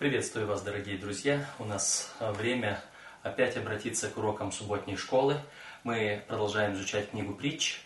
Приветствую 0.00 0.46
вас, 0.46 0.62
дорогие 0.62 0.96
друзья. 0.96 1.46
У 1.58 1.66
нас 1.66 2.10
э, 2.20 2.32
время 2.32 2.82
опять 3.22 3.58
обратиться 3.58 4.08
к 4.08 4.16
урокам 4.16 4.50
субботней 4.50 4.96
школы. 4.96 5.38
Мы 5.84 6.24
продолжаем 6.26 6.72
изучать 6.72 7.10
книгу 7.10 7.34
притч. 7.34 7.82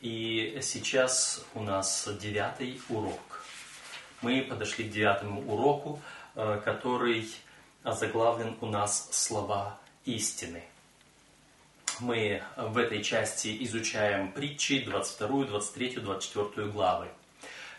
И 0.00 0.60
сейчас 0.62 1.44
у 1.52 1.62
нас 1.62 2.08
девятый 2.22 2.80
урок. 2.88 3.44
Мы 4.22 4.46
подошли 4.48 4.88
к 4.88 4.90
девятому 4.90 5.42
уроку, 5.42 6.00
э, 6.36 6.58
который 6.64 7.30
озаглавлен 7.82 8.56
у 8.62 8.66
нас 8.66 9.10
«Слова 9.12 9.78
истины». 10.06 10.62
Мы 12.00 12.42
в 12.56 12.78
этой 12.78 13.04
части 13.04 13.54
изучаем 13.66 14.32
притчи 14.32 14.86
22, 14.86 15.44
23, 15.44 15.96
24 15.96 16.68
главы. 16.68 17.08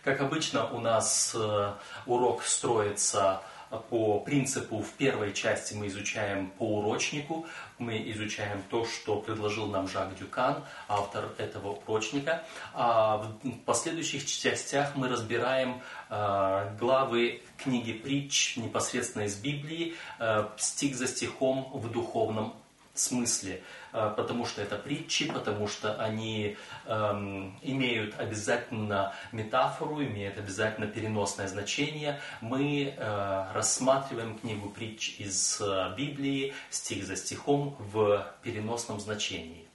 Как 0.04 0.22
обычно, 0.22 0.70
у 0.70 0.80
нас 0.80 1.34
э, 1.34 1.74
урок 2.06 2.44
строится 2.44 3.42
по 3.90 4.20
принципу 4.20 4.80
в 4.80 4.90
первой 4.94 5.34
части 5.34 5.74
мы 5.74 5.88
изучаем 5.88 6.48
по 6.58 6.64
урочнику, 6.64 7.46
мы 7.78 7.98
изучаем 8.12 8.64
то, 8.70 8.86
что 8.86 9.18
предложил 9.18 9.68
нам 9.68 9.88
Жак 9.88 10.18
Дюкан, 10.18 10.64
автор 10.88 11.30
этого 11.38 11.80
урочника. 11.86 12.44
А 12.74 13.18
в 13.44 13.52
последующих 13.66 14.26
частях 14.26 14.96
мы 14.96 15.08
разбираем 15.08 15.82
э, 16.10 16.76
главы 16.80 17.42
книги 17.58 17.94
притч 17.94 18.58
непосредственно 18.58 19.24
из 19.24 19.36
Библии, 19.36 19.96
э, 20.20 20.48
стих 20.58 20.96
за 20.96 21.08
стихом 21.08 21.70
в 21.74 21.92
духовном 21.92 22.56
смысле, 22.94 23.62
потому 23.92 24.46
что 24.46 24.62
это 24.62 24.76
притчи, 24.78 25.32
потому 25.32 25.68
что 25.68 25.96
они 25.96 26.58
эм, 26.86 27.58
имеют 27.62 28.20
обязательно 28.20 29.14
метафору, 29.32 30.04
имеют 30.04 30.38
обязательно 30.38 30.88
переносное 30.88 31.48
значение. 31.48 32.20
Мы 32.42 32.94
э, 32.96 33.46
рассматриваем 33.54 34.38
книгу 34.38 34.70
притч 34.70 35.16
из 35.20 35.62
э, 35.62 35.94
Библии 35.98 36.54
стих 36.70 37.06
за 37.06 37.16
стихом 37.16 37.76
в 37.80 38.26
переносном 38.44 39.00
значении. 39.00 39.68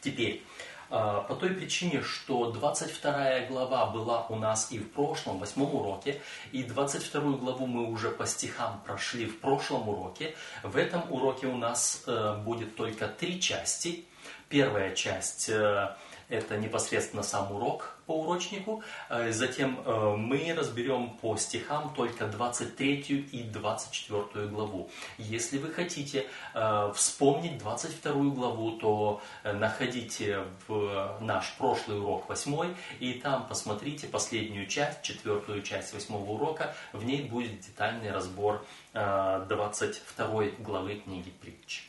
Теперь, 0.00 0.42
по 0.88 1.34
той 1.38 1.50
причине, 1.50 2.02
что 2.02 2.50
22 2.50 3.46
глава 3.48 3.86
была 3.86 4.26
у 4.28 4.36
нас 4.36 4.70
и 4.70 4.78
в 4.78 4.90
прошлом, 4.92 5.38
восьмом 5.38 5.74
уроке, 5.74 6.20
и 6.52 6.62
22 6.62 7.20
главу 7.38 7.66
мы 7.66 7.90
уже 7.90 8.10
по 8.10 8.26
стихам 8.26 8.80
прошли 8.86 9.26
в 9.26 9.40
прошлом 9.40 9.88
уроке. 9.88 10.34
В 10.62 10.76
этом 10.76 11.02
уроке 11.10 11.46
у 11.46 11.56
нас 11.56 12.04
э, 12.06 12.36
будет 12.44 12.76
только 12.76 13.08
три 13.08 13.40
части. 13.40 14.04
Первая 14.48 14.94
часть 14.94 15.48
э, 15.48 15.96
это 16.28 16.56
непосредственно 16.56 17.22
сам 17.22 17.52
урок 17.52 17.96
по 18.06 18.20
урочнику. 18.20 18.82
Э, 19.08 19.30
затем 19.32 19.80
э, 19.84 20.16
мы 20.16 20.52
разберем 20.54 21.10
по 21.20 21.36
стихам 21.36 21.92
только 21.94 22.26
23 22.26 23.28
и 23.32 23.42
24 23.44 24.48
главу. 24.48 24.90
Если 25.18 25.58
вы 25.58 25.72
хотите 25.72 26.26
э, 26.54 26.92
вспомнить 26.94 27.58
22 27.58 28.12
главу, 28.34 28.72
то 28.72 29.22
находите 29.44 30.44
в 30.66 31.18
наш 31.20 31.54
прошлый 31.54 32.00
урок 32.00 32.28
8 32.28 32.74
и 33.00 33.14
там 33.14 33.46
посмотрите 33.46 34.06
последнюю 34.06 34.66
часть, 34.66 35.02
четвертую 35.02 35.62
часть 35.62 35.92
8 35.92 36.14
урока. 36.14 36.74
В 36.92 37.04
ней 37.04 37.22
будет 37.22 37.60
детальный 37.60 38.10
разбор 38.10 38.64
22 38.92 40.44
главы 40.58 40.96
книги 40.96 41.30
притч. 41.40 41.88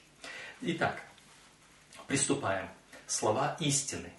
Итак, 0.61 1.01
приступаем. 2.07 2.67
Слова 3.07 3.55
истины. 3.59 4.11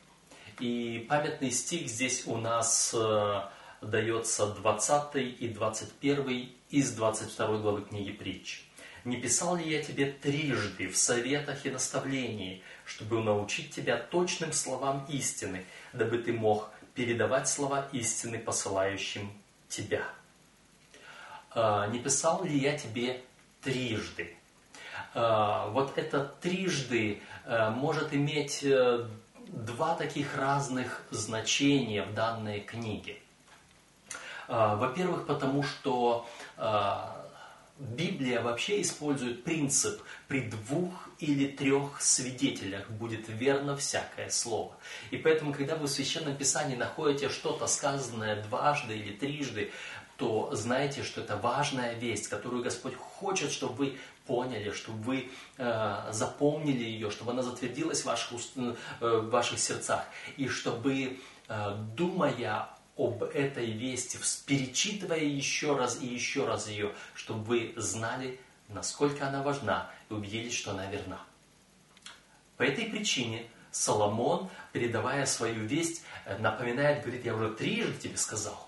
И 0.58 1.06
памятный 1.08 1.52
стих 1.52 1.88
здесь 1.88 2.26
у 2.26 2.36
нас 2.36 2.92
э, 2.92 3.42
дается 3.80 4.46
20 4.46 5.16
и 5.40 5.48
21 5.48 6.52
из 6.70 6.92
22 6.92 7.58
главы 7.58 7.82
книги 7.82 8.10
притч. 8.10 8.64
«Не 9.04 9.18
писал 9.18 9.56
ли 9.56 9.70
я 9.70 9.82
тебе 9.82 10.06
трижды 10.10 10.88
в 10.88 10.96
советах 10.96 11.64
и 11.64 11.70
наставлении, 11.70 12.62
чтобы 12.84 13.22
научить 13.22 13.70
тебя 13.70 13.96
точным 13.96 14.52
словам 14.52 15.06
истины, 15.08 15.64
дабы 15.92 16.18
ты 16.18 16.32
мог 16.32 16.70
передавать 16.94 17.48
слова 17.48 17.88
истины 17.92 18.40
посылающим 18.40 19.30
тебя?» 19.68 20.02
«Э, 21.54 21.88
«Не 21.92 22.00
писал 22.00 22.42
ли 22.42 22.58
я 22.58 22.76
тебе 22.76 23.22
трижды?» 23.62 24.34
э, 25.14 25.70
Вот 25.70 25.96
это 25.96 26.34
трижды 26.40 27.22
может 27.46 28.12
иметь 28.12 28.62
два 29.48 29.94
таких 29.94 30.36
разных 30.36 31.02
значения 31.10 32.02
в 32.02 32.14
данной 32.14 32.60
книге. 32.60 33.16
А, 34.48 34.76
во-первых, 34.76 35.26
потому 35.26 35.62
что 35.62 36.26
а, 36.56 37.26
Библия 37.78 38.40
вообще 38.40 38.82
использует 38.82 39.44
принцип 39.44 40.02
при 40.26 40.40
двух 40.40 41.08
или 41.20 41.46
трех 41.46 42.00
свидетелях 42.00 42.90
будет 42.90 43.28
верно 43.28 43.76
всякое 43.76 44.30
слово. 44.30 44.76
И 45.10 45.16
поэтому, 45.16 45.52
когда 45.52 45.76
вы 45.76 45.86
в 45.86 45.90
Священном 45.90 46.36
Писании 46.36 46.76
находите 46.76 47.28
что-то 47.28 47.66
сказанное 47.66 48.42
дважды 48.42 48.96
или 48.96 49.12
трижды, 49.12 49.70
то 50.18 50.50
знайте, 50.52 51.04
что 51.04 51.20
это 51.20 51.36
важная 51.36 51.94
весть, 51.94 52.26
которую 52.26 52.64
Господь 52.64 52.96
хочет, 52.96 53.52
чтобы 53.52 53.74
вы 53.74 53.98
поняли, 54.26 54.72
чтобы 54.72 55.00
вы 55.04 55.30
э, 55.56 56.08
запомнили 56.10 56.82
ее, 56.82 57.10
чтобы 57.12 57.30
она 57.30 57.42
затвердилась 57.42 58.02
в 58.02 58.06
ваших, 58.06 58.32
э, 58.56 58.74
в 59.00 59.30
ваших 59.30 59.60
сердцах. 59.60 60.04
И 60.36 60.48
чтобы, 60.48 61.20
э, 61.48 61.76
думая 61.94 62.68
об 62.96 63.22
этой 63.22 63.70
вести, 63.70 64.18
перечитывая 64.44 65.20
еще 65.20 65.76
раз 65.76 66.02
и 66.02 66.06
еще 66.06 66.46
раз 66.46 66.66
ее, 66.66 66.92
чтобы 67.14 67.44
вы 67.44 67.72
знали, 67.76 68.40
насколько 68.68 69.28
она 69.28 69.44
важна, 69.44 69.88
и 70.10 70.14
убедились, 70.14 70.54
что 70.54 70.72
она 70.72 70.86
верна. 70.86 71.20
По 72.56 72.64
этой 72.64 72.86
причине 72.86 73.46
Соломон, 73.70 74.50
передавая 74.72 75.26
свою 75.26 75.64
весть, 75.64 76.02
э, 76.24 76.36
напоминает, 76.38 77.02
говорит, 77.02 77.24
я 77.24 77.36
уже 77.36 77.50
трижды 77.50 77.96
тебе 77.98 78.16
сказал. 78.16 78.67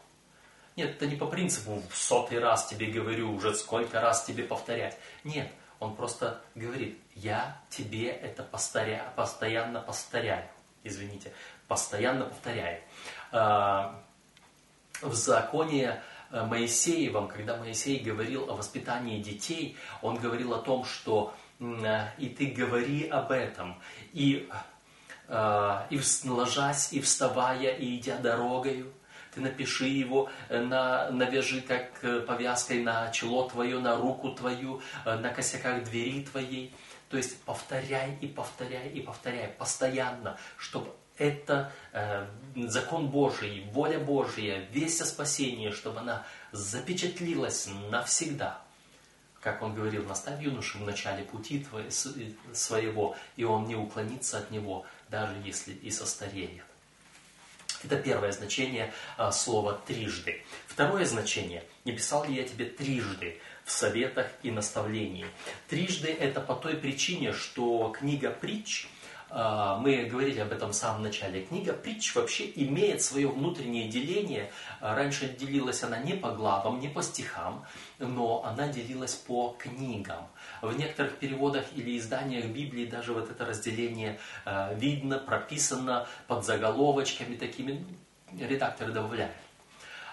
Нет, 0.76 0.96
это 0.96 1.06
не 1.06 1.16
по 1.16 1.26
принципу 1.26 1.82
в 1.90 1.96
сотый 1.96 2.38
раз 2.38 2.66
тебе 2.66 2.86
говорю, 2.86 3.34
уже 3.34 3.54
сколько 3.54 4.00
раз 4.00 4.24
тебе 4.24 4.44
повторять. 4.44 4.96
Нет, 5.24 5.50
он 5.78 5.96
просто 5.96 6.40
говорит, 6.54 6.98
я 7.14 7.60
тебе 7.70 8.08
это 8.08 8.42
повторя, 8.42 9.12
постоянно 9.16 9.80
повторяю. 9.80 10.46
Извините, 10.84 11.32
постоянно 11.68 12.26
повторяю. 12.26 12.80
А, 13.32 14.02
в 15.02 15.14
законе 15.14 16.02
э, 16.30 16.44
Моисеевом, 16.44 17.28
когда 17.28 17.56
Моисей 17.56 17.98
говорил 18.00 18.50
о 18.50 18.56
воспитании 18.56 19.22
детей, 19.22 19.76
он 20.02 20.16
говорил 20.16 20.54
о 20.54 20.58
том, 20.58 20.84
что 20.84 21.34
и 21.60 22.34
ты 22.38 22.46
говори 22.46 23.06
об 23.06 23.32
этом, 23.32 23.78
и, 24.14 24.48
э, 25.28 25.86
и 25.90 26.00
ложась, 26.24 26.92
и 26.92 27.02
вставая, 27.02 27.74
и 27.74 27.98
идя 27.98 28.16
дорогою, 28.16 28.90
ты 29.34 29.40
напиши 29.40 29.86
его, 29.86 30.30
э, 30.48 30.60
на, 30.60 31.10
навяжи 31.10 31.60
как 31.60 32.02
э, 32.02 32.20
повязкой 32.20 32.82
на 32.82 33.10
чело 33.10 33.48
твое, 33.48 33.78
на 33.78 33.96
руку 33.96 34.32
твою, 34.32 34.82
э, 35.04 35.16
на 35.16 35.30
косяках 35.30 35.84
двери 35.84 36.24
твоей. 36.24 36.74
То 37.08 37.16
есть 37.16 37.40
повторяй 37.42 38.16
и 38.20 38.26
повторяй 38.26 38.88
и 38.88 39.00
повторяй 39.00 39.48
постоянно, 39.48 40.38
чтобы 40.56 40.90
это 41.20 41.72
э, 41.92 42.26
закон 42.56 43.08
Божий, 43.08 43.68
воля 43.72 43.98
Божья, 43.98 44.66
весть 44.72 45.02
о 45.02 45.04
спасении, 45.04 45.70
чтобы 45.70 46.00
она 46.00 46.24
запечатлилась 46.52 47.68
навсегда. 47.90 48.62
Как 49.40 49.62
он 49.62 49.74
говорил, 49.74 50.04
наставь 50.06 50.42
юношу 50.42 50.78
в 50.78 50.82
начале 50.82 51.24
пути 51.24 51.66
своего, 52.52 53.16
и 53.36 53.44
он 53.44 53.66
не 53.66 53.74
уклонится 53.74 54.38
от 54.38 54.50
него, 54.50 54.86
даже 55.08 55.34
если 55.44 55.72
и 55.72 55.90
состареет. 55.90 56.64
Это 57.82 57.96
первое 57.96 58.32
значение 58.32 58.92
а, 59.16 59.32
слова 59.32 59.80
«трижды». 59.86 60.42
Второе 60.66 61.04
значение 61.04 61.64
«не 61.84 61.92
писал 61.92 62.24
ли 62.24 62.34
я 62.34 62.44
тебе 62.44 62.66
трижды 62.66 63.38
в 63.64 63.70
советах 63.70 64.30
и 64.42 64.50
наставлении». 64.50 65.26
Трижды 65.68 66.08
это 66.08 66.40
по 66.40 66.54
той 66.54 66.76
причине, 66.76 67.32
что 67.32 67.88
книга 67.96 68.30
«Притч» 68.30 68.88
мы 69.32 70.08
говорили 70.10 70.40
об 70.40 70.52
этом 70.52 70.70
в 70.70 70.74
самом 70.74 71.02
начале. 71.02 71.42
Книга 71.42 71.72
«Притч» 71.72 72.14
вообще 72.14 72.50
имеет 72.56 73.00
свое 73.00 73.28
внутреннее 73.28 73.88
деление. 73.88 74.50
А, 74.80 74.94
раньше 74.96 75.28
делилась 75.28 75.82
она 75.84 75.98
не 75.98 76.14
по 76.14 76.32
главам, 76.32 76.80
не 76.80 76.88
по 76.88 77.02
стихам, 77.02 77.64
но 77.98 78.44
она 78.44 78.68
делилась 78.68 79.14
по 79.14 79.54
книгам. 79.58 80.26
В 80.62 80.76
некоторых 80.76 81.18
переводах 81.18 81.64
или 81.76 81.96
изданиях 81.96 82.46
Библии 82.46 82.86
даже 82.86 83.12
вот 83.12 83.30
это 83.30 83.44
разделение 83.44 84.18
а, 84.44 84.74
видно, 84.74 85.18
прописано 85.18 86.08
под 86.26 86.44
заголовочками 86.44 87.36
такими, 87.36 87.84
редакторы 88.38 88.92
добавляют. 88.92 89.32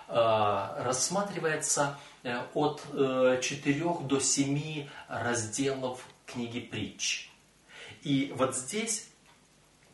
Рассматривается 0.07 1.97
э, 2.23 2.39
от 2.53 2.81
4 3.41 3.41
э, 3.41 4.03
до 4.03 4.19
7 4.21 4.87
разделов 5.09 6.05
книги 6.25 6.61
«Притч». 6.61 7.29
И 8.03 8.31
вот 8.35 8.55
здесь, 8.55 9.06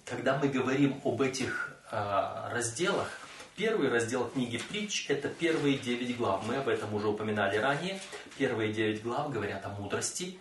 когда 0.05 0.38
мы 0.38 0.47
говорим 0.47 1.01
об 1.03 1.21
этих 1.21 1.75
э, 1.91 2.50
разделах, 2.51 3.09
Первый 3.55 3.89
раздел 3.89 4.27
книги 4.29 4.57
«Притч»– 4.57 5.05
это 5.09 5.29
первые 5.29 5.77
девять 5.77 6.17
глав. 6.17 6.44
Мы 6.47 6.55
об 6.55 6.67
этом 6.67 6.91
уже 6.95 7.07
упоминали 7.07 7.57
ранее. 7.57 8.00
Первые 8.35 8.73
девять 8.73 9.03
глав 9.03 9.31
говорят 9.31 9.63
о 9.63 9.69
мудрости. 9.69 10.39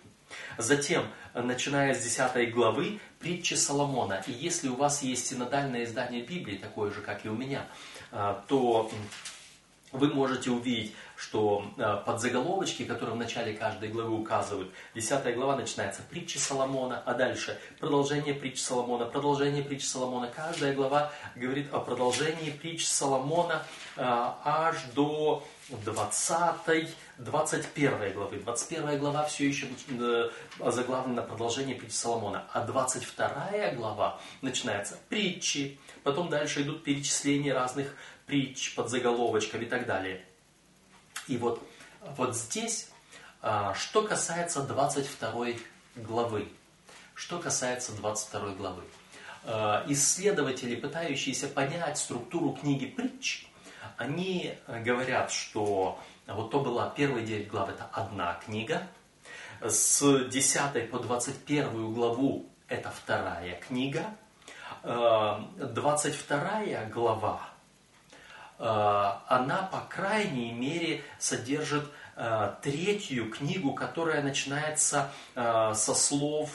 Затем, 0.57 1.05
начиная 1.35 1.93
с 1.93 2.03
десятой 2.03 2.47
главы, 2.47 2.99
притчи 3.19 3.53
Соломона. 3.53 4.23
И 4.25 4.31
если 4.31 4.67
у 4.67 4.75
вас 4.75 5.03
есть 5.03 5.27
синодальное 5.27 5.83
издание 5.83 6.23
Библии, 6.23 6.57
такое 6.57 6.91
же, 6.91 7.01
как 7.01 7.23
и 7.23 7.29
у 7.29 7.35
меня, 7.35 7.67
а, 8.11 8.43
то 8.47 8.91
вы 9.91 10.11
можете 10.11 10.49
увидеть, 10.49 10.93
что 11.23 11.65
э, 11.77 12.01
под 12.05 12.19
заголовочки, 12.19 12.83
которые 12.83 13.15
в 13.15 13.17
начале 13.17 13.53
каждой 13.53 13.89
главы 13.89 14.13
указывают, 14.13 14.71
10 14.93 15.35
глава 15.35 15.55
начинается 15.55 16.01
притчи 16.09 16.37
Соломона, 16.37 17.01
а 17.05 17.13
дальше 17.13 17.57
продолжение 17.79 18.33
притч 18.33 18.61
Соломона, 18.61 19.05
продолжение 19.05 19.63
притч 19.63 19.85
Соломона. 19.85 20.27
Каждая 20.27 20.73
глава 20.73 21.11
говорит 21.35 21.73
о 21.73 21.79
продолжении 21.79 22.49
притч 22.51 22.85
Соломона 22.85 23.63
э, 23.95 24.01
аж 24.03 24.75
до 24.95 25.43
20 25.69 26.93
21 27.19 28.13
главы. 28.13 28.37
21 28.39 28.99
глава 28.99 29.23
все 29.23 29.47
еще 29.47 29.67
э, 29.87 30.29
заглавлена 30.59 31.21
продолжение 31.21 31.75
притч 31.75 31.93
Соломона, 31.93 32.49
а 32.51 32.65
22 32.65 33.71
глава 33.75 34.19
начинается 34.41 34.99
притчи, 35.07 35.79
потом 36.03 36.29
дальше 36.29 36.63
идут 36.63 36.83
перечисления 36.83 37.53
разных 37.53 37.95
притч 38.25 38.75
под 38.75 38.89
заголовочком 38.89 39.61
и 39.61 39.65
так 39.65 39.85
далее. 39.85 40.25
И 41.27 41.37
вот, 41.37 41.61
вот 42.17 42.35
здесь, 42.35 42.89
а, 43.41 43.73
что 43.73 44.01
касается 44.01 44.61
22 44.61 45.45
главы, 45.95 46.49
что 47.13 47.39
касается 47.39 47.93
22 47.93 48.53
главы, 48.55 48.83
а, 49.45 49.85
исследователи, 49.87 50.75
пытающиеся 50.75 51.47
понять 51.47 51.97
структуру 51.97 52.51
книги 52.53 52.85
притч, 52.85 53.47
они 53.97 54.57
говорят, 54.67 55.31
что 55.31 55.99
вот 56.27 56.51
то 56.51 56.59
была 56.59 56.89
первые 56.89 57.25
9 57.25 57.47
глав, 57.47 57.69
это 57.69 57.87
одна 57.93 58.39
книга, 58.45 58.87
с 59.61 60.25
10 60.25 60.89
по 60.89 60.99
21 60.99 61.93
главу 61.93 62.45
это 62.67 62.89
вторая 62.91 63.55
книга, 63.61 64.05
22 64.83 66.39
а, 66.39 66.85
глава 66.91 67.52
Э, 67.52 67.52
она, 68.59 69.69
по 69.71 69.79
крайней 69.89 70.51
мере, 70.51 71.03
содержит 71.19 71.85
э, 72.15 72.53
третью 72.61 73.29
книгу, 73.29 73.73
которая 73.73 74.21
начинается 74.21 75.11
э, 75.35 75.73
со 75.75 75.95
слов 75.95 76.49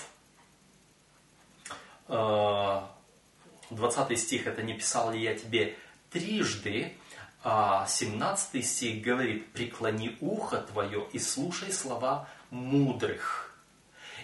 20 2.09 4.19
стих, 4.19 4.47
это 4.47 4.63
не 4.63 4.73
писал 4.73 5.11
ли 5.11 5.21
я 5.21 5.35
тебе 5.35 5.77
трижды, 6.11 6.97
а 7.45 7.87
17 7.87 8.65
стих 8.65 9.03
говорит, 9.03 9.53
преклони 9.53 10.17
ухо 10.23 10.57
твое 10.57 11.07
и 11.13 11.19
слушай 11.19 11.71
слова 11.71 12.27
мудрых. 12.51 13.55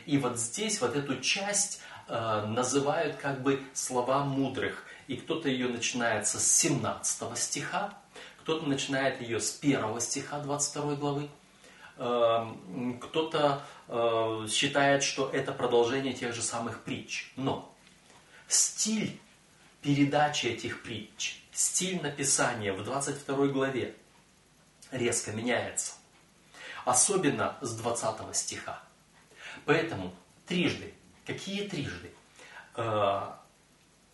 И 0.07 0.17
вот 0.17 0.39
здесь 0.39 0.81
вот 0.81 0.97
эту 0.97 1.21
часть 1.21 1.83
называют 2.09 3.17
как 3.17 3.43
бы 3.43 3.63
слова 3.75 4.25
мудрых 4.25 4.87
и 5.07 5.17
кто-то 5.17 5.49
ее 5.49 5.69
начинает 5.69 6.27
с 6.27 6.39
17 6.39 7.39
стиха, 7.39 7.95
кто-то 8.41 8.67
начинает 8.67 9.21
ее 9.21 9.41
с 9.41 9.59
1 9.61 10.01
стиха 10.01 10.39
22 10.41 10.95
главы, 10.97 11.29
эм, 11.97 12.99
кто-то 13.01 13.63
э, 13.89 14.47
считает, 14.51 15.03
что 15.03 15.31
это 15.31 15.53
продолжение 15.53 16.13
тех 16.13 16.35
же 16.35 16.43
самых 16.43 16.83
притч. 16.83 17.33
Но 17.37 17.75
стиль 18.49 19.19
передачи 19.83 20.47
этих 20.47 20.83
притч, 20.83 21.41
стиль 21.53 22.03
написания 22.03 22.73
в 22.73 22.85
22 22.85 23.47
главе 23.49 23.95
резко 24.91 25.33
меняется. 25.33 25.93
Особенно 26.85 27.57
с 27.61 27.75
20 27.77 28.35
стиха. 28.37 28.83
Поэтому 29.65 30.15
трижды. 30.47 30.93
Какие 31.27 31.69
трижды? 31.69 32.13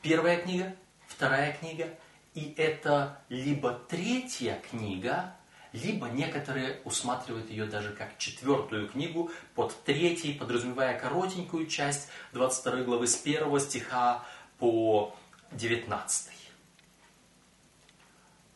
Э, 0.03 0.09
Первая 0.09 0.41
книга, 0.41 0.75
вторая 1.07 1.53
книга, 1.53 1.89
и 2.35 2.55
это 2.57 3.21
либо 3.29 3.73
третья 3.89 4.61
книга, 4.71 5.35
либо 5.73 6.09
некоторые 6.09 6.81
усматривают 6.85 7.51
ее 7.51 7.67
даже 7.67 7.93
как 7.93 8.19
четвертую 8.19 8.89
книгу, 8.89 9.31
под 9.55 9.75
третьей, 9.85 10.35
подразумевая 10.35 10.99
коротенькую 10.99 11.67
часть 11.67 12.09
22 12.33 12.83
главы 12.83 13.07
с 13.07 13.21
1 13.23 13.61
стиха 13.61 14.25
по 14.59 15.15
19. 15.53 16.31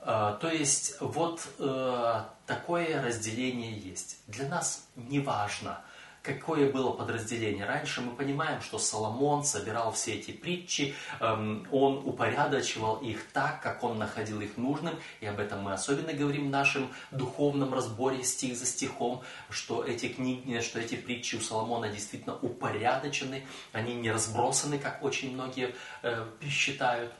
А, 0.01 0.35
то 0.35 0.49
есть 0.49 0.97
вот 1.01 1.47
э, 1.59 2.25
такое 2.47 3.03
разделение 3.03 3.79
есть. 3.79 4.19
Для 4.27 4.49
нас 4.49 4.87
не 4.97 5.21
важно, 5.21 5.81
какое 6.25 6.73
было 6.73 6.91
подразделение. 6.91 7.67
Раньше 7.67 8.01
мы 8.01 8.17
понимаем, 8.17 8.63
что 8.63 8.79
Соломон 8.79 9.45
собирал 9.45 9.93
все 9.93 10.15
эти 10.15 10.31
притчи, 10.31 10.95
эм, 11.21 11.69
он 11.71 11.99
упорядочивал 11.99 12.97
их 12.97 13.29
так, 13.33 13.63
как 13.63 13.85
он 13.85 13.99
находил 13.99 14.41
их 14.41 14.57
нужным, 14.57 14.99
и 15.21 15.27
об 15.27 15.39
этом 15.39 15.63
мы 15.63 15.75
особенно 15.75 16.15
говорим 16.15 16.49
в 16.49 16.51
нашем 16.51 16.91
духовном 17.11 17.75
разборе 17.75 18.25
стих 18.25 18.57
за 18.57 18.65
стихом, 18.65 19.23
что 19.51 19.85
эти 19.85 20.09
книги, 20.09 20.61
что 20.61 20.81
эти 20.81 20.95
притчи 20.95 21.37
у 21.37 21.41
Соломона 21.41 21.91
действительно 21.91 22.37
упорядочены, 22.37 23.45
они 23.73 23.95
не 23.95 24.11
разбросаны, 24.11 24.79
как 24.79 25.03
очень 25.03 25.35
многие 25.35 25.75
э, 26.03 26.27
считают. 26.49 27.13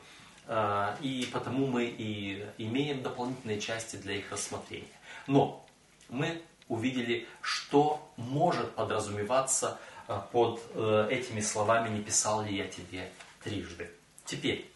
Э, 0.47 0.95
и 0.99 1.29
потому 1.31 1.67
мы 1.67 1.85
и 1.85 2.43
имеем 2.57 3.03
дополнительные 3.03 3.61
части 3.61 3.97
для 3.97 4.15
их 4.15 4.31
рассмотрения. 4.31 4.87
Но 5.27 5.63
мы 6.09 6.41
увидели, 6.67 7.27
что 7.41 8.11
может 8.17 8.73
подразумеваться 8.75 9.79
э, 10.07 10.19
под 10.31 10.61
э, 10.73 11.07
этими 11.11 11.41
словами 11.41 11.89
«не 11.89 12.01
писал 12.01 12.43
ли 12.43 12.55
я 12.55 12.67
тебе 12.67 13.11
трижды». 13.43 13.91
Теперь, 14.25 14.69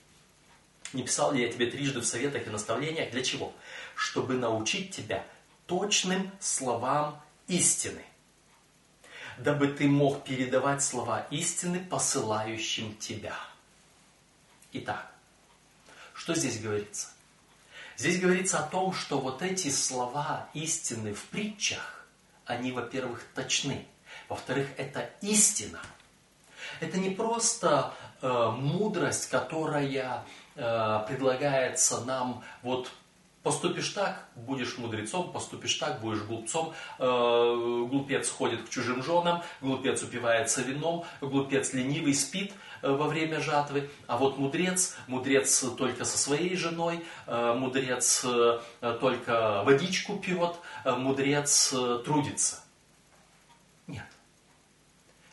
не 0.93 1.03
писал 1.03 1.31
ли 1.33 1.43
я 1.43 1.51
тебе 1.51 1.69
трижды 1.69 1.99
в 1.99 2.05
советах 2.05 2.47
и 2.47 2.49
наставлениях? 2.49 3.11
Для 3.11 3.23
чего? 3.23 3.53
Чтобы 3.95 4.35
научить 4.35 4.95
тебя 4.95 5.25
точным 5.65 6.31
словам 6.39 7.21
истины, 7.47 8.03
дабы 9.37 9.67
ты 9.67 9.87
мог 9.87 10.23
передавать 10.23 10.83
слова 10.83 11.27
истины 11.31 11.79
посылающим 11.79 12.95
тебя. 12.97 13.35
Итак, 14.73 15.11
что 16.13 16.35
здесь 16.35 16.59
говорится? 16.59 17.09
Здесь 17.99 18.21
говорится 18.21 18.59
о 18.59 18.63
том, 18.63 18.93
что 18.93 19.19
вот 19.19 19.41
эти 19.41 19.67
слова 19.67 20.47
истины 20.53 21.13
в 21.13 21.21
притчах, 21.25 22.05
они, 22.45 22.71
во-первых, 22.71 23.21
точны. 23.35 23.85
Во-вторых, 24.29 24.69
это 24.77 25.09
истина. 25.19 25.81
Это 26.79 26.97
не 26.97 27.09
просто 27.09 27.93
э, 28.21 28.51
мудрость, 28.55 29.29
которая 29.29 30.23
э, 30.55 31.05
предлагается 31.09 31.99
нам 32.05 32.41
вот 32.63 32.89
Поступишь 33.41 33.89
так, 33.89 34.27
будешь 34.35 34.77
мудрецом, 34.77 35.31
поступишь 35.31 35.75
так, 35.75 36.01
будешь 36.01 36.21
глупцом. 36.23 36.73
Э, 36.97 37.85
глупец 37.89 38.29
ходит 38.29 38.63
к 38.63 38.69
чужим 38.69 39.01
женам, 39.01 39.43
глупец 39.61 40.03
упивается 40.03 40.61
вином, 40.61 41.05
глупец 41.21 41.73
ленивый 41.73 42.13
спит 42.13 42.51
во 42.81 43.07
время 43.07 43.39
жатвы. 43.39 43.89
А 44.07 44.17
вот 44.17 44.37
мудрец, 44.37 44.95
мудрец 45.07 45.59
только 45.77 46.05
со 46.05 46.17
своей 46.17 46.55
женой, 46.55 47.05
э, 47.27 47.53
мудрец 47.57 48.25
только 48.99 49.63
водичку 49.63 50.17
пьет, 50.17 50.55
мудрец 50.85 51.73
трудится. 52.05 52.63
Нет. 53.87 54.05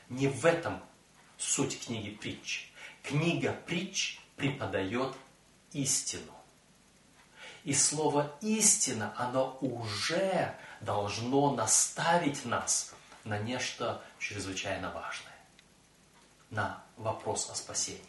Не 0.08 0.28
в 0.28 0.44
этом 0.44 0.80
суть 1.36 1.84
книги 1.84 2.10
притч. 2.10 2.72
Книга 3.02 3.56
притч 3.66 4.20
преподает 4.36 5.12
истину. 5.72 6.32
И 7.64 7.74
слово 7.74 8.32
истина, 8.42 9.12
оно 9.16 9.58
уже 9.60 10.54
должно 10.80 11.52
наставить 11.54 12.44
нас 12.44 12.94
на 13.24 13.38
нечто 13.38 14.00
чрезвычайно 14.18 14.90
важное. 14.90 15.25
На 16.56 16.82
вопрос 16.96 17.50
о 17.50 17.54
спасении. 17.54 18.02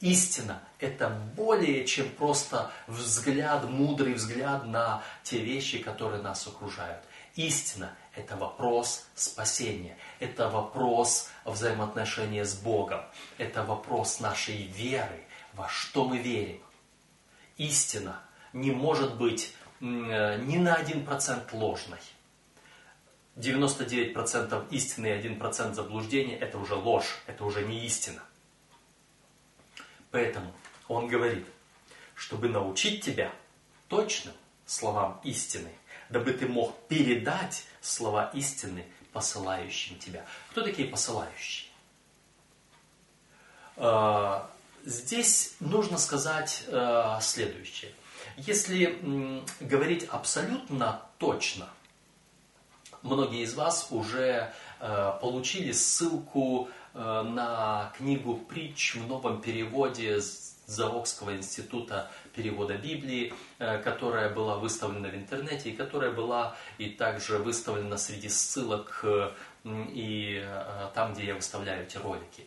Истина– 0.00 0.60
это 0.80 1.10
более 1.36 1.84
чем 1.86 2.10
просто 2.10 2.72
взгляд, 2.88 3.68
мудрый 3.70 4.14
взгляд 4.14 4.66
на 4.66 5.02
те 5.22 5.38
вещи, 5.38 5.78
которые 5.78 6.22
нас 6.22 6.44
окружают. 6.46 7.04
Истина– 7.36 7.94
это 8.16 8.36
вопрос 8.36 9.06
спасения, 9.14 9.96
это 10.18 10.48
вопрос 10.48 11.28
взаимоотношения 11.44 12.44
с 12.44 12.54
Богом, 12.54 13.00
это 13.38 13.62
вопрос 13.62 14.18
нашей 14.18 14.64
веры, 14.66 15.24
во 15.52 15.68
что 15.68 16.04
мы 16.04 16.18
верим 16.18 16.60
истина 17.56 18.20
не 18.52 18.70
может 18.70 19.16
быть 19.16 19.54
э, 19.80 20.38
ни 20.42 20.58
на 20.58 20.74
один 20.74 21.04
процент 21.04 21.52
ложной. 21.52 21.98
99% 23.36 24.68
истины 24.70 25.06
и 25.06 25.10
1% 25.10 25.74
заблуждения– 25.74 26.36
это 26.40 26.58
уже 26.58 26.74
ложь, 26.74 27.22
это 27.26 27.44
уже 27.44 27.64
не 27.64 27.84
истина. 27.86 28.22
Поэтому 30.10 30.52
он 30.88 31.08
говорит, 31.08 31.46
чтобы 32.14 32.48
научить 32.48 33.02
тебя 33.02 33.32
точным 33.88 34.34
словам 34.66 35.20
истины, 35.24 35.70
дабы 36.10 36.32
ты 36.32 36.46
мог 36.46 36.76
передать 36.88 37.64
слова 37.80 38.30
истины 38.34 38.84
посылающим 39.12 39.98
тебя. 39.98 40.24
Кто 40.50 40.62
такие 40.62 40.88
посылающие? 40.88 41.70
А, 43.76 44.50
здесь 44.84 45.54
нужно 45.60 45.98
сказать 45.98 46.64
а, 46.68 47.20
следующее. 47.20 47.92
Если 48.36 49.42
говорить 49.60 50.04
абсолютно 50.04 51.02
точно, 51.18 51.68
многие 53.02 53.42
из 53.42 53.54
вас 53.54 53.88
уже 53.90 54.52
а, 54.80 55.12
получили 55.12 55.72
ссылку 55.72 56.68
на 56.94 57.90
книгу 57.96 58.36
притч 58.36 58.96
в 58.96 59.08
новом 59.08 59.40
переводе 59.40 60.20
Заокского 60.66 61.36
института 61.36 62.10
перевода 62.34 62.76
Библии, 62.76 63.34
э, 63.58 63.78
которая 63.78 64.30
была 64.30 64.56
выставлена 64.56 65.08
в 65.08 65.14
интернете 65.14 65.70
и 65.70 65.76
которая 65.76 66.12
была 66.12 66.56
и 66.78 66.88
также 66.88 67.38
выставлена 67.38 67.96
среди 67.98 68.28
ссылок 68.28 69.00
э, 69.02 69.32
и 69.64 70.40
э, 70.42 70.90
там, 70.94 71.14
где 71.14 71.26
я 71.26 71.34
выставляю 71.34 71.84
эти 71.84 71.96
ролики. 71.96 72.46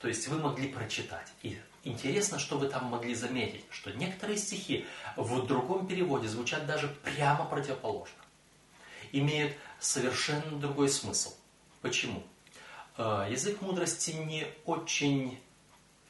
То 0.00 0.08
есть 0.08 0.28
вы 0.28 0.38
могли 0.38 0.68
прочитать. 0.68 1.32
И 1.42 1.58
интересно, 1.84 2.38
что 2.38 2.58
вы 2.58 2.68
там 2.68 2.86
могли 2.86 3.14
заметить, 3.14 3.64
что 3.70 3.92
некоторые 3.92 4.36
стихи 4.36 4.84
в 5.16 5.46
другом 5.46 5.86
переводе 5.86 6.28
звучат 6.28 6.66
даже 6.66 6.88
прямо 6.88 7.44
противоположно. 7.44 8.18
Имеют 9.12 9.54
совершенно 9.82 10.58
другой 10.58 10.88
смысл. 10.88 11.34
Почему? 11.80 12.22
Язык 12.96 13.60
мудрости 13.62 14.12
не 14.12 14.46
очень 14.64 15.40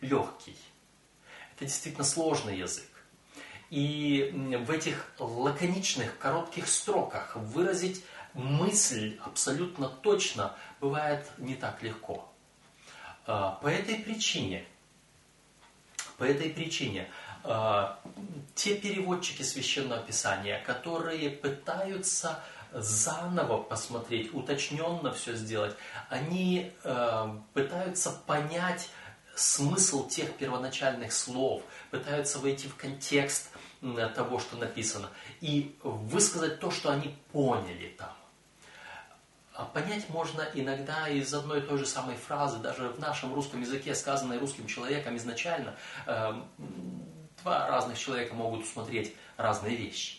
легкий 0.00 0.56
это 1.62 1.68
действительно 1.68 2.04
сложный 2.04 2.58
язык. 2.58 2.88
И 3.70 4.32
в 4.34 4.70
этих 4.70 5.12
лаконичных, 5.18 6.18
коротких 6.18 6.68
строках 6.68 7.36
выразить 7.36 8.04
мысль 8.34 9.18
абсолютно 9.24 9.88
точно 9.88 10.56
бывает 10.80 11.30
не 11.38 11.54
так 11.54 11.82
легко. 11.82 12.28
А, 13.26 13.52
по 13.62 13.68
этой 13.68 13.96
причине, 13.96 14.66
по 16.18 16.24
этой 16.24 16.50
причине 16.50 17.08
а, 17.44 18.00
те 18.54 18.74
переводчики 18.74 19.42
священного 19.42 20.02
писания, 20.02 20.62
которые 20.64 21.30
пытаются 21.30 22.42
заново 22.74 23.62
посмотреть, 23.62 24.32
уточненно 24.34 25.12
все 25.12 25.34
сделать, 25.34 25.76
они 26.08 26.72
а, 26.84 27.40
пытаются 27.52 28.10
понять 28.10 28.88
смысл 29.34 30.08
тех 30.08 30.34
первоначальных 30.36 31.12
слов, 31.12 31.62
пытаются 31.90 32.38
войти 32.38 32.68
в 32.68 32.76
контекст 32.76 33.50
того, 34.14 34.38
что 34.38 34.56
написано, 34.56 35.08
и 35.40 35.76
высказать 35.82 36.60
то, 36.60 36.70
что 36.70 36.90
они 36.90 37.16
поняли 37.32 37.88
там. 37.98 38.12
А 39.54 39.64
понять 39.64 40.08
можно 40.08 40.46
иногда 40.54 41.08
из 41.08 41.32
одной 41.34 41.58
и 41.58 41.62
той 41.62 41.78
же 41.78 41.86
самой 41.86 42.16
фразы, 42.16 42.58
даже 42.58 42.88
в 42.88 42.98
нашем 43.00 43.34
русском 43.34 43.60
языке, 43.60 43.94
сказанной 43.94 44.38
русским 44.38 44.66
человеком 44.66 45.16
изначально, 45.16 45.74
эм, 46.06 46.48
два 47.42 47.66
разных 47.66 47.98
человека 47.98 48.34
могут 48.34 48.62
усмотреть 48.62 49.14
разные 49.36 49.76
вещи. 49.76 50.18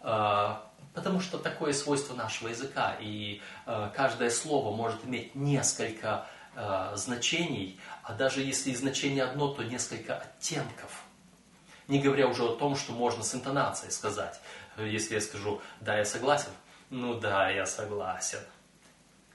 Э, 0.00 0.56
потому 0.94 1.20
что 1.20 1.38
такое 1.38 1.72
свойство 1.72 2.14
нашего 2.14 2.48
языка, 2.48 2.96
и 3.00 3.40
э, 3.66 3.90
каждое 3.94 4.30
слово 4.30 4.74
может 4.74 5.04
иметь 5.04 5.34
несколько 5.34 6.26
э, 6.54 6.92
значений, 6.96 7.80
а 8.02 8.12
даже 8.12 8.42
если 8.42 8.74
значение 8.74 9.24
одно, 9.24 9.48
то 9.48 9.62
несколько 9.62 10.16
оттенков. 10.18 11.04
Не 11.88 12.00
говоря 12.00 12.28
уже 12.28 12.44
о 12.44 12.54
том, 12.54 12.76
что 12.76 12.92
можно 12.92 13.22
с 13.22 13.34
интонацией 13.34 13.90
сказать. 13.90 14.40
Если 14.78 15.14
я 15.14 15.20
скажу 15.20 15.60
«да, 15.80 15.98
я 15.98 16.04
согласен», 16.04 16.50
ну 16.92 17.18
да, 17.18 17.48
я 17.48 17.64
согласен. 17.64 18.40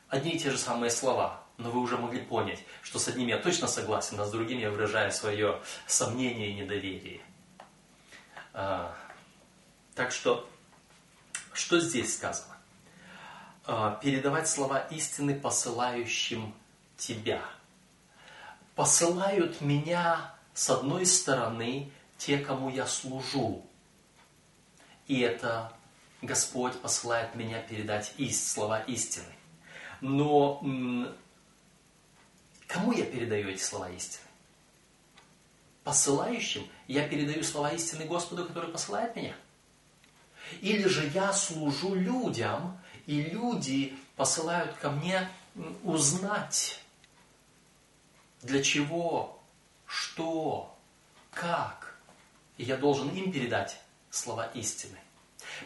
Одни 0.09 0.31
и 0.31 0.39
те 0.39 0.51
же 0.51 0.57
самые 0.57 0.91
слова, 0.91 1.43
но 1.57 1.71
вы 1.71 1.79
уже 1.79 1.97
могли 1.97 2.21
понять, 2.21 2.63
что 2.83 2.99
с 2.99 3.07
одним 3.07 3.27
я 3.27 3.39
точно 3.39 3.67
согласен, 3.67 4.19
а 4.19 4.25
с 4.25 4.31
другим 4.31 4.59
я 4.59 4.69
выражаю 4.69 5.11
свое 5.11 5.59
сомнение 5.87 6.51
и 6.51 6.53
недоверие. 6.53 7.21
А, 8.53 8.95
так 9.95 10.11
что, 10.11 10.47
что 11.57 11.79
здесь 11.79 12.15
сказано? 12.15 12.55
А, 13.65 13.95
передавать 14.01 14.47
слова 14.47 14.79
истины 14.79 15.35
посылающим 15.39 16.53
тебя– 16.97 17.41
посылают 18.77 19.59
меня 19.59 20.35
с 20.53 20.69
одной 20.69 21.07
стороны 21.07 21.91
те, 22.17 22.37
кому 22.37 22.69
я 22.69 22.85
служу. 22.85 23.65
И 25.07 25.19
это 25.19 25.73
Господь 26.21 26.79
посылает 26.79 27.33
меня 27.35 27.59
передать 27.59 28.13
ист, 28.17 28.47
слова 28.47 28.79
истины. 28.81 29.33
Но 29.99 30.59
кому 32.67 32.91
я 32.91 33.05
передаю 33.05 33.49
эти 33.49 33.63
слова 33.63 33.89
истины? 33.89 34.23
Посылающим 35.83 36.67
я 36.87 37.07
передаю 37.07 37.43
слова 37.43 37.71
истины 37.71 38.05
Господу, 38.05 38.45
который 38.45 38.71
посылает 38.71 39.15
меня? 39.15 39.35
Или 40.61 40.87
же 40.87 41.09
я 41.13 41.33
служу 41.33 41.95
людям, 41.95 42.79
и 43.05 43.21
люди 43.21 43.97
посылают 44.15 44.75
ко 44.77 44.91
мне 44.91 45.29
узнать 45.83 46.81
для 48.41 48.63
чего, 48.63 49.39
что, 49.85 50.75
как. 51.31 51.97
И 52.57 52.63
я 52.63 52.77
должен 52.77 53.09
им 53.09 53.31
передать 53.31 53.79
слова 54.09 54.45
истины. 54.53 54.97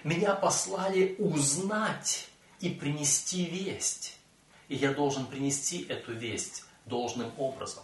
Меня 0.03 0.35
послали 0.35 1.15
узнать 1.19 2.27
и 2.59 2.69
принести 2.69 3.45
весть. 3.45 4.17
И 4.67 4.75
я 4.75 4.93
должен 4.93 5.25
принести 5.25 5.83
эту 5.83 6.13
весть 6.13 6.63
должным 6.85 7.31
образом. 7.37 7.83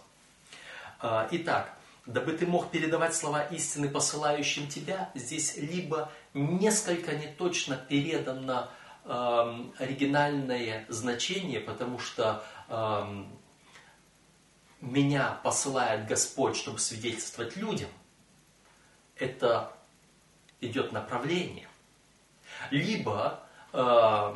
А, 1.00 1.28
итак, 1.30 1.77
дабы 2.08 2.32
ты 2.32 2.46
мог 2.46 2.70
передавать 2.70 3.14
слова 3.14 3.42
истины 3.42 3.90
посылающим 3.90 4.66
тебя, 4.66 5.10
здесь 5.14 5.56
либо 5.58 6.10
несколько 6.32 7.14
неточно 7.14 7.76
передано 7.76 8.70
э, 9.04 9.64
оригинальное 9.78 10.86
значение, 10.88 11.60
потому 11.60 11.98
что 11.98 12.42
э, 12.68 13.24
меня 14.80 15.38
посылает 15.42 16.06
Господь, 16.06 16.56
чтобы 16.56 16.78
свидетельствовать 16.78 17.56
людям, 17.56 17.90
это 19.16 19.70
идет 20.62 20.92
направление. 20.92 21.68
Либо 22.70 23.46
э, 23.74 24.34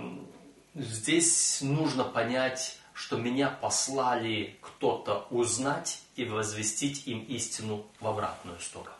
здесь 0.75 1.62
нужно 1.62 2.05
понять, 2.05 2.79
что 3.03 3.17
меня 3.17 3.49
послали 3.49 4.57
кто-то 4.61 5.27
узнать 5.31 6.03
и 6.15 6.25
возвестить 6.25 7.09
им 7.09 7.25
истину 7.25 7.85
в 7.99 8.07
обратную 8.07 8.61
сторону. 8.61 8.95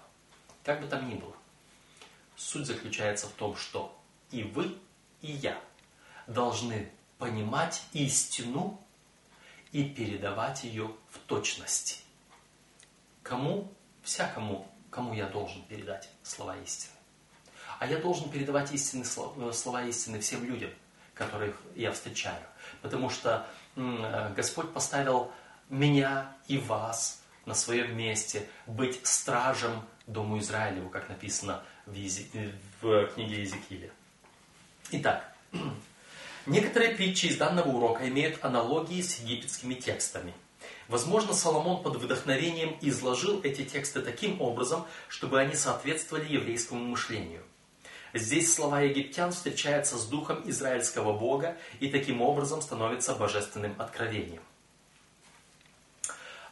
Как 0.65 0.81
бы 0.81 0.89
там 0.89 1.09
ни 1.09 1.15
было. 1.15 1.33
Суть 2.35 2.67
заключается 2.67 3.29
в 3.29 3.31
том, 3.31 3.55
что 3.55 3.97
и 4.33 4.43
вы, 4.43 4.77
и 5.21 5.31
я 5.31 5.57
должны 6.27 6.91
понимать 7.19 7.85
истину 7.93 8.81
и 9.71 9.85
передавать 9.85 10.65
ее 10.65 10.93
в 11.09 11.19
точности. 11.19 12.01
Кому? 13.23 13.73
Всякому, 14.03 14.69
кому 14.91 15.15
я 15.15 15.29
должен 15.29 15.63
передать 15.67 16.09
слова 16.25 16.57
истины. 16.57 16.91
А 17.79 17.87
я 17.87 17.99
должен 17.99 18.31
передавать 18.31 18.73
истины, 18.73 19.05
э, 19.05 19.53
слова 19.53 19.85
истины 19.85 20.19
всем 20.19 20.45
людям, 20.45 20.71
которых 21.15 21.63
я 21.77 21.93
встречаю. 21.93 22.43
Потому 22.81 23.09
что 23.09 23.47
Господь 23.75 24.73
поставил 24.73 25.33
меня 25.69 26.35
и 26.49 26.59
вас 26.59 27.23
на 27.47 27.55
своем 27.55 27.97
месте 27.97 28.49
быть 28.67 29.07
стражем 29.07 29.83
Дому 30.07 30.39
Израилеву, 30.39 30.91
как 30.91 31.09
написано 31.09 31.63
в, 31.87 31.95
Ези... 31.95 32.29
в 32.81 33.07
книге 33.09 33.37
Иезекииля. 33.37 33.91
Итак, 34.91 35.33
Некоторые 36.47 36.97
притчи 36.97 37.27
из 37.27 37.37
данного 37.37 37.69
урока 37.69 38.09
имеют 38.09 38.45
аналогии 38.45 39.01
с 39.01 39.21
египетскими 39.21 39.75
текстами. 39.75 40.35
Возможно, 40.89 41.35
Соломон 41.35 41.85
под 41.85 41.97
вдохновением 41.97 42.77
изложил 42.81 43.41
эти 43.45 43.65
тексты 43.65 44.01
таким 44.01 44.41
образом, 44.41 44.85
чтобы 45.09 45.39
они 45.39 45.55
соответствовали 45.55 46.33
еврейскому 46.33 46.85
мышлению. 46.85 47.43
Здесь 48.15 48.55
слова 48.55 48.81
египтян 48.83 49.33
встречаются 49.33 49.97
с 49.97 50.07
духом 50.07 50.43
израильского 50.45 51.17
Бога 51.17 51.57
и 51.81 51.89
таким 51.89 52.21
образом 52.21 52.61
становятся 52.61 53.15
божественным 53.15 53.75
откровением. 53.79 54.43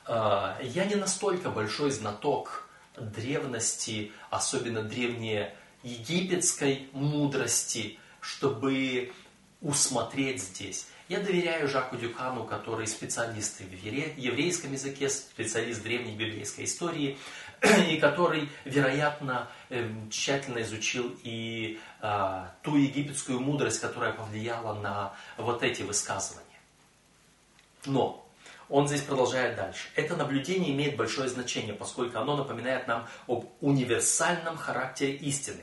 А, 0.06 0.58
я 0.62 0.86
не 0.86 0.94
настолько 0.94 1.50
большой 1.50 1.90
знаток 1.90 2.68
древности, 2.96 4.12
особенно 4.30 4.82
древней 4.82 5.48
египетской 5.82 6.88
мудрости, 6.92 7.98
чтобы 8.20 9.12
усмотреть 9.60 10.42
здесь. 10.42 10.86
Я 11.08 11.20
доверяю 11.20 11.68
Жаку 11.68 11.96
Дюкану, 11.96 12.44
который 12.44 12.86
специалист 12.86 13.58
в 13.60 13.72
еврейском 13.72 14.72
языке, 14.72 15.10
специалист 15.10 15.82
древней 15.82 16.14
библейской 16.14 16.64
истории. 16.64 17.18
И 17.88 17.98
который, 17.98 18.48
вероятно, 18.64 19.48
эм, 19.68 20.08
тщательно 20.10 20.62
изучил 20.62 21.14
и 21.22 21.78
а, 22.00 22.54
ту 22.62 22.76
египетскую 22.76 23.40
мудрость, 23.40 23.80
которая 23.80 24.12
повлияла 24.12 24.80
на 24.80 25.14
вот 25.36 25.62
эти 25.62 25.82
высказывания. 25.82 26.46
Но 27.84 28.26
он 28.70 28.86
здесь 28.86 29.02
продолжает 29.02 29.56
дальше. 29.56 29.88
Это 29.94 30.16
наблюдение 30.16 30.72
имеет 30.72 30.96
большое 30.96 31.28
значение, 31.28 31.74
поскольку 31.74 32.18
оно 32.18 32.36
напоминает 32.36 32.86
нам 32.86 33.06
об 33.26 33.46
универсальном 33.60 34.56
характере 34.56 35.16
истины. 35.16 35.62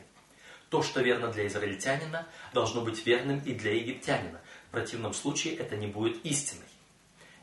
То, 0.70 0.84
что 0.84 1.02
верно 1.02 1.30
для 1.30 1.48
израильтянина, 1.48 2.28
должно 2.54 2.82
быть 2.82 3.06
верным 3.06 3.40
и 3.40 3.54
для 3.54 3.74
египтянина. 3.74 4.42
В 4.68 4.72
противном 4.72 5.14
случае 5.14 5.56
это 5.56 5.78
не 5.78 5.88
будет 5.88 6.24
истиной. 6.26 6.68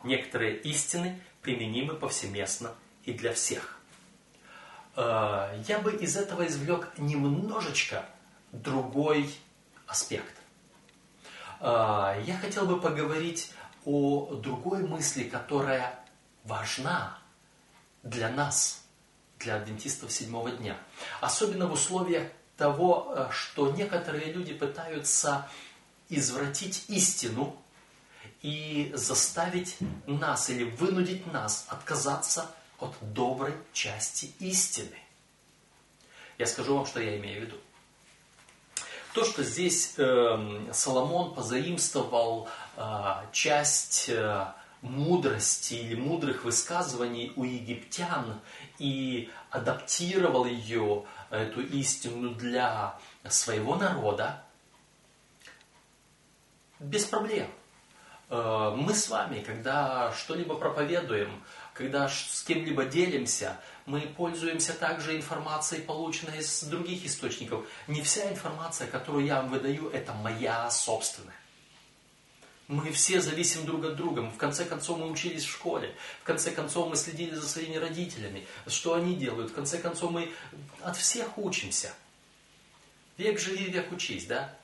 Некоторые 0.02 0.58
истины 0.58 1.18
применимы 1.40 1.94
повсеместно 1.94 2.74
и 3.04 3.14
для 3.14 3.32
всех. 3.32 3.80
Э, 4.96 5.60
я 5.66 5.78
бы 5.78 5.92
из 5.92 6.16
этого 6.16 6.46
извлек 6.46 6.88
немножечко 6.98 8.04
другой 8.52 9.34
аспект. 9.86 10.34
Э, 11.60 12.22
я 12.24 12.38
хотел 12.40 12.66
бы 12.66 12.80
поговорить 12.80 13.52
о 13.84 14.34
другой 14.36 14.82
мысли, 14.82 15.24
которая 15.24 15.98
важна 16.44 17.18
для 18.02 18.28
нас, 18.30 18.84
для 19.38 19.56
адвентистов 19.56 20.12
седьмого 20.12 20.50
дня. 20.50 20.76
Особенно 21.20 21.66
в 21.66 21.72
условиях 21.72 22.28
того, 22.56 23.12
э, 23.16 23.28
что 23.30 23.72
некоторые 23.72 24.32
люди 24.32 24.54
пытаются 24.54 25.48
извратить 26.08 26.84
истину 26.88 27.56
и 28.42 28.92
заставить 28.94 29.78
нас 30.06 30.50
или 30.50 30.64
вынудить 30.64 31.26
нас 31.32 31.66
отказаться 31.68 32.42
от 32.42 32.63
доброй 33.00 33.54
части 33.72 34.32
истины. 34.40 34.98
Я 36.38 36.46
скажу 36.46 36.76
вам, 36.76 36.86
что 36.86 37.00
я 37.00 37.16
имею 37.18 37.40
в 37.40 37.44
виду. 37.46 37.56
То, 39.12 39.24
что 39.24 39.44
здесь 39.44 39.94
э, 39.96 40.70
Соломон 40.72 41.34
позаимствовал 41.34 42.48
э, 42.76 42.82
часть 43.32 44.08
э, 44.08 44.46
мудрости 44.82 45.74
или 45.74 45.94
мудрых 45.94 46.44
высказываний 46.44 47.32
у 47.36 47.44
египтян 47.44 48.40
и 48.78 49.30
адаптировал 49.50 50.44
ее, 50.44 51.04
эту 51.30 51.62
истину, 51.62 52.34
для 52.34 52.98
своего 53.28 53.76
народа, 53.76 54.42
без 56.80 57.04
проблем. 57.04 57.48
Э, 58.30 58.74
мы 58.76 58.94
с 58.94 59.08
вами, 59.08 59.40
когда 59.40 60.12
что-либо 60.12 60.56
проповедуем, 60.56 61.42
когда 61.74 62.08
с 62.08 62.44
кем-либо 62.46 62.84
делимся, 62.84 63.60
мы 63.84 64.00
пользуемся 64.00 64.72
также 64.72 65.16
информацией, 65.16 65.82
полученной 65.82 66.38
из 66.38 66.62
других 66.62 67.04
источников. 67.04 67.66
Не 67.88 68.00
вся 68.00 68.30
информация, 68.30 68.86
которую 68.86 69.26
я 69.26 69.42
вам 69.42 69.50
выдаю, 69.50 69.90
это 69.90 70.14
моя 70.14 70.70
собственная. 70.70 71.34
Мы 72.68 72.92
все 72.92 73.20
зависим 73.20 73.66
друг 73.66 73.84
от 73.84 73.96
друга. 73.96 74.22
В 74.22 74.38
конце 74.38 74.64
концов, 74.64 74.98
мы 74.98 75.10
учились 75.10 75.44
в 75.44 75.50
школе. 75.50 75.94
В 76.22 76.24
конце 76.24 76.50
концов, 76.50 76.88
мы 76.88 76.96
следили 76.96 77.34
за 77.34 77.46
своими 77.46 77.76
родителями. 77.76 78.46
Что 78.66 78.94
они 78.94 79.16
делают. 79.16 79.50
В 79.50 79.54
конце 79.54 79.76
концов, 79.78 80.12
мы 80.12 80.32
от 80.80 80.96
всех 80.96 81.36
учимся. 81.36 81.92
Век 83.18 83.38
живи, 83.38 83.66
век 83.66 83.92
учись, 83.92 84.24
да? 84.24 84.56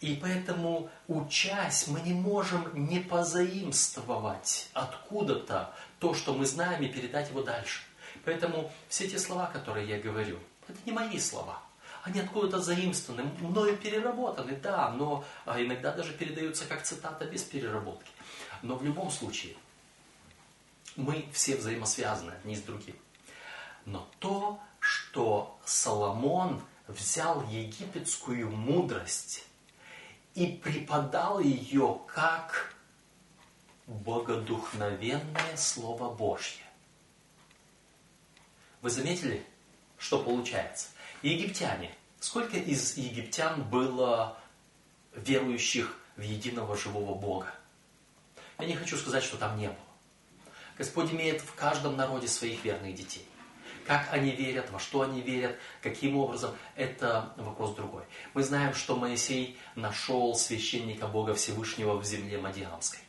И 0.00 0.18
поэтому, 0.20 0.90
учась, 1.08 1.86
мы 1.86 2.00
не 2.00 2.14
можем 2.14 2.68
не 2.88 3.00
позаимствовать 3.00 4.68
откуда-то 4.72 5.74
то, 6.00 6.14
что 6.14 6.34
мы 6.34 6.46
знаем, 6.46 6.82
и 6.82 6.88
передать 6.88 7.28
его 7.28 7.42
дальше. 7.42 7.82
Поэтому 8.24 8.72
все 8.88 9.08
те 9.08 9.18
слова, 9.18 9.46
которые 9.46 9.88
я 9.88 10.00
говорю, 10.00 10.38
это 10.66 10.78
не 10.84 10.92
мои 10.92 11.18
слова. 11.18 11.62
Они 12.02 12.20
откуда-то 12.20 12.60
заимствованы, 12.60 13.24
мною 13.40 13.76
переработаны, 13.76 14.56
да, 14.56 14.90
но 14.90 15.24
а 15.44 15.62
иногда 15.62 15.92
даже 15.92 16.12
передаются 16.14 16.64
как 16.66 16.82
цитата 16.82 17.26
без 17.26 17.42
переработки. 17.42 18.10
Но 18.62 18.76
в 18.76 18.84
любом 18.84 19.10
случае, 19.10 19.54
мы 20.96 21.26
все 21.32 21.56
взаимосвязаны 21.56 22.32
одни 22.32 22.56
с 22.56 22.62
другим. 22.62 22.96
Но 23.84 24.08
то, 24.18 24.58
что 24.78 25.58
Соломон 25.64 26.62
взял 26.88 27.46
египетскую 27.48 28.50
мудрость 28.50 29.44
и 30.34 30.46
преподал 30.46 31.40
ее 31.40 32.00
как 32.06 32.74
богодухновенное 33.90 35.56
Слово 35.56 36.14
Божье. 36.14 36.64
Вы 38.82 38.90
заметили, 38.90 39.44
что 39.98 40.22
получается? 40.22 40.88
Египтяне. 41.22 41.92
Сколько 42.20 42.56
из 42.56 42.96
египтян 42.96 43.62
было 43.64 44.38
верующих 45.14 45.98
в 46.16 46.20
единого 46.22 46.76
живого 46.76 47.14
Бога? 47.14 47.52
Я 48.58 48.66
не 48.66 48.76
хочу 48.76 48.96
сказать, 48.96 49.24
что 49.24 49.36
там 49.36 49.58
не 49.58 49.66
было. 49.66 49.76
Господь 50.78 51.10
имеет 51.12 51.40
в 51.40 51.54
каждом 51.54 51.96
народе 51.96 52.28
своих 52.28 52.64
верных 52.64 52.94
детей. 52.94 53.26
Как 53.86 54.12
они 54.12 54.30
верят, 54.30 54.70
во 54.70 54.78
что 54.78 55.02
они 55.02 55.20
верят, 55.20 55.58
каким 55.82 56.16
образом, 56.16 56.54
это 56.76 57.32
вопрос 57.36 57.74
другой. 57.74 58.04
Мы 58.34 58.44
знаем, 58.44 58.72
что 58.72 58.94
Моисей 58.94 59.58
нашел 59.74 60.34
священника 60.36 61.08
Бога 61.08 61.34
Всевышнего 61.34 61.96
в 61.96 62.04
земле 62.04 62.38
Мадиамской. 62.38 63.00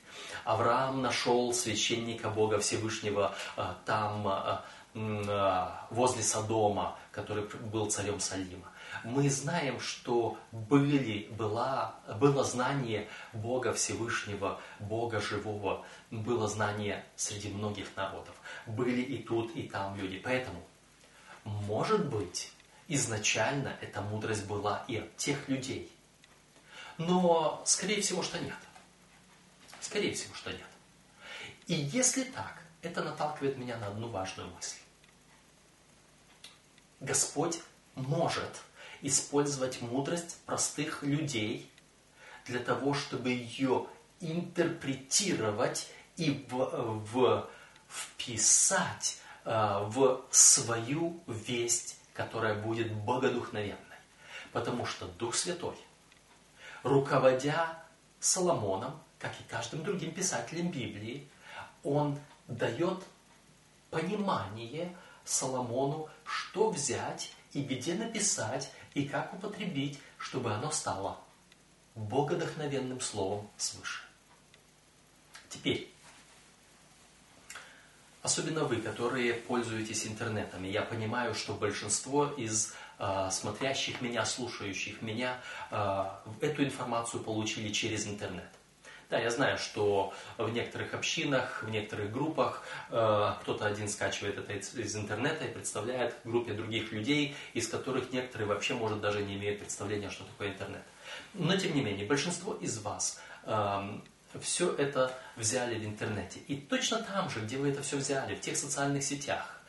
Авраам 0.44 1.02
нашел 1.02 1.54
священника 1.54 2.30
Бога 2.30 2.60
Всевышнего 2.60 3.34
э, 3.58 3.66
там, 3.86 4.28
э, 4.28 4.58
э, 4.96 5.68
возле 5.90 6.24
Содома, 6.24 6.98
который 7.12 7.44
был 7.72 7.90
царем 7.90 8.20
Салима. 8.20 8.68
Мы 9.04 9.30
знаем, 9.30 9.80
что 9.80 10.38
были, 10.52 11.28
была, 11.38 11.96
было 12.20 12.44
знание 12.44 13.08
Бога 13.34 13.74
Всевышнего, 13.74 14.60
Бога 14.80 15.22
Живого, 15.22 15.86
было 16.12 16.48
знание 16.48 17.06
среди 17.16 17.50
многих 17.50 17.96
народов. 17.96 18.36
Были 18.68 19.02
и 19.02 19.24
тут, 19.24 19.56
и 19.56 19.64
там 19.64 19.96
люди. 19.96 20.20
Поэтому, 20.20 20.62
может 21.46 22.10
быть, 22.10 22.52
изначально 22.88 23.76
эта 23.82 24.02
мудрость 24.02 24.46
была 24.46 24.84
и 24.88 24.98
от 24.98 25.16
тех 25.18 25.48
людей. 25.48 25.92
Но, 26.98 27.62
скорее 27.66 28.02
всего, 28.02 28.22
что 28.22 28.40
нет. 28.40 28.54
Скорее 29.92 30.14
всего, 30.14 30.34
что 30.36 30.52
нет. 30.52 30.62
И 31.68 31.74
если 31.74 32.24
так, 32.24 32.62
это 32.82 33.04
наталкивает 33.04 33.58
меня 33.58 33.76
на 33.76 33.88
одну 33.88 34.08
важную 34.08 34.50
мысль. 34.52 34.78
Господь 37.02 37.60
может 37.96 38.62
использовать 39.02 39.82
мудрость 39.82 40.38
простых 40.46 41.04
людей 41.04 41.70
для 42.46 42.60
того, 42.60 42.94
чтобы 42.94 43.32
ее 43.32 43.86
интерпретировать 44.22 45.90
и 46.16 46.48
в, 46.50 47.04
в, 47.12 47.50
вписать 47.90 49.18
э, 49.44 49.52
в 49.88 50.26
свою 50.32 51.22
весть, 51.28 51.98
которая 52.14 52.54
будет 52.54 52.94
богодухновенной. 52.94 53.76
Потому 54.54 54.86
что 54.86 55.06
Дух 55.06 55.36
Святой, 55.36 55.76
руководя 56.82 57.78
Соломоном, 58.22 58.98
как 59.22 59.40
и 59.40 59.44
каждым 59.44 59.84
другим 59.84 60.12
писателем 60.12 60.72
Библии, 60.72 61.28
он 61.84 62.18
дает 62.48 63.04
понимание 63.92 64.96
Соломону, 65.24 66.10
что 66.26 66.72
взять 66.72 67.32
и 67.54 67.62
где 67.62 67.94
написать, 67.94 68.72
и 68.94 69.06
как 69.08 69.34
употребить, 69.34 70.00
чтобы 70.18 70.54
оно 70.54 70.72
стало 70.72 71.20
богодохновенным 71.96 73.00
словом 73.00 73.50
свыше. 73.58 74.02
Теперь, 75.50 75.92
особенно 78.22 78.64
вы, 78.64 78.78
которые 78.78 79.34
пользуетесь 79.34 80.08
интернетом, 80.08 80.64
я 80.64 80.82
понимаю, 80.82 81.36
что 81.36 81.54
большинство 81.54 82.28
из 82.28 82.74
э, 82.98 83.30
смотрящих 83.30 84.02
меня, 84.02 84.26
слушающих 84.26 85.02
меня, 85.02 85.40
э, 85.70 86.06
эту 86.40 86.64
информацию 86.64 87.22
получили 87.22 87.72
через 87.72 88.08
интернет. 88.08 88.50
Да, 89.12 89.20
я 89.20 89.30
знаю, 89.30 89.58
что 89.58 90.14
в 90.38 90.50
некоторых 90.54 90.94
общинах, 90.94 91.64
в 91.64 91.70
некоторых 91.70 92.14
группах 92.14 92.64
э, 92.90 93.34
кто-то 93.42 93.66
один 93.66 93.90
скачивает 93.90 94.38
это 94.38 94.54
из 94.54 94.96
интернета 94.96 95.44
и 95.44 95.54
представляет 95.54 96.16
группе 96.24 96.54
других 96.54 96.94
людей, 96.94 97.36
из 97.54 97.68
которых 97.68 98.14
некоторые 98.14 98.48
вообще, 98.48 98.74
может, 98.74 99.02
даже 99.02 99.22
не 99.22 99.36
имеют 99.36 99.60
представления, 99.60 100.10
что 100.10 100.24
такое 100.24 100.48
интернет. 100.48 100.84
Но, 101.34 101.58
тем 101.58 101.76
не 101.76 101.82
менее, 101.82 102.08
большинство 102.08 102.54
из 102.54 102.80
вас 102.80 103.22
э, 103.44 104.00
все 104.40 104.74
это 104.76 105.14
взяли 105.36 105.78
в 105.78 105.84
интернете. 105.86 106.40
И 106.48 106.56
точно 106.56 107.04
там 107.04 107.30
же, 107.30 107.42
где 107.42 107.58
вы 107.58 107.72
это 107.72 107.82
все 107.82 107.98
взяли, 107.98 108.36
в 108.36 108.40
тех 108.40 108.56
социальных 108.56 109.04
сетях, 109.04 109.62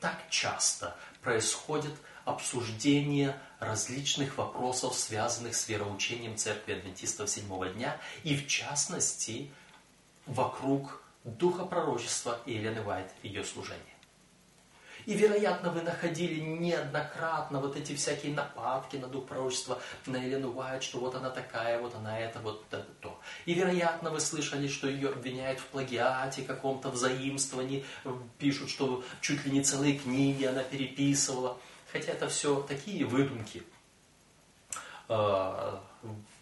так 0.00 0.16
часто 0.30 0.96
происходит 1.22 1.94
обсуждение 2.24 3.36
различных 3.64 4.38
вопросов, 4.38 4.94
связанных 4.94 5.54
с 5.54 5.68
вероучением 5.68 6.36
Церкви 6.36 6.74
Адвентистов 6.74 7.28
седьмого 7.30 7.68
дня, 7.68 7.96
и 8.22 8.36
в 8.36 8.46
частности 8.46 9.50
вокруг 10.26 11.02
духа 11.24 11.64
пророчества 11.64 12.40
Елены 12.46 12.82
Вайт 12.82 13.10
и 13.22 13.28
ее 13.28 13.44
служения. 13.44 13.94
И, 15.06 15.12
вероятно, 15.14 15.70
вы 15.70 15.82
находили 15.82 16.40
неоднократно 16.40 17.60
вот 17.60 17.76
эти 17.76 17.94
всякие 17.94 18.34
нападки 18.34 18.96
на 18.96 19.06
дух 19.06 19.26
пророчества, 19.26 19.78
на 20.06 20.16
Елену 20.16 20.52
Уайт, 20.52 20.82
что 20.82 20.98
вот 20.98 21.14
она 21.14 21.28
такая, 21.28 21.78
вот 21.78 21.94
она 21.94 22.18
это, 22.18 22.38
вот 22.38 22.64
это, 22.70 22.86
то. 23.00 23.20
И, 23.44 23.52
вероятно, 23.52 24.10
вы 24.10 24.20
слышали, 24.20 24.66
что 24.66 24.88
ее 24.88 25.10
обвиняют 25.10 25.60
в 25.60 25.66
плагиате, 25.66 26.42
каком-то 26.42 26.88
взаимствовании, 26.88 27.84
пишут, 28.38 28.70
что 28.70 29.04
чуть 29.20 29.44
ли 29.44 29.52
не 29.52 29.62
целые 29.62 29.98
книги 29.98 30.44
она 30.44 30.62
переписывала. 30.62 31.58
Хотя 31.94 32.10
это 32.10 32.28
все 32.28 32.60
такие 32.62 33.04
выдумки. 33.04 33.62
А, 35.08 35.80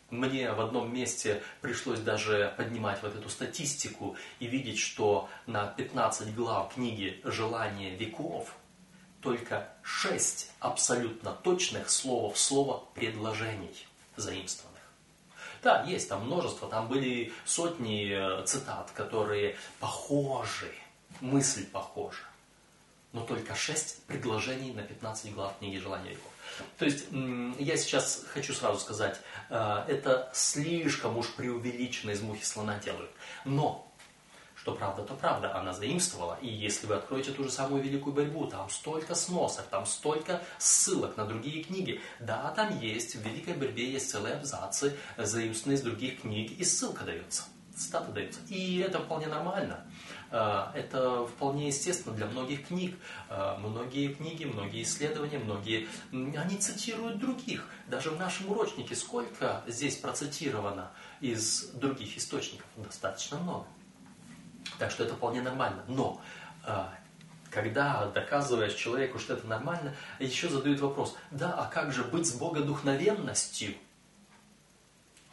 мне 0.09 0.51
в 0.51 0.59
одном 0.63 0.91
месте 0.91 1.43
пришлось 1.61 2.01
даже 2.01 2.55
поднимать 2.57 3.03
вот 3.03 3.15
эту 3.15 3.29
статистику 3.29 4.17
и 4.39 4.47
видеть, 4.47 4.79
что 4.79 5.29
на 5.47 5.67
15 5.67 6.35
глав 6.35 6.73
книги 6.73 7.21
«Желание 7.25 7.95
веков» 7.95 8.55
только 9.21 9.69
6 9.83 10.53
абсолютно 10.59 11.33
точных 11.33 11.91
слово 11.91 12.33
в 12.33 12.39
слово 12.39 12.85
предложений 12.95 13.87
заимствованных. 14.17 14.81
Да, 15.63 15.83
есть 15.83 16.09
там 16.09 16.25
множество, 16.25 16.67
там 16.67 16.89
были 16.89 17.31
сотни 17.45 18.11
э, 18.11 18.47
цитат, 18.47 18.91
которые 18.93 19.59
похожи, 19.81 20.73
мысль 21.21 21.67
похожа. 21.67 22.32
Но 23.13 23.23
только 23.23 23.55
6 23.55 24.05
предложений 24.07 24.73
на 24.73 24.83
15 24.83 25.35
глав 25.35 25.59
книги 25.59 25.77
«Желание 25.77 26.13
веков». 26.13 26.33
То 26.79 26.85
есть 26.85 27.07
я 27.59 27.77
сейчас 27.77 28.25
хочу 28.33 28.53
сразу 28.53 28.79
сказать, 28.79 29.21
э, 29.51 29.85
это 29.89 30.31
слишком 30.35 31.17
уж 31.17 31.29
преувеличенно 31.35 32.11
из 32.11 32.21
мухи 32.23 32.45
слона 32.45 32.79
делают. 32.79 33.11
Но 33.45 33.93
что 34.63 34.75
правда, 34.75 35.03
то 35.03 35.15
правда, 35.15 35.57
она 35.57 35.73
заимствовала. 35.73 36.39
И 36.41 36.47
если 36.47 36.87
вы 36.87 36.95
откроете 36.95 37.33
ту 37.33 37.43
же 37.43 37.51
самую 37.51 37.83
великую 37.83 38.15
борьбу, 38.15 38.47
там 38.47 38.71
столько 38.71 39.17
сносок, 39.17 39.67
там 39.67 39.87
столько 39.87 40.41
ссылок 40.59 41.17
на 41.17 41.27
другие 41.27 41.65
книги. 41.65 42.01
Да, 42.21 42.53
там 42.55 42.79
есть, 42.79 43.17
в 43.17 43.23
великой 43.23 43.55
борьбе 43.55 43.91
есть 43.91 44.09
целые 44.09 44.37
абзацы, 44.37 44.97
заимствованные 45.19 45.79
из 45.79 45.83
других 45.83 46.21
книг, 46.21 46.53
и 46.53 46.65
ссылка 46.65 47.03
дается, 47.03 47.43
цитата 47.75 48.13
дается. 48.13 48.39
И 48.51 48.79
это 48.79 49.01
вполне 49.01 49.27
нормально. 49.27 49.85
Э, 50.33 50.69
это 50.75 51.27
вполне 51.27 51.67
естественно 51.69 52.15
для 52.17 52.27
многих 52.27 52.67
книг. 52.69 52.99
Э, 53.29 53.57
многие 53.59 54.15
книги, 54.15 54.47
многие 54.47 54.83
исследования, 54.83 55.39
многие, 55.39 55.89
они 56.11 56.57
цитируют 56.57 57.19
других. 57.19 57.69
Даже 57.87 58.11
в 58.11 58.19
нашем 58.19 58.51
урочнике 58.51 58.97
сколько 58.97 59.63
здесь 59.67 59.97
процитировано 59.97 60.91
из 61.21 61.67
других 61.75 62.17
источников? 62.17 62.67
Достаточно 62.77 63.39
много. 63.39 63.67
Так 64.79 64.91
что 64.91 65.05
это 65.05 65.15
вполне 65.15 65.43
нормально. 65.43 65.85
Но 65.87 66.21
э, 66.67 66.85
когда 67.51 68.07
доказываешь 68.07 68.75
человеку, 68.75 69.19
что 69.19 69.35
это 69.35 69.47
нормально, 69.47 69.95
еще 70.19 70.49
задают 70.49 70.81
вопрос, 70.81 71.15
да, 71.31 71.53
а 71.53 71.67
как 71.67 71.93
же 71.93 72.05
быть 72.05 72.27
с 72.27 72.33
богодухновенностью? 72.33 73.75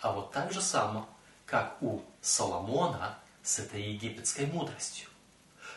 А 0.02 0.12
вот 0.12 0.34
так 0.34 0.52
же 0.52 0.62
само, 0.62 1.08
как 1.46 1.78
у 1.82 2.02
Соломона, 2.22 3.18
с 3.44 3.60
этой 3.60 3.82
египетской 3.82 4.46
мудростью. 4.46 5.08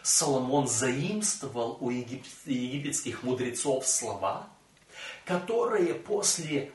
Соломон 0.02 0.66
заимствовал 0.66 1.78
у 1.80 1.90
египетских 1.90 3.22
мудрецов 3.22 3.86
слова, 3.86 4.48
которые 5.24 5.94
после 5.94 6.72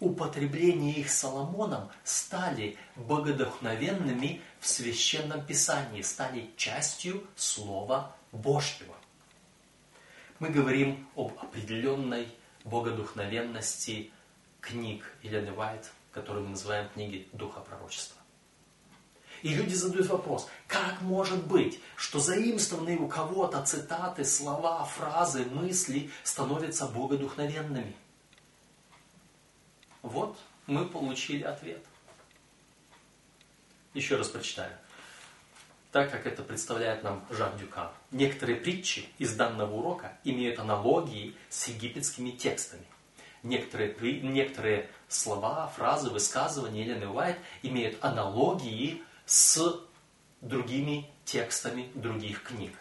употребления 0.00 0.92
их 0.92 1.10
Соломоном 1.10 1.90
стали 2.02 2.76
богодохновенными 2.96 4.42
в 4.60 4.66
Священном 4.66 5.44
Писании, 5.46 6.02
стали 6.02 6.50
частью 6.56 7.26
Слова 7.36 8.14
Божьего. 8.32 8.94
Мы 10.40 10.48
говорим 10.50 11.08
об 11.14 11.38
определенной 11.40 12.28
богодухновенности 12.64 14.10
книг 14.60 15.04
Елены 15.22 15.52
Уайт, 15.52 15.92
которые 16.12 16.42
мы 16.42 16.50
называем 16.50 16.88
книги 16.88 17.28
Духа 17.32 17.60
Пророчества. 17.60 18.13
И 19.44 19.50
люди 19.50 19.74
задают 19.74 20.06
вопрос, 20.06 20.48
как 20.66 21.02
может 21.02 21.46
быть, 21.46 21.78
что 21.96 22.18
заимствованные 22.18 22.96
у 22.96 23.08
кого-то 23.08 23.62
цитаты, 23.62 24.24
слова, 24.24 24.82
фразы, 24.86 25.44
мысли 25.44 26.10
становятся 26.22 26.86
богодухновенными? 26.86 27.94
Вот 30.00 30.38
мы 30.66 30.86
получили 30.86 31.42
ответ. 31.42 31.84
Еще 33.92 34.16
раз 34.16 34.28
прочитаю. 34.28 34.72
Так 35.92 36.10
как 36.10 36.26
это 36.26 36.42
представляет 36.42 37.02
нам 37.02 37.22
Жак 37.28 37.58
Дюкан. 37.58 37.90
Некоторые 38.12 38.56
притчи 38.56 39.10
из 39.18 39.34
данного 39.36 39.74
урока 39.74 40.16
имеют 40.24 40.58
аналогии 40.58 41.36
с 41.50 41.68
египетскими 41.68 42.30
текстами. 42.30 42.86
Некоторые, 43.42 43.94
некоторые 44.22 44.88
слова, 45.06 45.66
фразы, 45.76 46.08
высказывания 46.08 46.80
Елены 46.80 47.08
Уайт 47.08 47.36
имеют 47.62 48.02
аналогии 48.02 49.02
с 49.26 49.80
другими 50.40 51.10
текстами 51.24 51.90
других 51.94 52.42
книг. 52.42 52.72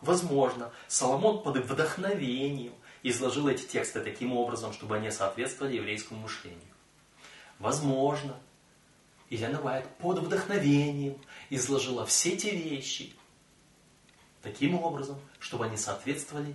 Возможно, 0.00 0.72
Соломон 0.88 1.42
под 1.42 1.58
вдохновением 1.58 2.72
изложил 3.02 3.48
эти 3.48 3.62
тексты 3.62 4.00
таким 4.00 4.32
образом, 4.32 4.72
чтобы 4.72 4.96
они 4.96 5.10
соответствовали 5.10 5.76
еврейскому 5.76 6.20
мышлению. 6.20 6.60
Возможно, 7.58 8.36
Елена 9.28 9.60
Уайт 9.62 9.86
под 9.98 10.18
вдохновением 10.18 11.18
изложила 11.50 12.06
все 12.06 12.36
те 12.36 12.50
вещи 12.50 13.14
таким 14.42 14.74
образом, 14.74 15.20
чтобы 15.38 15.66
они 15.66 15.76
соответствовали 15.76 16.54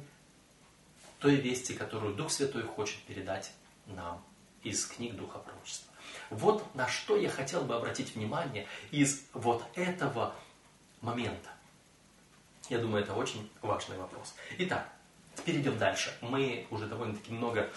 той 1.19 1.35
вести, 1.35 1.73
которую 1.73 2.15
Дух 2.15 2.31
Святой 2.31 2.63
хочет 2.63 3.01
передать 3.03 3.51
нам 3.85 4.23
из 4.63 4.85
книг 4.85 5.15
Духа 5.15 5.39
Пророчества. 5.39 5.94
Вот 6.35 6.75
на 6.75 6.85
что 6.87 7.15
я 7.15 7.29
хотел 7.29 7.61
бы 7.61 7.75
обратить 7.75 8.13
внимание 8.13 8.67
из 8.91 9.23
вот 9.31 9.63
этого 9.73 10.35
момента. 10.99 11.49
Я 12.69 12.79
думаю, 12.79 13.03
это 13.03 13.13
очень 13.13 13.49
важный 13.61 13.97
вопрос. 13.97 14.35
Итак, 14.57 14.89
перейдем 15.45 15.77
дальше. 15.77 16.13
Мы 16.19 16.67
уже 16.71 16.87
довольно-таки 16.87 17.31
много 17.31 17.69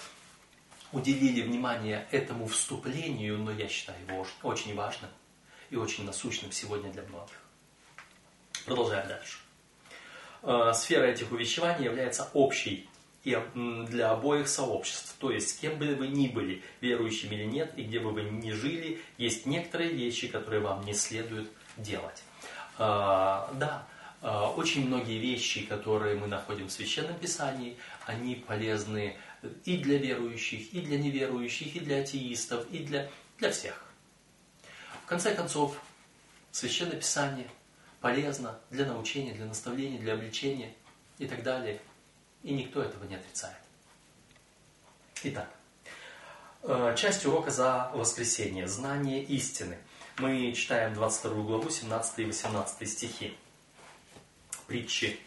уделили 0.91 1.43
внимание 1.43 2.09
этому 2.11 2.49
вступлению, 2.49 3.39
но 3.39 3.53
я 3.53 3.69
считаю 3.69 4.01
его 4.05 4.27
очень 4.43 4.75
важным 4.75 5.11
и 5.71 5.77
очень 5.77 6.05
насущным 6.05 6.51
сегодня 6.51 6.91
для 6.91 7.03
многих. 7.03 7.37
Продолжаем 8.67 9.07
дальше. 9.07 9.39
Э, 10.43 10.73
сфера 10.75 11.05
этих 11.05 11.31
увещеваний 11.31 11.85
является 11.85 12.29
общей 12.33 12.89
и 13.29 13.87
для 13.87 14.11
обоих 14.11 14.49
сообществ. 14.49 15.15
То 15.19 15.31
есть, 15.31 15.61
кем 15.61 15.79
бы 15.79 15.95
вы 15.95 16.09
ни 16.09 16.29
были, 16.29 16.63
верующими 16.81 17.35
или 17.35 17.45
нет, 17.45 17.73
и 17.77 17.83
где 17.83 18.01
бы 18.01 18.11
вы 18.11 18.23
ни 18.23 18.51
жили, 18.53 19.01
есть 19.19 19.47
некоторые 19.47 19.91
вещи, 19.91 20.29
которые 20.29 20.61
вам 20.61 20.85
не 20.85 20.95
следует 20.95 21.51
делать. 21.77 22.23
А, 22.79 23.53
да, 23.55 23.87
а, 24.23 24.51
очень 24.51 24.87
многие 24.87 25.19
вещи, 25.19 25.67
которые 25.67 26.17
мы 26.17 26.27
находим 26.27 26.69
в 26.69 26.73
Священном 26.73 27.19
Писании, 27.19 27.77
они 28.07 28.35
полезны 28.35 29.17
и 29.65 29.77
для 29.77 29.99
верующих, 29.99 30.73
и 30.73 30.81
для 30.81 30.99
неверующих, 30.99 31.77
и 31.77 31.81
для 31.81 32.01
атеистов, 32.01 32.67
и 32.71 32.79
для, 32.79 33.11
для 33.39 33.51
всех. 33.51 33.85
В 35.05 35.07
конце 35.07 35.35
концов, 35.35 35.81
Священное 36.51 36.97
Писание 36.97 37.47
полезно 38.01 38.59
для 38.71 38.87
научения, 38.87 39.33
для 39.35 39.47
наставления, 39.47 39.99
для 39.99 40.15
обличения 40.15 40.73
и 41.19 41.27
так 41.27 41.43
далее. 41.43 41.81
И 42.43 42.55
никто 42.55 42.83
этого 42.83 43.05
не 43.05 43.17
отрицает. 43.17 43.57
Итак, 45.25 45.51
э, 46.63 46.95
часть 46.97 47.27
урока 47.27 47.51
за 47.51 47.91
воскресенье. 47.93 48.69
Знание 48.69 49.23
истины. 49.25 49.79
Мы 50.19 50.53
читаем 50.53 50.95
22 50.95 51.43
главу, 51.43 51.71
17 51.71 52.21
и 52.21 52.25
18 52.25 52.89
стихи. 52.89 53.37
Притчи, 54.67 55.19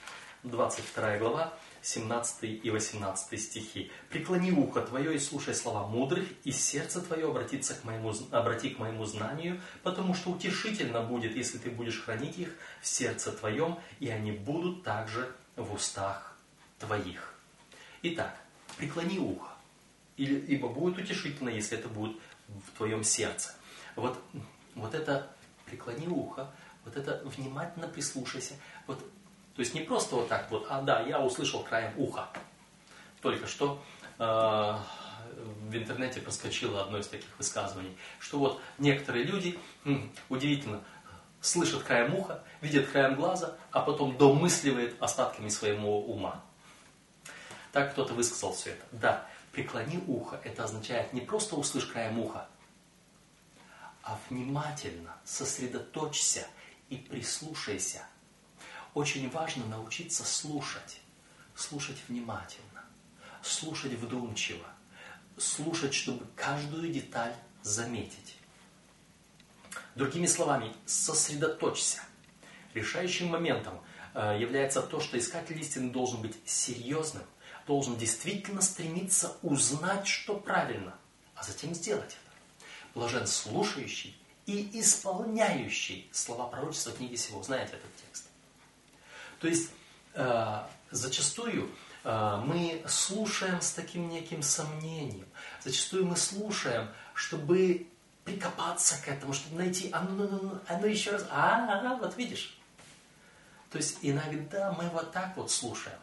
22 0.43 1.17
глава, 1.17 1.53
17 1.81 2.43
и 2.63 2.69
18 2.69 3.41
стихи. 3.41 3.91
«Преклони 4.09 4.51
ухо 4.51 4.81
твое 4.81 5.15
и 5.15 5.19
слушай 5.19 5.53
слова 5.53 5.87
мудрых, 5.87 6.25
и 6.43 6.51
сердце 6.51 7.01
твое 7.01 7.27
обратится 7.27 7.73
к 7.73 7.83
моему, 7.83 8.13
обрати 8.31 8.69
к 8.69 8.79
моему 8.79 9.05
знанию, 9.05 9.59
потому 9.83 10.13
что 10.13 10.29
утешительно 10.29 11.01
будет, 11.01 11.35
если 11.35 11.57
ты 11.57 11.69
будешь 11.69 12.01
хранить 12.01 12.37
их 12.37 12.49
в 12.81 12.87
сердце 12.87 13.31
твоем, 13.31 13.79
и 13.99 14.09
они 14.09 14.31
будут 14.31 14.83
также 14.83 15.33
в 15.55 15.73
устах 15.73 16.30
твоих. 16.81 17.33
Итак, 18.03 18.35
преклони 18.77 19.19
ухо, 19.19 19.49
ибо 20.17 20.67
будет 20.69 20.97
утешительно, 20.97 21.49
если 21.49 21.77
это 21.77 21.87
будет 21.87 22.17
в 22.47 22.77
твоем 22.77 23.03
сердце. 23.03 23.53
Вот, 23.95 24.19
вот 24.75 24.93
это 24.93 25.31
преклони 25.65 26.07
ухо, 26.07 26.51
вот 26.83 26.95
это 26.97 27.21
внимательно 27.25 27.87
прислушайся. 27.87 28.55
Вот, 28.87 28.99
то 29.55 29.59
есть 29.59 29.73
не 29.73 29.81
просто 29.81 30.15
вот 30.15 30.27
так 30.27 30.49
вот, 30.49 30.65
а 30.69 30.81
да, 30.81 31.01
я 31.01 31.19
услышал 31.19 31.63
краем 31.63 31.93
уха. 31.97 32.29
Только 33.21 33.45
что 33.45 33.81
э, 34.17 34.23
в 34.23 35.75
интернете 35.75 36.21
проскочило 36.21 36.81
одно 36.83 36.97
из 36.97 37.07
таких 37.07 37.29
высказываний, 37.37 37.95
что 38.19 38.39
вот 38.39 38.61
некоторые 38.79 39.25
люди, 39.25 39.59
удивительно, 40.29 40.83
слышат 41.39 41.83
краем 41.83 42.15
уха, 42.15 42.43
видят 42.61 42.87
краем 42.87 43.15
глаза, 43.15 43.57
а 43.71 43.81
потом 43.81 44.17
домысливают 44.17 44.95
остатками 44.99 45.49
своего 45.49 46.03
ума. 46.03 46.43
Так 47.71 47.93
кто-то 47.93 48.13
высказал 48.13 48.53
все 48.53 48.71
это. 48.71 48.85
Да, 48.91 49.27
преклони 49.51 49.97
ухо, 50.07 50.39
это 50.43 50.63
означает 50.63 51.13
не 51.13 51.21
просто 51.21 51.55
услышь 51.55 51.85
краем 51.85 52.19
уха, 52.19 52.47
а 54.03 54.19
внимательно 54.29 55.15
сосредоточься 55.23 56.47
и 56.89 56.97
прислушайся. 56.97 58.05
Очень 58.93 59.29
важно 59.29 59.65
научиться 59.67 60.25
слушать, 60.25 60.99
слушать 61.55 61.97
внимательно, 62.09 62.83
слушать 63.41 63.93
вдумчиво, 63.93 64.65
слушать, 65.37 65.93
чтобы 65.93 66.25
каждую 66.35 66.91
деталь 66.91 67.33
заметить. 67.61 68.35
Другими 69.95 70.25
словами, 70.25 70.73
сосредоточься. 70.85 71.99
Решающим 72.73 73.27
моментом 73.27 73.81
э, 74.13 74.37
является 74.39 74.81
то, 74.81 74.99
что 74.99 75.17
искатель 75.17 75.59
истины 75.59 75.91
должен 75.91 76.21
быть 76.21 76.35
серьезным, 76.45 77.23
должен 77.67 77.95
действительно 77.97 78.61
стремиться 78.61 79.37
узнать, 79.41 80.07
что 80.07 80.35
правильно, 80.35 80.95
а 81.35 81.43
затем 81.43 81.73
сделать 81.73 82.09
это. 82.09 82.31
Блажен 82.93 83.27
слушающий 83.27 84.17
и 84.45 84.79
исполняющий 84.79 86.09
слова 86.11 86.47
пророчества 86.47 86.91
книги 86.91 87.15
сего. 87.15 87.41
Знаете 87.43 87.73
этот 87.73 87.95
текст? 87.95 88.25
То 89.39 89.47
есть, 89.47 89.69
э, 90.13 90.63
зачастую 90.91 91.71
э, 92.03 92.43
мы 92.45 92.83
слушаем 92.87 93.61
с 93.61 93.71
таким 93.71 94.09
неким 94.09 94.43
сомнением. 94.43 95.27
Зачастую 95.63 96.05
мы 96.05 96.17
слушаем, 96.17 96.89
чтобы 97.13 97.87
прикопаться 98.23 99.01
к 99.03 99.07
этому, 99.07 99.33
чтобы 99.33 99.57
найти, 99.57 99.89
а 99.91 100.01
ну, 100.01 100.27
ну, 100.27 100.39
ну, 100.41 100.59
а 100.67 100.77
ну 100.77 100.87
еще 100.87 101.11
раз, 101.11 101.25
а, 101.29 101.67
а, 101.67 101.93
а, 101.93 101.95
вот 101.95 102.17
видишь. 102.17 102.57
То 103.71 103.77
есть 103.77 103.99
иногда 104.01 104.73
мы 104.73 104.89
вот 104.89 105.11
так 105.11 105.35
вот 105.37 105.49
слушаем. 105.49 105.97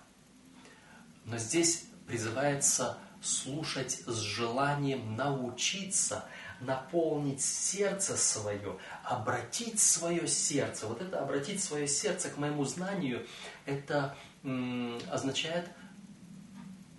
Но 1.28 1.36
здесь 1.36 1.84
призывается 2.06 2.98
слушать 3.20 4.02
с 4.06 4.16
желанием 4.16 5.14
научиться, 5.14 6.24
наполнить 6.60 7.42
сердце 7.42 8.16
свое, 8.16 8.78
обратить 9.04 9.78
свое 9.78 10.26
сердце. 10.26 10.86
Вот 10.86 11.02
это 11.02 11.20
обратить 11.20 11.62
свое 11.62 11.86
сердце 11.86 12.30
к 12.30 12.38
моему 12.38 12.64
знанию, 12.64 13.26
это 13.66 14.16
м, 14.42 14.98
означает 15.10 15.68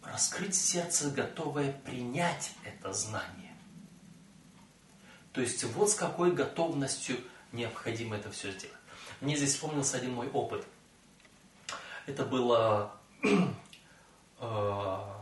раскрыть 0.03 0.55
сердце, 0.55 1.09
готовое 1.09 1.73
принять 1.73 2.51
это 2.63 2.93
знание. 2.93 3.55
То 5.33 5.41
есть 5.41 5.63
вот 5.63 5.89
с 5.89 5.95
какой 5.95 6.33
готовностью 6.33 7.17
необходимо 7.51 8.15
это 8.15 8.29
все 8.29 8.51
сделать. 8.51 8.75
Мне 9.21 9.35
здесь 9.35 9.53
вспомнился 9.53 9.97
один 9.97 10.13
мой 10.13 10.29
опыт. 10.29 10.67
Это 12.05 12.25
было 12.25 12.93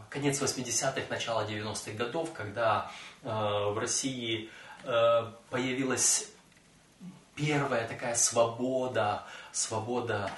конец 0.10 0.42
80-х, 0.42 1.02
начало 1.10 1.46
90-х 1.48 1.92
годов, 1.94 2.34
когда 2.34 2.92
э, 3.24 3.30
в 3.30 3.78
России 3.78 4.50
э, 4.84 5.32
появилась 5.50 6.30
первая 7.36 7.88
такая 7.88 8.16
свобода, 8.16 9.24
свобода 9.52 10.32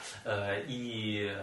и 0.68 1.34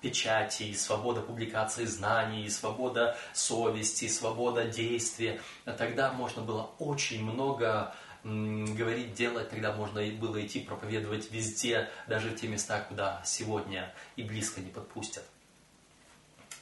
печати, 0.00 0.64
и 0.64 0.74
свобода 0.74 1.20
публикации 1.20 1.84
знаний, 1.84 2.44
и 2.44 2.50
свобода 2.50 3.16
совести, 3.32 4.06
и 4.06 4.08
свобода 4.08 4.64
действия. 4.64 5.40
Тогда 5.64 6.12
можно 6.12 6.42
было 6.42 6.70
очень 6.78 7.24
много 7.24 7.94
говорить, 8.24 9.14
делать, 9.14 9.50
тогда 9.50 9.72
можно 9.72 10.02
было 10.12 10.44
идти 10.44 10.60
проповедовать 10.60 11.30
везде, 11.30 11.88
даже 12.06 12.30
в 12.30 12.36
те 12.36 12.48
места, 12.48 12.84
куда 12.88 13.20
сегодня 13.24 13.92
и 14.16 14.22
близко 14.22 14.60
не 14.60 14.70
подпустят. 14.70 15.24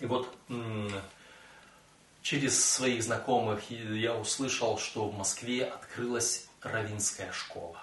И 0.00 0.06
вот 0.06 0.34
через 2.22 2.64
своих 2.64 3.02
знакомых 3.02 3.70
я 3.70 4.16
услышал, 4.16 4.78
что 4.78 5.08
в 5.08 5.16
Москве 5.16 5.64
открылась 5.64 6.48
равинская 6.62 7.32
школа. 7.32 7.78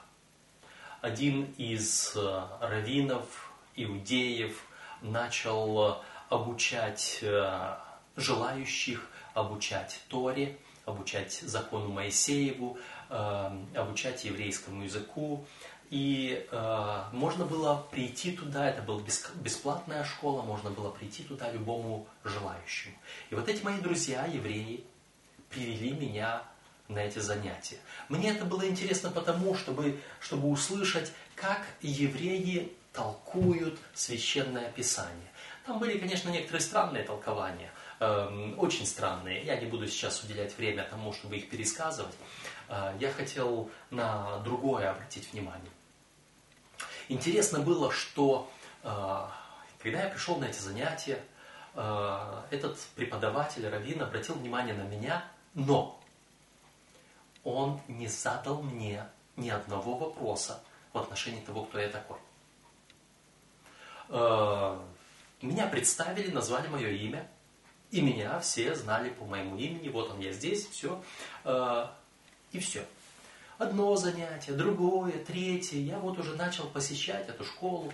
Один 1.02 1.54
из 1.58 2.14
э, 2.16 2.44
раввинов, 2.60 3.52
иудеев, 3.76 4.64
начал 5.02 5.92
э, 5.92 5.96
обучать 6.30 7.20
э, 7.22 7.76
желающих, 8.16 9.08
обучать 9.34 10.02
Торе, 10.08 10.58
обучать 10.86 11.34
закону 11.34 11.90
Моисееву, 11.90 12.78
обучать 13.10 14.24
еврейскому 14.24 14.84
языку. 14.84 15.46
И 15.90 16.46
э, 16.52 17.04
можно 17.14 17.46
было 17.46 17.88
прийти 17.92 18.34
туда, 18.34 18.70
это 18.70 18.82
была 18.82 19.02
бесплатная 19.36 20.04
школа, 20.04 20.42
можно 20.42 20.70
было 20.70 20.90
прийти 20.92 21.24
туда 21.24 21.50
любому 21.52 22.08
желающему. 22.26 22.96
И 23.30 23.36
вот 23.36 23.48
эти 23.48 23.64
мои 23.64 23.80
друзья, 23.80 24.26
евреи, 24.26 24.84
привели 25.50 25.92
меня 25.94 26.44
на 26.90 27.00
эти 27.00 27.20
занятия. 27.20 27.78
Мне 28.10 28.32
это 28.32 28.44
было 28.44 28.68
интересно 28.68 29.12
потому, 29.12 29.56
чтобы, 29.56 30.00
чтобы 30.20 30.50
услышать, 30.50 31.12
как 31.36 31.66
евреи 31.82 32.74
толкуют 32.92 33.80
священное 33.94 34.70
писание. 34.72 35.32
Там 35.66 35.80
были, 35.80 35.98
конечно, 35.98 36.30
некоторые 36.30 36.62
странные 36.62 37.04
толкования, 37.04 37.72
э, 38.00 38.54
очень 38.58 38.86
странные. 38.86 39.44
Я 39.44 39.58
не 39.58 39.68
буду 39.68 39.88
сейчас 39.88 40.24
уделять 40.24 40.58
время 40.58 40.84
тому, 40.90 41.14
чтобы 41.14 41.38
их 41.38 41.50
пересказывать. 41.50 42.16
Э, 42.68 42.96
я 43.00 43.12
хотел 43.12 43.70
на 43.90 44.40
другое 44.40 44.92
обратить 44.92 45.32
внимание. 45.32 45.72
Интересно 47.10 47.60
было, 47.60 47.92
что 47.92 48.50
э, 48.84 49.28
когда 49.80 50.04
я 50.04 50.10
пришел 50.10 50.38
на 50.38 50.46
эти 50.46 50.60
занятия, 50.60 51.24
э, 51.74 52.42
этот 52.52 52.78
преподаватель 52.96 53.68
Равин 53.68 54.02
обратил 54.02 54.36
внимание 54.36 54.74
на 54.74 54.84
меня, 54.84 55.26
но 55.54 56.00
он 57.44 57.80
не 57.88 58.08
задал 58.08 58.62
мне 58.62 59.08
ни 59.38 59.50
одного 59.50 59.98
вопроса 59.98 60.62
в 60.92 60.98
отношении 60.98 61.42
того, 61.42 61.64
кто 61.64 61.80
я 61.80 61.90
такой. 61.90 62.18
Меня 65.42 65.68
представили, 65.68 66.32
назвали 66.32 66.68
мое 66.68 66.90
имя, 66.90 67.28
и 67.92 68.02
меня 68.02 68.40
все 68.40 68.74
знали 68.74 69.10
по 69.10 69.26
моему 69.26 69.58
имени, 69.58 69.90
вот 69.90 70.10
он 70.12 70.20
я 70.20 70.32
здесь, 70.32 70.68
все, 70.70 71.02
и 72.58 72.60
все. 72.60 72.84
Одно 73.58 73.96
занятие, 73.96 74.54
другое, 74.54 75.14
третье, 75.14 75.78
я 75.78 75.98
вот 75.98 76.20
уже 76.20 76.36
начал 76.36 76.66
посещать 76.66 77.28
эту 77.30 77.44
школу, 77.44 77.92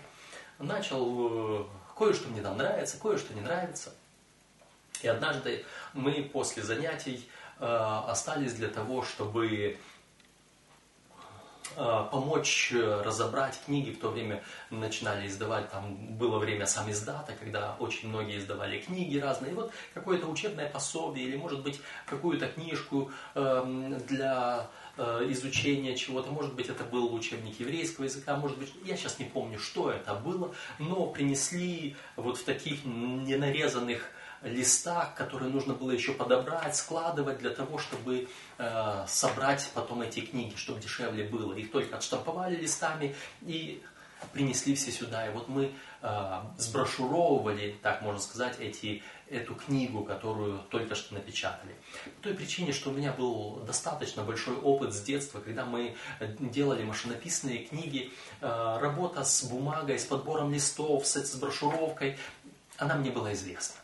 начал, 0.60 1.62
э, 1.62 1.66
кое-что 1.98 2.30
мне 2.30 2.42
там 2.42 2.58
нравится, 2.58 2.98
кое-что 3.00 3.34
не 3.34 3.42
нравится. 3.42 3.94
И 5.02 5.08
однажды 5.08 5.66
мы 5.94 6.30
после 6.32 6.64
занятий 6.64 7.30
остались 7.60 8.54
для 8.54 8.68
того, 8.68 9.04
чтобы 9.04 9.78
Э, 9.78 9.78
помочь 12.12 12.72
э, 12.74 13.02
разобрать 13.04 13.60
книги. 13.66 13.92
В 13.92 14.00
то 14.00 14.10
время 14.10 14.44
начинали 14.70 15.28
издавать, 15.28 15.70
там 15.70 15.96
было 16.18 16.40
время 16.40 16.66
сам 16.66 16.90
издата, 16.92 17.34
когда 17.40 17.76
очень 17.80 18.10
многие 18.10 18.38
издавали 18.38 18.80
книги 18.80 19.18
разные. 19.18 19.52
И 19.52 19.56
вот 19.56 19.72
какое-то 19.94 20.28
учебное 20.28 20.70
пособие 20.70 21.28
или, 21.28 21.38
может 21.38 21.62
быть, 21.64 21.82
какую-то 22.06 22.48
книжку 22.48 23.12
эм, 23.36 23.98
для 24.08 24.68
э, 24.98 25.26
изучения 25.30 25.96
чего-то. 25.96 26.32
Может 26.32 26.54
быть, 26.54 26.70
это 26.70 26.84
был 26.84 27.14
учебник 27.14 27.60
еврейского 27.60 28.06
языка, 28.06 28.36
может 28.36 28.58
быть, 28.58 28.74
я 28.86 28.98
сейчас 28.98 29.20
не 29.20 29.26
помню, 29.26 29.60
что 29.60 29.92
это 29.92 30.14
было, 30.14 30.54
но 30.80 31.08
принесли 31.08 31.96
вот 32.16 32.38
в 32.38 32.44
таких 32.44 32.86
ненарезанных 32.86 34.12
листах, 34.44 35.16
которые 35.16 35.50
нужно 35.52 35.74
было 35.74 35.92
еще 35.92 36.14
подобрать, 36.14 36.76
складывать 36.76 37.40
для 37.40 37.50
того, 37.50 37.78
чтобы 37.78 38.28
э, 38.58 39.06
собрать 39.08 39.70
потом 39.74 40.02
эти 40.02 40.22
книги, 40.22 40.56
чтобы 40.56 40.82
дешевле 40.82 41.24
было. 41.24 41.54
Их 41.54 41.72
только 41.72 41.98
отштамповали 41.98 42.56
листами 42.56 43.16
и 43.42 43.82
принесли 44.32 44.76
все 44.76 44.92
сюда. 44.92 45.28
И 45.28 45.34
вот 45.34 45.48
мы 45.48 45.72
э, 46.02 46.42
сброшуровывали, 46.58 47.78
так 47.82 48.02
можно 48.02 48.22
сказать, 48.22 48.56
эти, 48.60 49.04
эту 49.30 49.56
книгу, 49.56 50.04
которую 50.04 50.60
только 50.70 50.96
что 50.96 51.14
напечатали. 51.16 51.76
По 52.18 52.24
той 52.24 52.34
причине, 52.34 52.72
что 52.72 52.90
у 52.90 52.94
меня 52.94 53.12
был 53.12 53.62
достаточно 53.66 54.24
большой 54.24 54.56
опыт 54.56 54.94
с 54.94 55.02
детства, 55.02 55.40
когда 55.40 55.66
мы 55.66 55.96
делали 56.40 56.84
машинописные 56.84 57.66
книги, 57.66 58.12
э, 58.42 58.78
работа 58.80 59.24
с 59.24 59.44
бумагой, 59.44 60.00
с 60.00 60.06
подбором 60.06 60.54
листов, 60.54 61.06
с, 61.06 61.16
с 61.16 61.36
брошюровкой, 61.36 62.18
она 62.78 62.96
мне 62.96 63.12
была 63.12 63.34
известна. 63.34 63.83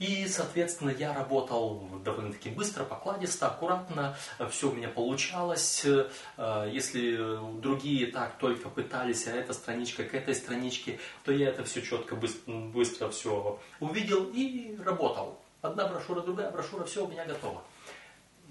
И, 0.00 0.26
соответственно, 0.28 0.88
я 0.88 1.12
работал 1.12 1.86
довольно-таки 2.02 2.48
быстро, 2.48 2.84
покладисто, 2.84 3.48
аккуратно, 3.48 4.16
все 4.50 4.70
у 4.70 4.72
меня 4.72 4.88
получалось. 4.88 5.84
Э, 5.84 6.70
если 6.72 7.38
другие 7.60 8.06
так 8.06 8.38
только 8.38 8.70
пытались, 8.70 9.26
а 9.26 9.32
эта 9.32 9.52
страничка 9.52 10.04
к 10.04 10.14
этой 10.14 10.34
страничке, 10.34 10.98
то 11.22 11.32
я 11.32 11.50
это 11.50 11.64
все 11.64 11.82
четко, 11.82 12.16
быстро, 12.16 12.50
быстро 12.50 13.10
все 13.10 13.60
увидел 13.78 14.24
и 14.32 14.74
работал. 14.82 15.38
Одна 15.60 15.86
брошюра, 15.86 16.22
другая 16.22 16.50
брошюра, 16.50 16.86
все 16.86 17.04
у 17.04 17.08
меня 17.08 17.26
готово. 17.26 17.62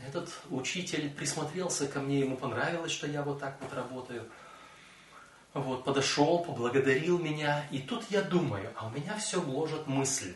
Этот 0.07 0.29
учитель 0.51 1.09
присмотрелся 1.09 1.87
ко 1.87 1.99
мне, 1.99 2.19
ему 2.19 2.37
понравилось, 2.37 2.91
что 2.91 3.07
я 3.07 3.23
вот 3.23 3.39
так 3.39 3.57
вот 3.59 3.73
работаю. 3.73 4.29
Вот, 5.55 5.83
подошел, 5.83 6.43
поблагодарил 6.43 7.17
меня, 7.17 7.65
и 7.71 7.79
тут 7.79 8.05
я 8.11 8.21
думаю, 8.21 8.71
а 8.75 8.85
у 8.85 8.91
меня 8.91 9.17
все 9.17 9.41
гложет 9.41 9.87
мысль. 9.87 10.35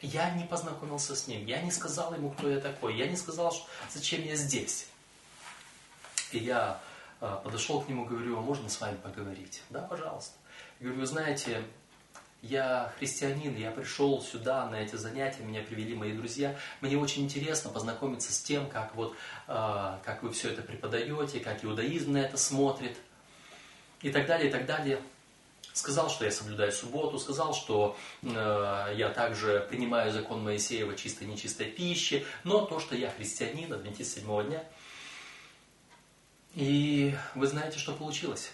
Я 0.00 0.30
не 0.30 0.44
познакомился 0.44 1.16
с 1.16 1.26
ним, 1.28 1.46
я 1.46 1.62
не 1.62 1.70
сказал 1.70 2.14
ему, 2.14 2.30
кто 2.30 2.50
я 2.50 2.60
такой, 2.60 2.96
я 2.96 3.06
не 3.06 3.16
сказал, 3.16 3.54
зачем 3.92 4.22
я 4.22 4.36
здесь. 4.36 4.86
И 6.32 6.38
я 6.38 6.80
э, 7.20 7.38
подошел 7.42 7.80
к 7.80 7.88
нему, 7.88 8.04
говорю, 8.04 8.38
а 8.38 8.42
можно 8.42 8.68
с 8.68 8.80
вами 8.80 8.96
поговорить? 8.96 9.62
Да, 9.70 9.80
пожалуйста. 9.82 10.34
Я 10.80 10.86
говорю, 10.86 11.00
вы 11.00 11.06
знаете, 11.06 11.62
я 12.42 12.92
христианин, 12.98 13.56
я 13.56 13.70
пришел 13.70 14.20
сюда 14.20 14.68
на 14.68 14.74
эти 14.74 14.96
занятия, 14.96 15.42
меня 15.42 15.62
привели 15.62 15.94
мои 15.94 16.12
друзья. 16.12 16.54
Мне 16.82 16.98
очень 16.98 17.24
интересно 17.24 17.70
познакомиться 17.70 18.32
с 18.32 18.42
тем, 18.42 18.68
как, 18.68 18.94
вот, 18.94 19.16
э, 19.48 19.98
как 20.04 20.22
вы 20.22 20.30
все 20.30 20.50
это 20.50 20.60
преподаете, 20.60 21.40
как 21.40 21.64
иудаизм 21.64 22.12
на 22.12 22.18
это 22.18 22.36
смотрит 22.36 22.98
и 24.02 24.10
так 24.10 24.26
далее, 24.26 24.50
и 24.50 24.52
так 24.52 24.66
далее. 24.66 25.00
Сказал, 25.74 26.08
что 26.08 26.24
я 26.24 26.30
соблюдаю 26.30 26.70
субботу, 26.70 27.18
сказал, 27.18 27.52
что 27.52 27.96
э, 28.22 28.26
я 28.96 29.10
также 29.10 29.66
принимаю 29.68 30.12
закон 30.12 30.44
Моисеева 30.44 30.94
чистой 30.94 31.24
и 31.24 31.26
нечистой 31.26 31.66
пищи, 31.66 32.24
но 32.44 32.64
то, 32.64 32.78
что 32.78 32.94
я 32.94 33.10
христианин, 33.10 33.72
адвентист 33.72 34.14
седьмого 34.14 34.44
дня. 34.44 34.64
И 36.54 37.16
вы 37.34 37.48
знаете, 37.48 37.80
что 37.80 37.92
получилось? 37.92 38.52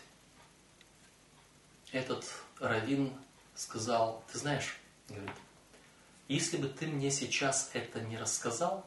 Этот 1.93 2.25
раввин 2.59 3.13
сказал, 3.55 4.25
ты 4.33 4.39
знаешь, 4.39 4.79
говорит, 5.11 5.37
если 6.27 6.57
бы 6.57 6.69
ты 6.69 6.87
мне 6.87 7.11
сейчас 7.11 7.71
это 7.75 8.01
не 8.01 8.17
рассказал, 8.17 8.87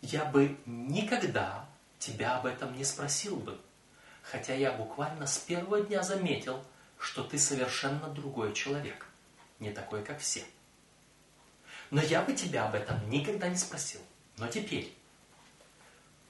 я 0.00 0.24
бы 0.24 0.58
никогда 0.66 1.68
тебя 2.00 2.36
об 2.38 2.46
этом 2.46 2.76
не 2.76 2.82
спросил 2.82 3.36
бы. 3.36 3.60
Хотя 4.22 4.54
я 4.54 4.72
буквально 4.72 5.28
с 5.28 5.38
первого 5.38 5.82
дня 5.82 6.02
заметил, 6.02 6.64
что 7.02 7.24
ты 7.24 7.36
совершенно 7.36 8.08
другой 8.08 8.54
человек, 8.54 9.08
не 9.58 9.72
такой, 9.72 10.04
как 10.04 10.20
все. 10.20 10.44
Но 11.90 12.00
я 12.00 12.22
бы 12.22 12.32
тебя 12.32 12.66
об 12.66 12.76
этом 12.76 13.10
никогда 13.10 13.48
не 13.48 13.56
спросил. 13.56 14.00
Но 14.38 14.46
теперь 14.46 14.94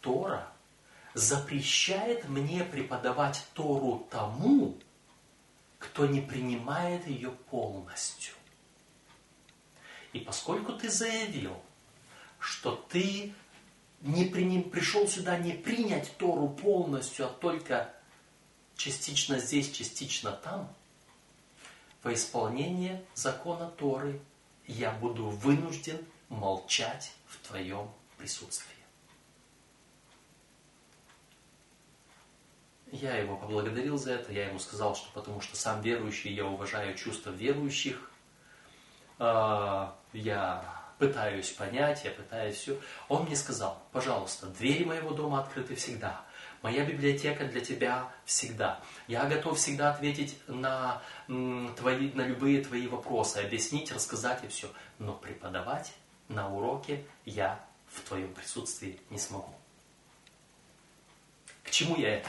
Тора 0.00 0.50
запрещает 1.12 2.26
мне 2.26 2.64
преподавать 2.64 3.44
Тору 3.52 4.08
тому, 4.10 4.78
кто 5.78 6.06
не 6.06 6.22
принимает 6.22 7.06
ее 7.06 7.30
полностью. 7.30 8.34
И 10.14 10.20
поскольку 10.20 10.72
ты 10.72 10.88
заявил, 10.88 11.62
что 12.38 12.76
ты 12.88 13.34
не 14.00 14.24
приним, 14.24 14.70
пришел 14.70 15.06
сюда 15.06 15.36
не 15.36 15.52
принять 15.52 16.16
Тору 16.16 16.48
полностью, 16.48 17.26
а 17.26 17.28
только 17.28 17.94
частично 18.82 19.38
здесь, 19.38 19.70
частично 19.70 20.32
там, 20.32 20.68
во 22.02 22.12
исполнение 22.12 23.04
закона 23.14 23.70
Торы 23.70 24.20
я 24.66 24.90
буду 24.90 25.26
вынужден 25.28 26.04
молчать 26.28 27.12
в 27.26 27.46
твоем 27.46 27.92
присутствии. 28.18 28.70
Я 32.90 33.16
его 33.16 33.36
поблагодарил 33.36 33.96
за 33.96 34.14
это, 34.14 34.32
я 34.32 34.48
ему 34.48 34.58
сказал, 34.58 34.96
что 34.96 35.10
потому 35.12 35.40
что 35.40 35.56
сам 35.56 35.80
верующий, 35.80 36.34
я 36.34 36.44
уважаю 36.44 36.96
чувства 36.96 37.30
верующих, 37.30 38.10
а, 39.18 39.96
я 40.12 40.82
пытаюсь 40.98 41.50
понять, 41.50 42.04
я 42.04 42.10
пытаюсь 42.10 42.56
все. 42.56 42.78
Он 43.08 43.24
мне 43.24 43.36
сказал, 43.36 43.80
пожалуйста, 43.92 44.46
двери 44.48 44.84
моего 44.84 45.12
дома 45.12 45.40
открыты 45.40 45.74
всегда. 45.76 46.24
Моя 46.62 46.84
библиотека 46.84 47.44
для 47.44 47.60
тебя 47.60 48.12
всегда. 48.24 48.80
Я 49.08 49.24
готов 49.24 49.58
всегда 49.58 49.90
ответить 49.90 50.38
на, 50.46 51.02
твои, 51.26 52.12
на 52.12 52.22
любые 52.22 52.62
твои 52.62 52.86
вопросы, 52.86 53.38
объяснить, 53.38 53.90
рассказать 53.90 54.44
и 54.44 54.48
все. 54.48 54.70
Но 55.00 55.12
преподавать 55.14 55.92
на 56.28 56.48
уроке 56.48 57.04
я 57.24 57.64
в 57.88 58.00
твоем 58.02 58.32
присутствии 58.32 59.00
не 59.10 59.18
смогу. 59.18 59.52
К 61.64 61.70
чему 61.70 61.96
я 61.96 62.18
это? 62.18 62.28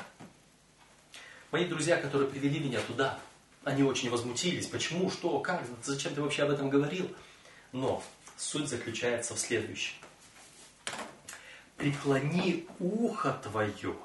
Мои 1.51 1.65
друзья, 1.65 1.97
которые 1.97 2.27
привели 2.27 2.59
меня 2.59 2.81
туда, 2.81 3.19
они 3.63 3.83
очень 3.83 4.09
возмутились. 4.09 4.65
Почему, 4.65 5.11
что, 5.11 5.39
как, 5.39 5.63
зачем 5.83 6.15
ты 6.15 6.21
вообще 6.23 6.43
об 6.43 6.49
этом 6.49 6.71
говорил? 6.71 7.07
Но 7.71 8.01
суть 8.35 8.67
заключается 8.67 9.35
в 9.35 9.39
следующем. 9.39 9.93
Преклони 11.77 12.67
ухо 12.79 13.39
твое 13.43 13.95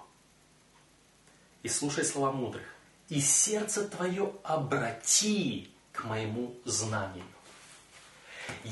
и 1.63 1.69
слушай 1.69 2.05
слова 2.05 2.33
мудрых, 2.33 2.67
и 3.09 3.21
сердце 3.21 3.89
твое 3.89 4.33
обрати 4.43 5.71
к 5.93 6.05
моему 6.05 6.55
знанию. 6.65 7.25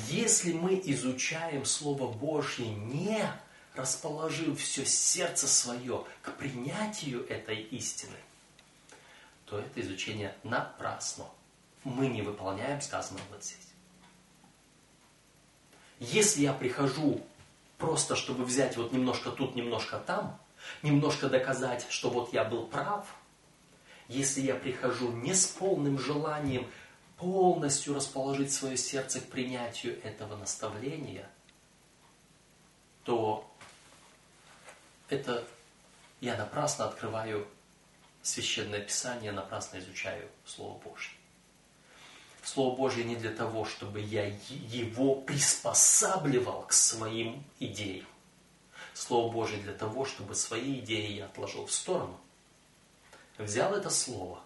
Если 0.09 0.53
мы 0.53 0.81
изучаем 0.85 1.65
Слово 1.65 2.11
Божье, 2.11 2.67
не 2.69 3.29
расположив 3.75 4.61
все 4.61 4.87
сердце 4.87 5.47
свое 5.47 6.05
к 6.23 6.33
принятию 6.37 7.27
этой 7.29 7.61
истины, 7.61 8.17
то 9.45 9.59
это 9.59 9.81
изучение 9.81 10.35
напрасно. 10.43 11.27
Мы 11.85 12.09
не 12.09 12.23
выполняем 12.23 12.81
сказанного 12.81 13.25
вот 13.31 13.45
здесь. 13.45 13.59
Если 15.99 16.43
я 16.43 16.53
прихожу 16.53 17.25
просто, 17.79 18.17
чтобы 18.17 18.45
взять 18.45 18.77
вот 18.77 18.93
немножко 18.93 19.31
тут, 19.31 19.55
немножко 19.55 19.99
там, 19.99 20.39
немножко 20.83 21.29
доказать, 21.29 21.87
что 21.91 22.11
вот 22.11 22.33
я 22.33 22.45
был 22.45 22.67
прав, 22.67 23.07
если 24.09 24.41
я 24.41 24.55
прихожу 24.55 25.11
не 25.11 25.35
с 25.35 25.47
полным 25.47 25.99
желанием 25.99 26.67
полностью 27.17 27.95
расположить 27.95 28.53
свое 28.53 28.77
сердце 28.77 29.21
к 29.21 29.25
принятию 29.25 30.03
этого 30.05 30.37
наставления, 30.37 31.29
то 33.05 33.51
это 35.09 35.45
я 36.21 36.37
напрасно 36.37 36.87
открываю 36.87 37.47
Священное 38.23 38.81
Писание, 38.81 39.31
напрасно 39.31 39.79
изучаю 39.79 40.29
Слово 40.45 40.79
Божье. 40.79 41.13
Слово 42.43 42.77
Божье 42.77 43.05
не 43.05 43.17
для 43.17 43.31
того, 43.31 43.65
чтобы 43.65 44.01
я 44.01 44.27
его 44.49 45.15
приспосабливал 45.15 46.63
к 46.63 46.73
своим 46.73 47.45
идеям. 47.61 48.07
Слово 48.97 49.31
Божье 49.31 49.59
для 49.59 49.75
того, 49.75 50.07
чтобы 50.07 50.35
свои 50.35 50.81
идеи 50.81 51.13
я 51.13 51.27
отложил 51.27 51.67
в 51.67 51.73
сторону. 51.73 52.19
Взял 53.37 53.75
это 53.75 53.91
Слово 53.91 54.43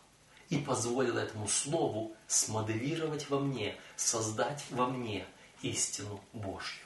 и 0.49 0.59
позволил 0.59 1.19
этому 1.19 1.47
Слову 1.47 2.17
смоделировать 2.27 3.31
во 3.31 3.39
мне, 3.39 3.79
создать 3.95 4.65
во 4.71 4.89
мне 4.89 5.25
истину 5.63 6.21
Божью. 6.33 6.83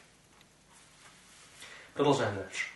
Продолжаем 1.95 2.37
дальше. 2.37 2.67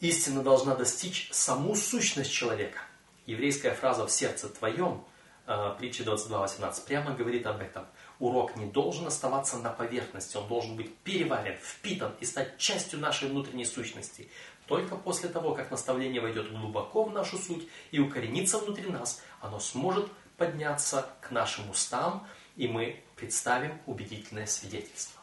Истина 0.00 0.42
должна 0.42 0.74
достичь 0.76 1.28
саму 1.32 1.74
сущность 1.74 2.32
человека. 2.32 2.80
Еврейская 3.26 3.74
фраза 3.74 4.06
«в 4.06 4.10
сердце 4.10 4.48
твоем» 4.48 5.04
э, 5.46 5.74
притча 5.78 6.04
22.18 6.04 6.86
прямо 6.86 7.14
говорит 7.14 7.46
об 7.46 7.60
этом. 7.60 7.86
Урок 8.20 8.54
не 8.56 8.66
должен 8.66 9.06
оставаться 9.06 9.56
на 9.56 9.70
поверхности, 9.70 10.36
он 10.36 10.46
должен 10.46 10.76
быть 10.76 10.94
переварен, 10.98 11.56
впитан 11.56 12.14
и 12.20 12.26
стать 12.26 12.58
частью 12.58 13.00
нашей 13.00 13.28
внутренней 13.28 13.64
сущности. 13.64 14.28
Только 14.66 14.94
после 14.94 15.30
того, 15.30 15.54
как 15.54 15.70
наставление 15.70 16.20
войдет 16.20 16.52
глубоко 16.52 17.02
в 17.04 17.12
нашу 17.12 17.38
суть 17.38 17.66
и 17.90 17.98
укоренится 17.98 18.58
внутри 18.58 18.90
нас, 18.90 19.22
оно 19.40 19.58
сможет 19.58 20.12
подняться 20.36 21.08
к 21.22 21.30
нашим 21.30 21.68
устам, 21.70 22.26
и 22.56 22.68
мы 22.68 23.02
представим 23.16 23.80
убедительное 23.86 24.46
свидетельство. 24.46 25.20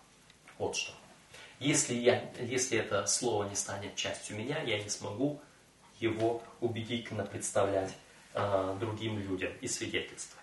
Вот 0.57 0.75
что. 0.75 0.91
Если, 1.59 1.93
я, 1.93 2.31
если 2.39 2.79
это 2.79 3.05
слово 3.05 3.47
не 3.47 3.55
станет 3.55 3.95
частью 3.95 4.37
меня, 4.37 4.61
я 4.63 4.81
не 4.81 4.89
смогу 4.89 5.39
его 5.99 6.43
убедительно 6.61 7.25
представлять 7.25 7.93
э, 8.33 8.77
другим 8.79 9.19
людям 9.19 9.51
и 9.61 9.67
свидетельствовать. 9.67 10.36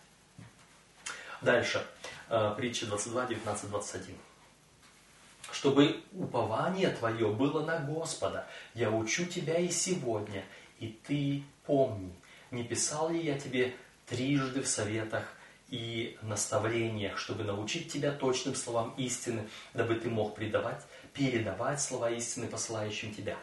Дальше. 1.45 1.87
Э, 2.31 2.55
притча 2.57 2.87
22, 2.87 3.27
19, 3.27 3.69
21. 3.69 4.17
Чтобы 5.53 6.01
упование 6.13 6.89
твое 6.89 7.29
было 7.29 7.63
на 7.65 7.79
Господа, 7.81 8.47
я 8.73 8.91
учу 8.91 9.27
тебя 9.27 9.59
и 9.59 9.69
сегодня, 9.69 10.43
и 10.79 10.89
ты 11.07 11.45
помни, 11.67 12.15
не 12.51 12.65
писал 12.65 13.11
ли 13.11 13.21
я 13.21 13.39
тебе 13.39 13.77
трижды 14.07 14.63
в 14.63 14.67
советах 14.67 15.25
и 15.69 16.19
наставлениях, 16.23 17.19
чтобы 17.19 17.45
научить 17.45 17.93
тебя 17.93 18.11
точным 18.11 18.55
словам 18.55 18.95
истины, 18.97 19.47
дабы 19.75 19.97
ты 19.97 20.09
мог 20.09 20.35
предавать 20.35 20.83
передавать 21.13 21.81
слова 21.81 22.11
истины 22.11 22.49
посылающим 22.49 23.15
тебя. 23.15 23.37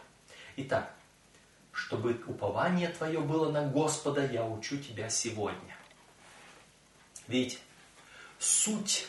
Итак, 0.58 0.91
чтобы 1.72 2.20
упование 2.26 2.89
твое 2.89 3.20
было 3.20 3.52
на 3.52 3.68
Господа, 3.68 4.26
я 4.26 4.43
учу 4.43 4.78
тебя 4.78 5.08
сегодня. 5.10 5.78
Видите, 7.28 7.60
суть 8.42 9.08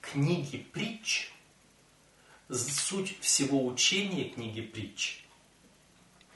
книги 0.00 0.58
притч, 0.58 1.32
суть 2.48 3.18
всего 3.20 3.66
учения 3.66 4.28
книги 4.28 4.60
притч 4.60 5.24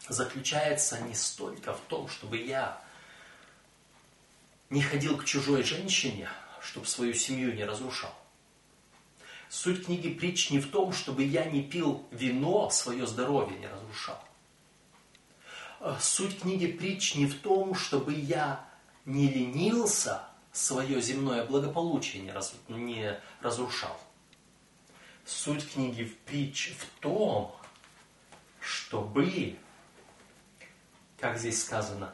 заключается 0.08 1.00
не 1.00 1.14
столько 1.14 1.74
в 1.74 1.80
том, 1.82 2.08
чтобы 2.08 2.38
я 2.38 2.82
не 4.68 4.82
ходил 4.82 5.16
к 5.16 5.24
чужой 5.24 5.62
женщине, 5.62 6.28
чтобы 6.60 6.86
свою 6.86 7.14
семью 7.14 7.54
не 7.54 7.64
разрушал. 7.64 8.12
Суть 9.48 9.86
книги 9.86 10.08
притч 10.08 10.50
не 10.50 10.58
в 10.58 10.70
том, 10.70 10.92
чтобы 10.92 11.22
я 11.22 11.44
не 11.44 11.62
пил 11.62 12.04
вино, 12.10 12.68
свое 12.70 13.06
здоровье 13.06 13.56
не 13.58 13.68
разрушал. 13.68 14.22
Э, 15.80 15.96
суть 16.00 16.40
книги 16.40 16.66
притч 16.66 17.14
не 17.14 17.26
в 17.26 17.40
том, 17.40 17.76
чтобы 17.76 18.12
я 18.12 18.68
не 19.04 19.28
ленился, 19.28 20.27
свое 20.58 21.00
земное 21.00 21.44
благополучие 21.44 22.22
не, 22.22 22.32
раз, 22.32 22.54
не 22.68 23.18
разрушал. 23.40 23.96
Суть 25.24 25.72
книги 25.72 26.04
в 26.04 26.16
притч 26.18 26.72
в 26.76 27.00
том, 27.00 27.54
чтобы, 28.60 29.56
как 31.20 31.38
здесь 31.38 31.62
сказано, 31.62 32.12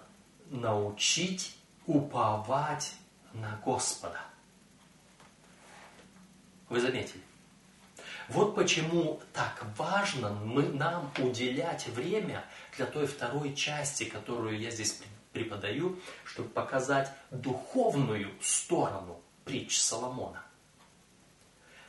научить 0.51 1.57
уповать 1.87 2.93
на 3.33 3.59
Господа. 3.65 4.21
Вы 6.69 6.81
заметили? 6.81 7.23
Вот 8.29 8.55
почему 8.55 9.23
так 9.33 9.65
важно 9.77 10.31
мы, 10.31 10.65
нам 10.65 11.11
уделять 11.19 11.87
время 11.89 12.45
для 12.77 12.87
той 12.87 13.07
второй 13.07 13.55
части, 13.55 14.05
которую 14.05 14.59
я 14.59 14.71
здесь 14.71 15.01
преподаю, 15.35 15.99
чтобы 16.25 16.49
показать 16.49 17.13
духовную 17.31 18.31
сторону 18.41 19.21
притч 19.45 19.79
Соломона. 19.79 20.43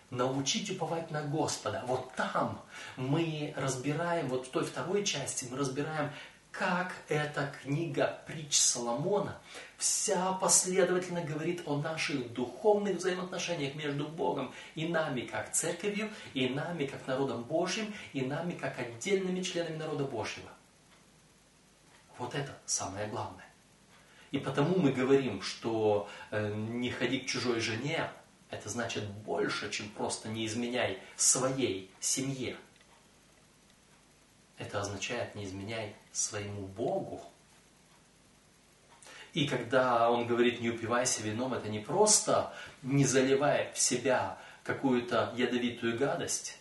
Научить 0.10 0.70
уповать 0.70 1.12
на 1.12 1.22
Господа. 1.22 1.84
Вот 1.88 2.14
там 2.16 2.62
мы 2.98 3.54
разбираем, 3.56 4.28
вот 4.28 4.48
в 4.48 4.50
той 4.50 4.66
второй 4.66 5.06
части 5.06 5.48
мы 5.50 5.58
разбираем, 5.58 6.12
как 6.52 6.94
эта 7.10 7.54
книга 7.62 8.22
притч 8.28 8.58
Соломона 8.58 9.38
вся 9.78 10.34
последовательно 10.34 11.22
говорит 11.22 11.64
о 11.66 11.78
наших 11.78 12.32
духовных 12.34 12.98
взаимоотношениях 12.98 13.76
между 13.76 14.08
Богом 14.08 14.54
и 14.76 14.88
нами, 14.88 15.22
как 15.22 15.52
церковью, 15.52 16.10
и 16.34 16.48
нами, 16.48 16.86
как 16.86 17.06
народом 17.08 17.44
Божьим, 17.44 17.94
и 18.14 18.22
нами, 18.22 18.54
как 18.54 18.80
отдельными 18.80 19.42
членами 19.42 19.78
народа 19.78 20.06
Божьего. 20.06 20.50
Вот 22.18 22.36
это 22.36 22.58
самое 22.66 23.08
главное. 23.08 23.46
И 24.32 24.40
потому 24.40 24.78
мы 24.80 24.92
говорим, 24.92 25.42
что 25.42 26.10
э, 26.32 26.54
не 26.54 26.92
ходи 26.92 27.20
к 27.20 27.26
чужой 27.26 27.60
жене, 27.60 28.10
это 28.50 28.70
значит 28.70 29.06
больше, 29.10 29.72
чем 29.72 29.90
просто 29.90 30.30
не 30.30 30.46
изменяй 30.46 31.00
своей 31.16 31.92
семье. 32.00 32.58
Это 34.58 34.80
означает 34.80 35.36
не 35.36 35.46
изменяй 35.46 35.96
своему 36.12 36.68
Богу. 36.68 37.22
И 39.34 39.48
когда 39.48 40.10
он 40.10 40.28
говорит 40.28 40.62
не 40.62 40.70
упивайся 40.70 41.22
вином, 41.22 41.54
это 41.54 41.68
не 41.68 41.80
просто 41.80 42.54
не 42.82 43.04
заливая 43.04 43.74
в 43.74 43.80
себя 43.80 44.38
какую-то 44.64 45.34
ядовитую 45.36 45.98
гадость, 45.98 46.58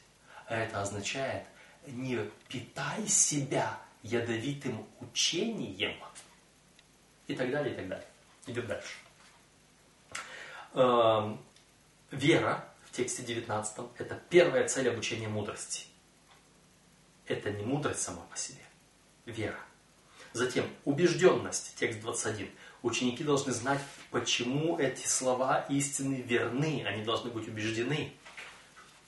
а 0.46 0.57
это 0.57 0.82
означает 0.82 1.44
не 1.86 2.18
питай 2.48 3.07
себя 3.07 3.78
ядовитым 4.05 4.86
учением 5.00 5.96
и 7.26 7.34
так 7.34 7.50
далее, 7.50 7.72
и 7.72 7.76
так 7.76 7.88
далее. 7.88 8.07
Идем 8.46 8.66
дальше. 8.66 8.98
Эм, 10.74 11.40
вера 12.11 12.68
в 12.84 12.92
тексте 12.92 13.22
19 13.22 13.78
это 13.98 14.20
первая 14.28 14.68
цель 14.68 14.88
обучения 14.90 15.28
мудрости. 15.28 15.86
Это 17.26 17.50
не 17.50 17.64
мудрость 17.64 18.02
сама 18.02 18.22
по 18.30 18.36
себе, 18.36 18.62
вера. 19.24 19.59
Затем 20.34 20.68
убежденность, 20.84 21.74
текст 21.76 22.00
21. 22.00 22.50
Ученики 22.82 23.24
должны 23.24 23.52
знать, 23.52 23.80
почему 24.11 24.78
эти 24.78 25.07
слова 25.07 25.61
истины 25.70 26.16
верны. 26.16 26.84
Они 26.86 27.02
должны 27.02 27.30
быть 27.30 27.48
убеждены 27.48 28.12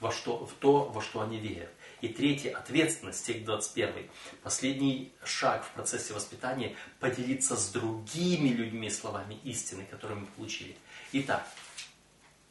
во 0.01 0.11
что, 0.11 0.47
в 0.47 0.53
то, 0.55 0.84
во 0.84 1.03
что 1.03 1.20
они 1.20 1.38
верят. 1.38 1.70
И 2.07 2.09
третье, 2.09 2.57
ответственность, 2.57 3.19
стих 3.19 3.45
21. 3.45 4.09
Последний 4.45 5.13
шаг 5.25 5.65
в 5.65 5.71
процессе 5.73 6.15
воспитания– 6.15 6.77
поделиться 7.01 7.57
с 7.57 7.73
другими 7.73 8.51
людьми 8.51 8.89
словами 8.91 9.41
истины, 9.43 9.85
которые 9.91 10.21
мы 10.21 10.27
получили. 10.27 10.77
Итак, 11.11 11.45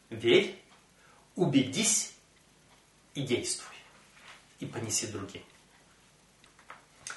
верь, 0.09 0.61
убедись 1.35 2.15
и 3.13 3.21
действуй. 3.21 3.73
И 4.59 4.65
понеси 4.65 5.07
другим. 5.07 5.43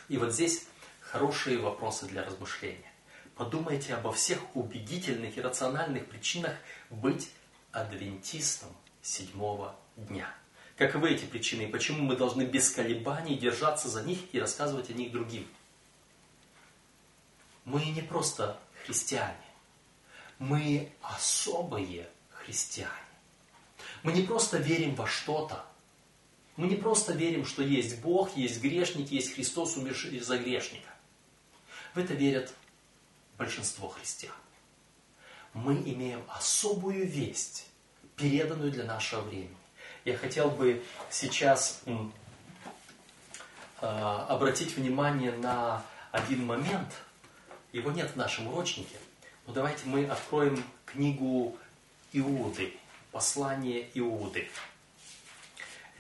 И 0.09 0.17
вот 0.17 0.33
здесь 0.33 0.65
хорошие 1.01 1.59
вопросы 1.59 2.07
для 2.07 2.23
размышления. 2.23 2.93
Подумайте 3.35 3.95
обо 3.95 4.13
всех 4.13 4.39
убедительных 4.55 5.37
и 5.37 5.41
рациональных 5.41 6.07
причинах 6.07 6.55
быть 6.89 7.33
адвентистом 7.73 8.71
седьмого 9.03 9.75
дня. 9.97 10.33
Каковы 10.79 11.11
эти 11.11 11.25
причины 11.25 11.63
и 11.63 11.67
почему 11.67 12.05
мы 12.05 12.15
должны 12.15 12.43
без 12.43 12.71
колебаний 12.71 13.37
держаться 13.37 13.89
за 13.89 14.05
них 14.05 14.21
и 14.31 14.39
рассказывать 14.39 14.91
о 14.91 14.93
них 14.93 15.11
другим? 15.11 15.45
Мы 17.65 17.85
не 17.87 18.01
просто 18.01 18.57
христиане, 18.85 19.35
мы 20.39 20.93
особые 21.03 22.09
христиане. 22.31 22.93
Мы 24.05 24.13
не 24.13 24.23
просто 24.23 24.59
верим 24.59 24.95
во 24.95 25.09
что-то, 25.09 25.67
мы 26.57 26.69
не 26.69 26.77
просто 26.77 27.13
верим, 27.13 27.45
что 27.45 27.65
есть 27.65 28.01
Бог, 28.01 28.37
есть 28.37 28.63
грешник, 28.63 29.11
есть 29.11 29.35
Христос, 29.35 29.77
умерший 29.77 30.21
за 30.21 30.39
грешника. 30.39 30.91
В 31.93 31.99
это 31.99 32.15
верят 32.15 32.55
большинство 33.37 33.89
христиан. 33.89 34.33
Мы 35.55 35.75
имеем 35.75 36.23
особую 36.29 37.05
весть, 37.09 37.67
переданную 38.17 38.71
для 38.71 38.85
нашего 38.85 39.23
времени 39.23 39.57
я 40.05 40.17
хотел 40.17 40.51
бы 40.51 40.83
сейчас 41.11 41.83
а, 43.81 44.27
обратить 44.29 44.77
внимание 44.77 45.33
на 45.33 45.85
один 46.13 46.47
момент. 46.47 46.93
Его 47.73 47.91
нет 47.91 48.11
в 48.11 48.17
нашем 48.17 48.49
урочнике. 48.49 48.97
Но 49.47 49.53
давайте 49.53 49.87
мы 49.87 50.07
откроем 50.07 50.63
книгу 50.85 51.57
Иуды, 52.13 52.75
послание 53.13 53.89
Иуды. 53.95 54.49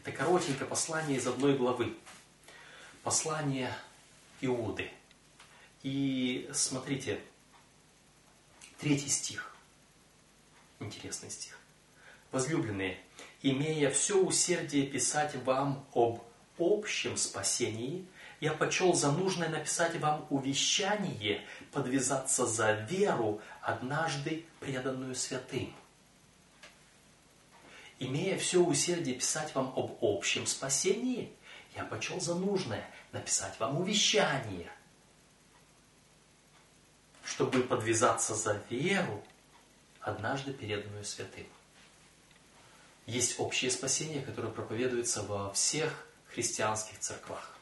Это 0.00 0.12
коротенькое 0.12 0.68
послание 0.68 1.18
из 1.18 1.26
одной 1.26 1.56
главы. 1.56 1.94
Послание 3.02 3.72
Иуды. 4.40 4.90
И 5.82 6.48
смотрите, 6.52 7.20
третий 8.78 9.08
стих. 9.08 9.54
Интересный 10.80 11.30
стих. 11.30 11.58
Возлюбленные, 12.32 12.98
имея 13.42 13.90
все 13.90 14.16
усердие 14.20 14.86
писать 14.86 15.34
вам 15.44 15.84
об 15.94 16.20
общем 16.58 17.16
спасении, 17.16 18.06
я 18.40 18.52
почел 18.52 18.94
за 18.94 19.10
нужное 19.10 19.48
написать 19.48 19.96
вам 19.96 20.26
увещание, 20.30 21.44
подвязаться 21.72 22.46
за 22.46 22.72
веру, 22.72 23.40
однажды 23.60 24.44
преданную 24.60 25.14
святым. 25.14 25.74
Имея 27.98 28.38
все 28.38 28.60
усердие 28.60 29.16
писать 29.16 29.54
вам 29.54 29.72
об 29.76 29.98
общем 30.00 30.46
спасении, 30.46 31.32
я 31.74 31.84
почел 31.84 32.20
за 32.20 32.34
нужное 32.36 32.88
написать 33.10 33.58
вам 33.58 33.80
увещание, 33.80 34.70
чтобы 37.24 37.62
подвязаться 37.62 38.34
за 38.34 38.62
веру, 38.70 39.22
однажды 40.00 40.52
преданную 40.52 41.04
святым. 41.04 41.46
Есть 43.08 43.40
общее 43.40 43.70
спасение, 43.70 44.20
которое 44.20 44.50
проповедуется 44.50 45.22
во 45.22 45.50
всех 45.54 46.06
христианских 46.26 46.98
церквах. 46.98 47.56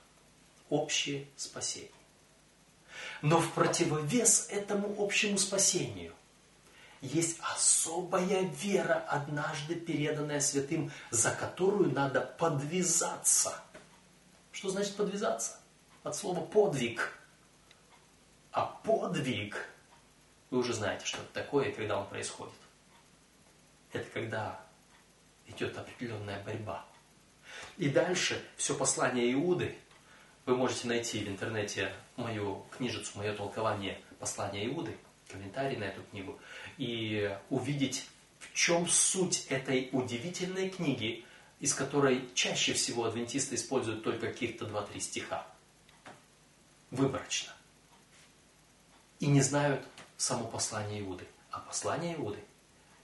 Общее 0.71 1.29
спасение. 1.37 1.93
Но 3.23 3.39
в 3.39 3.53
противовес 3.53 4.49
этому 4.51 4.97
общему 4.99 5.39
спасению 5.39 6.13
есть 7.01 7.39
особая 7.55 8.43
вера, 8.61 8.95
однажды 9.09 9.77
переданная 9.77 10.41
святым, 10.41 10.91
за 11.13 11.31
которую 11.31 11.93
надо 11.93 12.23
подвязаться. 12.23 13.55
Что 14.51 14.71
значит 14.71 14.97
подвязаться? 14.97 15.61
От 16.03 16.17
слова 16.17 16.45
подвиг. 16.45 17.17
А 18.51 18.65
подвиг, 18.65 19.69
вы 20.51 20.59
уже 20.59 20.75
знаете, 20.75 21.07
что 21.07 21.19
это 21.19 21.33
такое, 21.33 21.71
когда 21.71 22.01
он 22.01 22.09
происходит. 22.09 22.53
Это 23.93 24.11
когда 24.11 24.66
идет 25.49 25.77
определенная 25.77 26.43
борьба. 26.45 26.85
И 27.79 27.89
дальше 27.89 28.43
все 28.57 28.75
послание 28.75 29.33
Иуды, 29.33 29.77
вы 30.45 30.57
можете 30.57 30.89
найти 30.89 31.25
в 31.25 31.29
интернете 31.29 31.93
мою 32.17 32.67
книжицу, 32.77 33.19
мое 33.19 33.35
толкование 33.35 34.01
послания 34.19 34.67
Иуды, 34.67 34.97
комментарий 35.29 35.77
на 35.77 35.85
эту 35.85 36.03
книгу, 36.05 36.39
и 36.79 37.37
увидеть, 37.51 38.07
в 38.39 38.53
чем 38.55 38.89
суть 38.89 39.47
этой 39.49 39.89
удивительной 39.93 40.71
книги, 40.71 41.25
из 41.59 41.75
которой 41.75 42.29
чаще 42.35 42.75
всего 42.75 43.05
адвентисты 43.05 43.55
используют 43.55 44.05
только 44.05 44.29
каких-то 44.29 44.67
2-3 44.67 45.01
стиха. 45.01 45.47
Выборочно. 46.91 47.53
И 49.19 49.27
не 49.27 49.41
знают 49.41 49.85
само 50.17 50.47
послание 50.47 51.01
Иуды. 51.01 51.27
А 51.51 51.59
послание 51.61 52.15
Иуды 52.17 52.39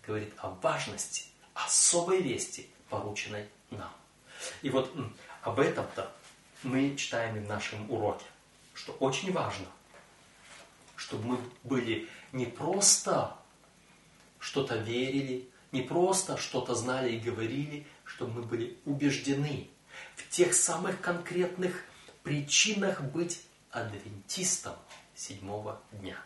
говорит 0.06 0.32
о 0.36 0.50
важности, 0.50 1.31
особой 1.54 2.22
вести, 2.22 2.68
порученной 2.88 3.48
нам. 3.70 3.92
И 4.62 4.70
вот 4.70 4.94
об 5.42 5.60
этом-то 5.60 6.12
мы 6.62 6.96
читаем 6.96 7.36
и 7.36 7.40
в 7.40 7.48
нашем 7.48 7.90
уроке, 7.90 8.24
что 8.74 8.92
очень 8.92 9.32
важно, 9.32 9.66
чтобы 10.96 11.24
мы 11.26 11.38
были 11.64 12.08
не 12.32 12.46
просто 12.46 13.36
что-то 14.38 14.76
верили, 14.76 15.48
не 15.70 15.82
просто 15.82 16.36
что-то 16.36 16.74
знали 16.74 17.12
и 17.12 17.20
говорили, 17.20 17.86
чтобы 18.04 18.34
мы 18.34 18.42
были 18.42 18.78
убеждены 18.84 19.68
в 20.16 20.28
тех 20.28 20.54
самых 20.54 21.00
конкретных 21.00 21.84
причинах 22.22 23.00
быть 23.00 23.42
адвентистом 23.70 24.76
седьмого 25.14 25.80
дня. 25.92 26.16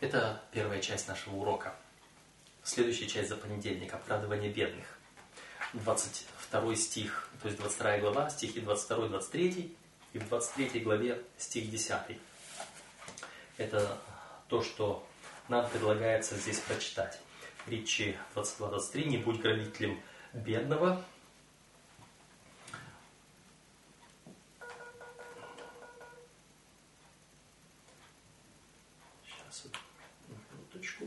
Это 0.00 0.42
первая 0.52 0.80
часть 0.80 1.08
нашего 1.08 1.36
урока. 1.36 1.74
Следующая 2.66 3.06
часть 3.06 3.28
за 3.28 3.36
понедельник– 3.36 3.94
оправдывание 3.94 4.50
бедных. 4.52 4.86
22 5.74 6.74
стих, 6.74 7.30
то 7.40 7.46
есть 7.46 7.60
22 7.60 7.98
глава, 7.98 8.28
стихи 8.28 8.58
22-23, 8.58 9.76
и 10.14 10.18
в 10.18 10.28
23 10.28 10.80
главе 10.80 11.22
стих 11.38 11.70
10. 11.70 12.18
Это 13.56 13.96
то, 14.48 14.64
что 14.64 15.06
нам 15.48 15.70
предлагается 15.70 16.34
здесь 16.34 16.58
прочитать. 16.58 17.20
Притчи 17.66 18.18
22-23. 18.34 19.04
«Не 19.04 19.18
будь 19.18 19.40
грабителем 19.40 20.02
бедного, 20.32 21.04
Сейчас, 29.24 29.66
минуточку. 30.50 31.06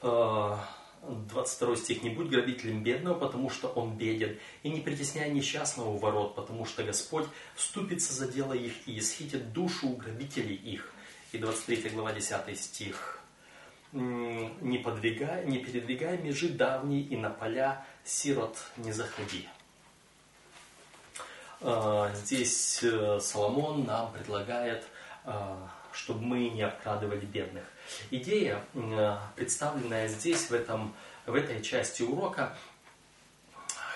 22 0.00 1.76
стих. 1.76 2.02
«Не 2.02 2.10
будь 2.10 2.28
грабителем 2.28 2.82
бедного, 2.82 3.18
потому 3.18 3.50
что 3.50 3.68
он 3.68 3.96
беден, 3.96 4.38
и 4.62 4.70
не 4.70 4.80
притесняй 4.80 5.30
несчастного 5.30 5.90
у 5.90 5.96
ворот, 5.96 6.34
потому 6.34 6.64
что 6.64 6.84
Господь 6.84 7.26
вступится 7.54 8.12
за 8.12 8.28
дело 8.28 8.52
их 8.52 8.72
и 8.86 8.98
исхитит 8.98 9.52
душу 9.52 9.88
у 9.88 9.96
грабителей 9.96 10.54
их». 10.54 10.92
И 11.32 11.38
23 11.38 11.90
глава 11.90 12.12
10 12.12 12.58
стих. 12.58 13.20
«Не, 13.92 14.78
подвигай, 14.84 15.46
не 15.46 15.58
передвигай 15.58 16.18
межи 16.18 16.48
давней, 16.48 17.02
и 17.02 17.16
на 17.16 17.30
поля 17.30 17.86
сирот 18.04 18.56
не 18.76 18.92
заходи». 18.92 19.48
А, 21.60 22.12
здесь 22.14 22.80
э, 22.84 23.18
Соломон 23.20 23.84
нам 23.84 24.12
предлагает, 24.12 24.84
а, 25.24 25.68
чтобы 25.90 26.22
мы 26.22 26.48
не 26.50 26.62
обкрадывали 26.62 27.26
бедных. 27.26 27.64
Идея, 28.10 28.64
представленная 29.36 30.08
здесь, 30.08 30.50
в, 30.50 30.54
этом, 30.54 30.94
в 31.26 31.34
этой 31.34 31.62
части 31.62 32.02
урока, 32.02 32.56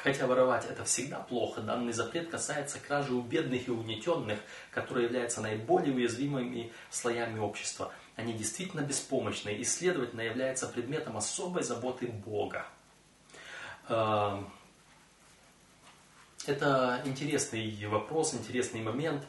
Хотя 0.02 0.26
воровать 0.26 0.66
это 0.68 0.84
всегда 0.84 1.20
плохо, 1.20 1.60
данный 1.60 1.92
запрет 1.92 2.28
касается 2.28 2.80
кражи 2.80 3.14
у 3.14 3.22
бедных 3.22 3.68
и 3.68 3.70
угнетенных, 3.70 4.40
которые 4.72 5.04
являются 5.04 5.40
наиболее 5.40 5.94
уязвимыми 5.94 6.72
слоями 6.90 7.38
общества. 7.38 7.92
Они 8.16 8.32
действительно 8.32 8.80
беспомощны 8.80 9.50
и, 9.50 9.62
следовательно, 9.62 10.22
являются 10.22 10.66
предметом 10.66 11.16
особой 11.16 11.62
заботы 11.62 12.08
Бога. 12.08 12.66
Эм, 13.88 14.50
это 16.46 17.00
интересный 17.04 17.86
вопрос, 17.86 18.34
интересный 18.34 18.82
момент. 18.82 19.22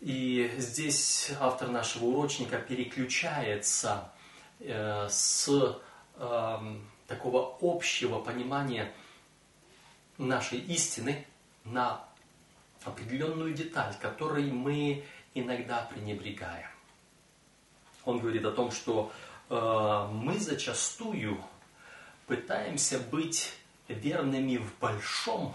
И 0.00 0.50
здесь 0.56 1.30
автор 1.38 1.68
нашего 1.68 2.06
урочника 2.06 2.58
переключается 2.58 4.10
э, 4.58 5.06
с 5.10 5.48
эм, 6.16 6.90
такого 7.06 7.58
общего 7.60 8.18
понимания 8.20 8.90
нашей 10.16 10.58
истины 10.58 11.26
на 11.64 12.02
определенную 12.84 13.52
деталь, 13.52 13.94
которой 14.00 14.50
мы 14.50 15.04
иногда 15.34 15.82
пренебрегаем. 15.82 16.70
Он 18.06 18.20
говорит 18.20 18.46
о 18.46 18.52
том, 18.52 18.70
что 18.70 19.12
э, 19.50 20.08
мы 20.12 20.38
зачастую 20.38 21.44
пытаемся 22.26 22.98
быть 22.98 23.52
верными 23.86 24.56
в 24.56 24.78
большом, 24.78 25.54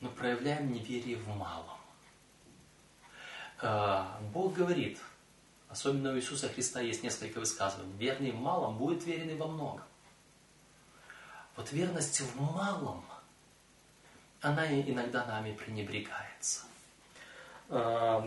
но 0.00 0.08
проявляем 0.08 0.72
неверие 0.72 1.16
в 1.16 1.26
малом. 1.28 1.77
Э, 3.60 4.04
Бог 4.32 4.54
говорит, 4.54 4.98
особенно 5.68 6.12
у 6.12 6.16
Иисуса 6.16 6.48
Христа 6.48 6.80
есть 6.80 7.02
несколько 7.02 7.40
высказываний, 7.40 7.92
верный 7.98 8.30
в 8.30 8.40
малом 8.40 8.78
будет 8.78 9.04
верен 9.04 9.30
и 9.30 9.34
во 9.34 9.46
многом. 9.46 9.84
Вот 11.56 11.72
верность 11.72 12.20
в 12.20 12.40
малом, 12.40 13.04
она 14.40 14.66
иногда 14.80 15.24
нами 15.26 15.52
пренебрегается. 15.52 16.62
Э, 17.68 18.22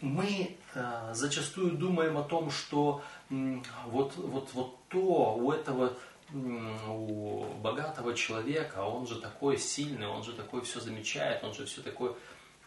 мы 0.00 0.56
э, 0.74 1.10
зачастую 1.14 1.72
думаем 1.72 2.18
о 2.18 2.24
том, 2.24 2.50
что 2.50 3.04
вот, 3.86 4.16
вот, 4.16 4.52
вот 4.52 4.76
то 4.88 5.36
у 5.36 5.52
этого 5.52 5.96
у 6.88 7.44
богатого 7.60 8.14
человека, 8.14 8.82
он 8.82 9.06
же 9.06 9.20
такой 9.20 9.58
сильный, 9.58 10.06
он 10.06 10.24
же 10.24 10.32
такой 10.32 10.62
все 10.62 10.80
замечает, 10.80 11.44
он 11.44 11.54
же 11.54 11.66
все 11.66 11.82
такой, 11.82 12.16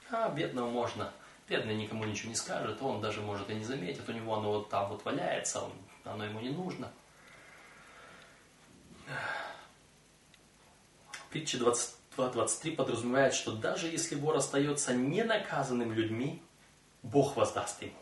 а 0.09 0.29
бедного 0.29 0.69
можно– 0.69 1.11
Бедный 1.47 1.75
никому 1.75 2.05
ничего 2.05 2.29
не 2.29 2.35
скажет, 2.35 2.81
он 2.81 3.01
даже 3.01 3.21
может 3.21 3.49
и 3.51 3.53
не 3.53 3.63
заметит, 3.63 4.09
у 4.09 4.11
него 4.11 4.35
оно 4.35 4.51
вот 4.51 4.69
там 4.69 4.89
вот 4.89 5.05
валяется, 5.05 5.61
он, 5.61 5.71
оно 6.03 6.25
ему 6.25 6.39
не 6.39 6.49
нужно. 6.49 6.91
Притча 11.29 11.57
22-23 12.17 12.75
подразумевает, 12.75 13.33
что 13.33 13.51
даже 13.51 13.87
если 13.87 14.15
вор 14.15 14.37
остается 14.37 14.93
ненаказанным 14.95 15.91
людьми, 15.91 16.41
Бог 17.03 17.35
воздаст 17.35 17.81
ему. 17.83 17.93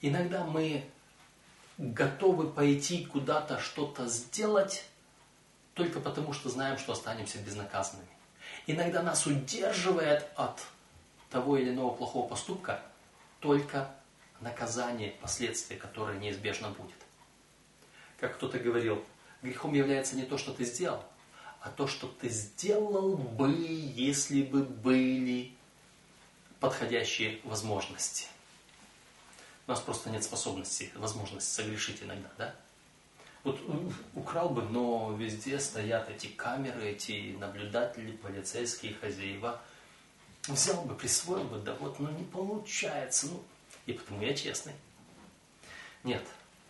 Иногда 0.00 0.44
мы 0.44 0.84
готовы 1.78 2.48
пойти 2.48 3.04
куда-то 3.04 3.58
что-то 3.58 4.06
сделать 4.06 4.84
только 5.74 6.00
потому, 6.00 6.32
что 6.32 6.48
знаем, 6.48 6.78
что 6.78 6.92
останемся 6.92 7.38
безнаказанными. 7.38 8.08
Иногда 8.66 9.02
нас 9.02 9.26
удерживает 9.26 10.26
от 10.36 10.60
того 11.34 11.58
или 11.58 11.70
иного 11.70 11.92
плохого 11.92 12.28
поступка 12.28 12.80
только 13.40 13.90
наказание, 14.40 15.10
последствия, 15.20 15.76
которое 15.76 16.16
неизбежно 16.16 16.68
будет. 16.68 16.94
Как 18.20 18.36
кто-то 18.36 18.60
говорил, 18.60 19.04
грехом 19.42 19.74
является 19.74 20.14
не 20.14 20.22
то, 20.22 20.38
что 20.38 20.52
ты 20.52 20.64
сделал, 20.64 21.04
а 21.60 21.70
то, 21.70 21.88
что 21.88 22.06
ты 22.06 22.28
сделал 22.28 23.16
бы, 23.16 23.50
если 23.50 24.42
бы 24.42 24.62
были 24.62 25.52
подходящие 26.60 27.40
возможности. 27.42 28.28
У 29.66 29.72
нас 29.72 29.80
просто 29.80 30.10
нет 30.10 30.22
способности, 30.22 30.92
возможности 30.94 31.50
согрешить 31.50 32.00
иногда, 32.00 32.30
да? 32.38 32.54
Вот 33.42 33.60
украл 34.14 34.50
бы, 34.50 34.62
но 34.62 35.16
везде 35.18 35.58
стоят 35.58 36.08
эти 36.08 36.28
камеры, 36.28 36.90
эти 36.90 37.36
наблюдатели, 37.40 38.12
полицейские, 38.12 38.94
хозяева– 38.94 39.60
взял 40.48 40.82
бы, 40.82 40.94
присвоил 40.94 41.44
бы, 41.44 41.58
да 41.58 41.74
вот, 41.74 41.98
ну 41.98 42.10
не 42.10 42.24
получается, 42.24 43.26
ну, 43.26 43.42
и 43.86 43.92
потому 43.92 44.22
я 44.22 44.34
честный. 44.34 44.74
Нет, 46.02 46.22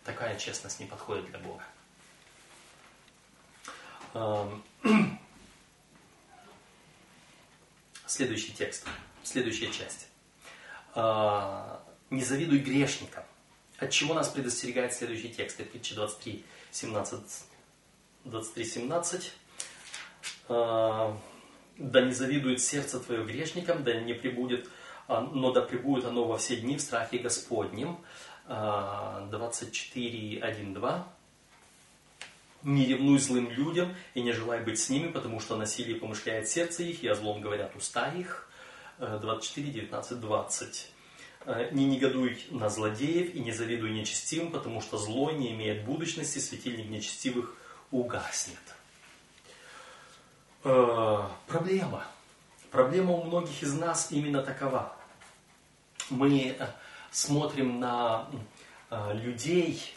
такая 0.03 0.37
честность 0.37 0.79
не 0.79 0.85
подходит 0.85 1.25
для 1.25 1.39
Бога. 1.39 1.63
Следующий 8.05 8.53
текст, 8.53 8.87
следующая 9.23 9.71
часть. 9.71 10.07
А, 10.93 11.83
«Не 12.09 12.23
завидуй 12.23 12.59
грешникам». 12.59 13.25
От 13.77 13.89
чего 13.91 14.13
нас 14.13 14.29
предостерегает 14.29 14.93
следующий 14.93 15.33
текст? 15.33 15.59
Это 15.59 15.69
притча 15.69 15.95
23, 15.95 16.45
17, 16.71 17.19
23, 18.23 18.65
17 18.65 19.33
да 21.77 22.01
не 22.01 22.13
завидует 22.13 22.61
сердце 22.61 22.99
твое 22.99 23.23
грешникам, 23.23 23.83
да 23.83 23.93
не 23.99 24.13
прибудет, 24.13 24.69
а, 25.07 25.21
но 25.21 25.51
да 25.51 25.61
прибудет 25.61 26.05
оно 26.05 26.25
во 26.25 26.37
все 26.37 26.55
дни 26.57 26.77
в 26.77 26.81
страхе 26.81 27.17
Господнем. 27.19 27.97
24, 28.47 30.39
1, 30.39 30.73
2. 30.73 31.07
Не 32.63 32.85
ревнуй 32.85 33.19
злым 33.19 33.49
людям 33.49 33.95
и 34.13 34.21
не 34.21 34.33
желай 34.33 34.61
быть 34.61 34.79
с 34.79 34.89
ними, 34.89 35.11
потому 35.11 35.39
что 35.39 35.55
насилие 35.55 35.95
помышляет 35.95 36.47
сердце 36.47 36.83
их, 36.83 37.03
и 37.03 37.07
о 37.07 37.15
злом 37.15 37.41
говорят 37.41 37.75
уста 37.75 38.11
их. 38.13 38.47
24, 38.99 39.71
19, 39.71 40.19
20. 40.19 40.91
Не 41.71 41.85
негодуй 41.85 42.43
на 42.49 42.69
злодеев 42.69 43.35
и 43.35 43.39
не 43.39 43.51
завидуй 43.51 43.91
нечестивым, 43.91 44.51
потому 44.51 44.81
что 44.81 44.97
злой 44.97 45.33
не 45.33 45.51
имеет 45.51 45.83
будущности, 45.83 46.39
светильник 46.39 46.89
нечестивых 46.89 47.55
угаснет. 47.91 48.57
Э, 50.67 51.21
проблема. 51.45 52.03
Проблема 52.71 53.11
у 53.11 53.23
многих 53.23 53.61
из 53.61 53.73
нас 53.75 54.11
именно 54.11 54.41
такова. 54.41 54.97
Мы 56.09 56.57
э, 56.57 56.67
смотрим 57.11 57.79
на 57.79 58.27
э, 58.89 59.13
людей, 59.13 59.95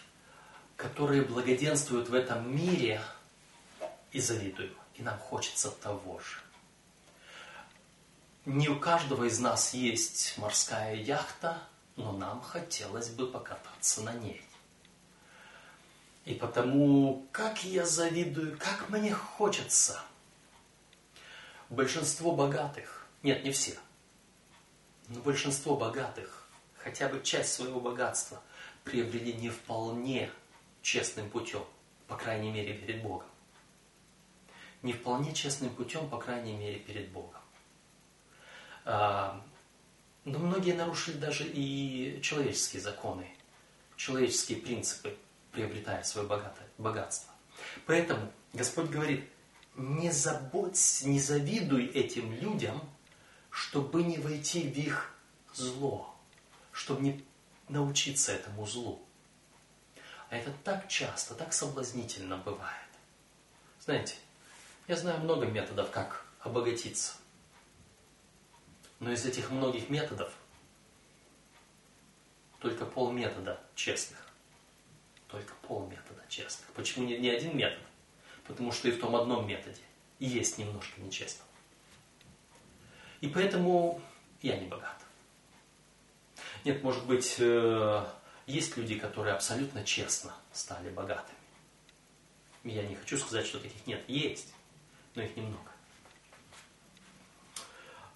которые 0.77 1.23
благоденствуют 1.23 2.11
в 2.11 2.15
этом 2.15 2.55
мире, 2.55 3.01
и 4.13 4.21
завидуем. 4.21 4.75
И 4.97 5.03
нам 5.03 5.19
хочется 5.19 5.71
того 5.71 6.19
же. 6.19 6.39
Не 8.45 8.69
у 8.69 8.79
каждого 8.79 9.25
из 9.25 9.39
нас 9.39 9.73
есть 9.73 10.37
морская 10.37 10.97
яхта, 10.97 11.63
но 11.97 12.13
нам 12.13 12.43
хотелось 12.43 13.09
бы 13.09 13.27
покататься 13.27 14.03
на 14.03 14.13
ней. 14.13 14.43
И 16.27 16.35
потому, 16.35 17.27
как 17.33 17.65
я 17.65 17.87
завидую, 17.87 18.59
как 18.59 18.91
мне 18.91 19.15
хочется. 19.15 20.03
Большинство 21.71 22.35
богатых, 22.35 23.07
нет, 23.23 23.45
не 23.45 23.51
все, 23.51 23.77
но 25.09 25.21
большинство 25.21 25.77
богатых 25.77 26.49
хотя 26.77 27.09
бы 27.09 27.23
часть 27.23 27.53
своего 27.53 27.81
богатства 27.81 28.41
приобрели 28.85 29.35
не 29.35 29.51
вполне 29.51 30.31
честным 30.81 31.29
путем, 31.29 31.65
по 32.07 32.17
крайней 32.17 32.51
мере 32.51 32.75
перед 32.75 33.03
Богом. 33.03 33.29
Не 34.83 34.93
вполне 34.93 35.35
честным 35.35 35.71
путем, 35.75 36.09
по 36.09 36.19
крайней 36.19 36.57
мере 36.57 36.79
перед 36.79 37.09
Богом. 37.11 37.41
А, 38.85 39.45
но 40.25 40.39
многие 40.39 40.73
нарушили 40.73 41.19
даже 41.19 41.45
и 41.47 42.21
человеческие 42.23 42.81
законы, 42.81 43.29
человеческие 43.97 44.59
принципы, 44.59 45.17
приобретая 45.53 46.03
свое 46.05 46.27
богатство. 46.79 47.35
Поэтому 47.87 48.33
Господь 48.53 48.89
говорит, 48.89 49.29
не 49.79 50.11
заботься, 50.11 51.09
не 51.09 51.21
завидуй 51.21 51.87
этим 51.87 52.33
людям, 52.33 52.81
чтобы 53.51 54.03
не 54.03 54.19
войти 54.19 54.69
в 54.69 54.77
их 54.77 55.15
зло, 55.55 56.15
чтобы 56.73 57.03
не 57.03 57.25
научиться 57.69 58.33
этому 58.33 58.67
злу. 58.67 59.01
А 60.31 60.37
это 60.37 60.53
так 60.65 60.89
часто, 60.89 61.35
так 61.35 61.53
соблазнительно 61.53 62.37
бывает. 62.37 62.89
Знаете, 63.81 64.17
я 64.89 64.97
знаю 64.97 65.21
много 65.21 65.47
методов, 65.47 65.91
как 65.91 66.27
обогатиться. 66.41 67.15
Но 69.01 69.13
из 69.13 69.25
этих 69.25 69.51
многих 69.51 69.89
методов 69.91 70.33
только 72.59 72.85
полметода 72.85 73.61
честных. 73.75 74.19
Только 75.29 75.55
полметода 75.63 76.23
честных. 76.29 76.69
Почему 76.73 77.07
не, 77.07 77.17
не 77.19 77.31
один 77.31 77.57
метод? 77.57 77.88
Потому 78.49 78.73
что 78.73 78.89
и 78.89 78.91
в 78.91 78.99
том 78.99 79.15
одном 79.15 79.47
методе 79.47 79.83
есть 80.19 80.59
немножко 80.59 81.01
нечестного. 81.01 81.49
И 83.21 83.29
поэтому 83.29 84.01
я 84.43 84.57
не 84.57 84.67
богат. 84.67 84.97
Нет, 86.65 86.83
может 86.83 87.05
быть, 87.07 87.37
э, 87.39 88.07
есть 88.47 88.77
люди, 88.77 88.99
которые 88.99 89.35
абсолютно 89.35 89.85
честно 89.85 90.35
стали 90.53 90.89
богатыми. 90.91 91.39
Я 92.65 92.83
не 92.85 92.95
хочу 92.97 93.19
сказать, 93.19 93.47
что 93.47 93.61
таких 93.61 93.87
нет. 93.87 94.03
Есть, 94.09 94.53
но 95.15 95.23
их 95.23 95.37
немного. 95.37 95.71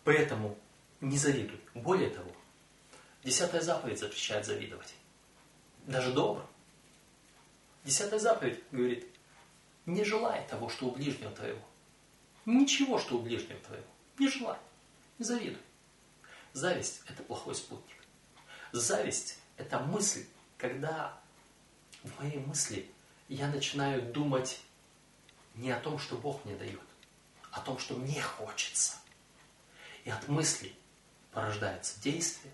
Поэтому 0.05 0.59
не 1.01 1.18
завидуй. 1.18 1.61
Более 1.74 2.11
того, 2.11 2.30
десятая 3.22 3.61
заповедь 3.61 4.01
запрещает 4.01 4.47
завидовать. 4.47 4.95
Даже 5.87 6.12
добрым. 6.12 6.47
Десятая 7.85 8.18
заповедь 8.18 8.62
говорит, 8.70 9.07
не 9.87 10.05
желай 10.05 10.47
того, 10.49 10.68
что 10.68 10.87
у 10.87 10.91
ближнего 10.93 11.30
твоего. 11.33 11.62
Ничего, 12.45 12.99
что 12.99 13.16
у 13.16 13.22
ближнего 13.22 13.59
твоего. 13.61 13.87
Не 14.18 14.28
желай. 14.28 14.59
Не 15.18 15.24
завидуй. 15.24 15.62
Зависть– 16.53 17.03
это 17.09 17.22
плохой 17.22 17.55
спутник. 17.55 17.97
Зависть– 18.72 19.39
это 19.57 19.78
мысль, 19.78 20.26
когда 20.59 21.18
в 22.03 22.20
моей 22.20 22.39
мысли 22.39 22.91
я 23.28 23.49
начинаю 23.49 24.12
думать 24.12 24.61
не 25.55 25.70
о 25.70 25.80
том, 25.80 25.99
что 25.99 26.16
Бог 26.16 26.45
мне 26.45 26.57
дает, 26.57 26.80
а 27.51 27.61
о 27.61 27.62
том, 27.62 27.78
что 27.78 27.95
мне 27.95 28.20
хочется. 28.20 28.97
И 30.05 30.11
от 30.11 30.28
мысли 30.28 30.74
порождается 31.30 32.01
действие, 32.01 32.53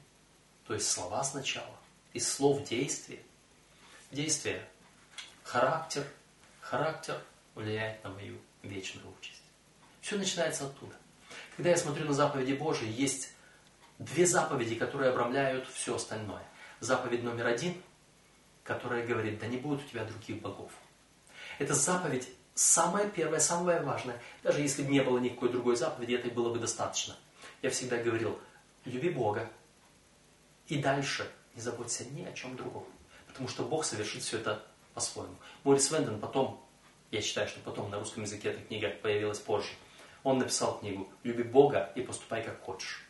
то 0.66 0.74
есть 0.74 0.89
слова 0.91 1.24
сначала, 1.24 1.76
из 2.12 2.31
слов 2.31 2.64
действие. 2.68 3.22
Действие– 4.11 4.68
характер, 5.43 6.07
характер 6.69 7.19
влияет 7.55 8.05
на 8.05 8.11
мою 8.11 8.39
вечную 8.62 9.07
участь. 9.19 9.43
Все 10.01 10.16
начинается 10.16 10.66
оттуда. 10.66 10.95
Когда 11.57 11.71
я 11.71 11.77
смотрю 11.77 12.07
на 12.07 12.12
заповеди 12.12 12.53
Божьи, 12.53 12.87
есть 12.87 13.33
две 13.99 14.27
заповеди, 14.27 14.75
которые 14.75 15.11
обрамляют 15.11 15.66
все 15.69 15.97
остальное. 15.97 16.43
Заповедь 16.81 17.23
номер 17.23 17.47
один, 17.47 17.75
которая 18.64 19.07
говорит, 19.07 19.41
да 19.41 19.47
не 19.47 19.57
будет 19.57 19.85
у 19.85 19.89
тебя 19.89 20.05
других 20.05 20.43
богов. 20.43 20.71
Это 21.59 21.75
заповедь 21.75 22.29
самая 22.55 23.09
первая, 23.09 23.41
самая 23.41 23.83
важная. 23.83 24.21
Даже 24.43 24.61
если 24.61 24.83
бы 24.83 24.91
не 24.91 25.01
было 25.01 25.19
никакой 25.19 25.49
другой 25.49 25.77
заповеди, 25.77 26.14
этой 26.14 26.31
было 26.31 26.53
бы 26.53 26.59
достаточно. 26.59 27.16
Я 27.62 27.71
всегда 27.71 27.97
говорил, 27.97 28.39
люби 28.85 29.09
Бога. 29.09 29.51
И 30.66 30.81
дальше 30.83 31.29
не 31.55 31.62
заботься 31.62 32.05
ни 32.05 32.25
о 32.25 32.33
чем 32.33 32.57
другом. 32.57 32.85
Потому 33.27 33.49
что 33.49 33.64
Бог 33.64 33.85
совершит 33.85 34.23
все 34.23 34.39
это 34.39 34.64
по-своему. 34.99 35.34
Морис 35.62 35.92
Венден 35.92 36.18
потом, 36.18 36.61
я 37.12 37.22
считаю, 37.22 37.46
что 37.46 37.61
потом 37.61 37.88
на 37.88 38.01
русском 38.01 38.24
языке 38.24 38.49
эта 38.49 38.61
книга 38.62 38.90
появилась 38.90 39.38
позже, 39.38 39.70
он 40.24 40.38
написал 40.38 40.80
книгу 40.80 41.09
«Люби 41.22 41.44
Бога 41.44 41.92
и 41.94 42.03
поступай 42.03 42.44
как 42.44 42.61
хочешь». 42.62 43.05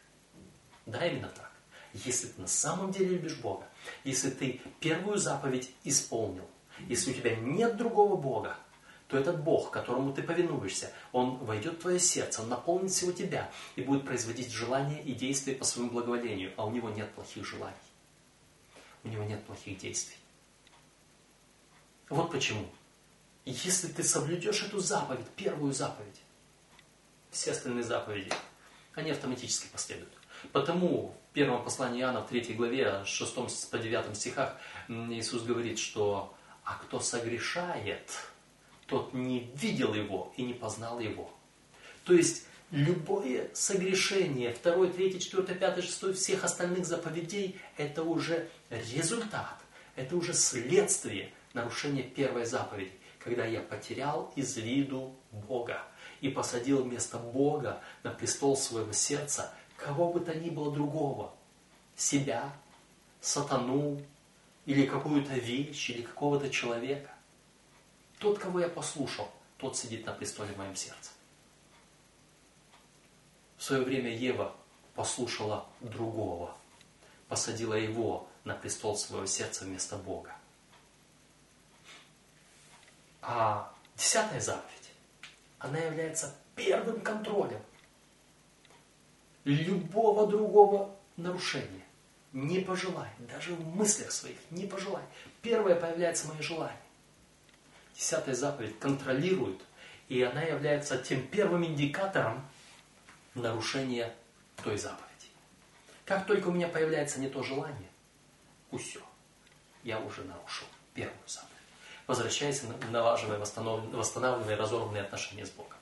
Да, 0.85 1.07
именно 1.07 1.29
так. 1.29 1.51
Если 1.95 2.27
ты 2.27 2.43
на 2.43 2.47
самом 2.47 2.93
деле 2.93 3.17
любишь 3.17 3.37
Бога, 3.37 3.67
если 4.05 4.29
ты 4.29 4.61
первую 4.81 5.17
заповедь 5.17 5.71
исполнил, 5.83 6.47
если 6.89 7.11
у 7.11 7.15
тебя 7.15 7.35
нет 7.37 7.79
другого 7.79 8.17
Бога, 8.17 8.59
то 9.07 9.17
этот 9.17 9.43
Бог, 9.43 9.71
которому 9.71 10.13
ты 10.13 10.23
повинуешься, 10.23 10.93
Он 11.13 11.39
войдет 11.39 11.79
в 11.79 11.81
твое 11.81 11.99
сердце, 11.99 12.43
Он 12.43 12.51
наполнит 12.51 12.91
всего 12.91 13.13
тебя 13.13 13.51
и 13.77 13.81
будет 13.81 14.05
производить 14.05 14.53
желания 14.53 15.03
и 15.03 15.15
действия 15.15 15.55
по 15.55 15.65
своему 15.65 15.91
благоволению, 15.93 16.53
а 16.59 16.67
у 16.67 16.71
Него 16.71 16.91
нет 16.91 17.11
плохих 17.15 17.47
желаний. 17.47 17.75
У 19.05 19.09
Него 19.09 19.25
нет 19.25 19.43
плохих 19.45 19.79
действий. 19.79 20.17
Вот 22.09 22.31
почему. 22.31 22.67
Если 23.45 23.89
ты 23.89 24.03
соблюдешь 24.03 24.63
эту 24.63 24.79
заповедь, 24.79 25.27
первую 25.37 25.73
заповедь, 25.73 26.21
все 27.31 27.53
остальные 27.53 27.85
заповеди, 27.85 28.33
они 28.95 29.11
автоматически 29.11 29.69
последуют. 29.71 30.13
Потому 30.53 31.15
в 31.31 31.35
первом 31.35 31.63
послании 31.65 32.01
Иоанна, 32.01 32.23
в 32.23 32.29
3 32.29 32.55
главе, 32.55 33.05
6 33.05 33.71
по 33.71 33.79
9 33.79 34.17
стихах, 34.17 34.57
Иисус 34.89 35.43
говорит, 35.43 35.79
что 35.79 36.35
«А 36.65 36.75
кто 36.75 37.01
согрешает, 37.01 38.11
тот 38.87 39.13
не 39.13 39.51
видел 39.55 39.95
его 39.95 40.33
и 40.37 40.43
не 40.43 40.55
познал 40.55 41.01
его». 41.01 41.31
То 42.05 42.15
есть, 42.15 42.47
любое 42.71 43.51
согрешение, 43.55 44.57
2, 44.63 44.87
3, 44.87 45.21
4, 45.21 45.55
5, 45.55 45.85
6, 45.85 46.17
всех 46.17 46.45
остальных 46.45 46.87
заповедей, 46.87 47.61
это 47.77 48.03
уже 48.03 48.49
результат, 48.71 49.59
это 49.97 50.17
уже 50.17 50.33
следствие 50.33 51.33
нарушения 51.55 52.03
первой 52.03 52.45
заповеди, 52.45 52.93
когда 53.19 53.45
я 53.45 53.61
потерял 53.61 54.33
из 54.37 54.57
виду 54.57 55.15
Бога 55.33 55.83
и 56.21 56.29
посадил 56.29 56.83
вместо 56.83 57.19
Бога 57.19 57.83
на 58.03 58.11
престол 58.11 58.57
своего 58.57 58.93
сердца 58.93 59.53
кого 59.77 60.13
бы 60.13 60.21
то 60.21 60.35
ни 60.35 60.51
было 60.51 60.73
другого, 60.73 61.35
себя, 61.97 62.53
сатану, 63.21 64.01
или 64.67 64.85
какую-то 64.85 65.33
вещь, 65.33 65.89
или 65.89 66.03
какого-то 66.03 66.51
человека. 66.51 67.11
Тот, 68.19 68.39
кого 68.39 68.61
я 68.61 68.69
послушал, 68.69 69.31
тот 69.57 69.79
сидит 69.79 70.05
на 70.05 70.13
престоле 70.13 70.53
в 70.53 70.59
моем 70.59 70.77
сердце. 70.77 71.13
В 73.57 73.65
свое 73.65 73.83
время 73.83 74.15
Ева 74.15 74.55
послушала 74.95 75.67
другого, 75.81 76.55
посадила 77.29 77.75
его 77.75 78.29
на 78.45 78.55
престол 78.55 78.97
своего 78.97 79.27
сердца 79.27 79.65
вместо 79.65 79.97
Бога. 79.97 80.38
А 83.21 83.73
десятая 83.97 84.41
заповедь, 84.41 84.91
она 85.59 85.79
является 85.79 86.35
первым 86.55 87.01
контролем 87.01 87.61
любого 89.45 90.27
другого 90.27 90.95
нарушения. 91.17 91.85
Не 92.33 92.61
пожелай, 92.61 93.09
даже 93.19 93.55
в 93.55 93.75
мыслях 93.75 94.13
своих 94.13 94.37
не 94.51 94.67
пожелай. 94.67 95.03
Первое 95.41 95.75
появляется 95.75 96.29
мое 96.29 96.43
желание. 96.43 96.81
Десятая 97.95 98.35
заповедь 98.35 98.79
контролирует, 98.79 99.61
и 100.09 100.23
она 100.23 100.43
является 100.43 100.99
тем 100.99 101.27
первым 101.27 101.65
индикатором 101.65 102.47
нарушения 103.35 104.15
той 104.63 104.77
заповеди. 104.77 105.09
Как 106.05 106.27
только 106.27 106.49
у 106.49 106.53
меня 106.53 106.69
появляется 106.69 107.19
не 107.19 107.29
то 107.29 107.43
желание, 107.43 107.89
все, 108.79 109.01
я 109.83 109.99
уже 110.01 110.23
нарушил 110.25 110.67
первую 110.95 111.17
заповедь. 111.27 111.58
Возвращаясь, 112.09 112.63
налаживая, 112.91 113.39
восстанавливая 113.39 114.57
разорванные 114.57 115.03
отношения 115.03 115.45
с 115.45 115.51
Богом. 115.51 115.77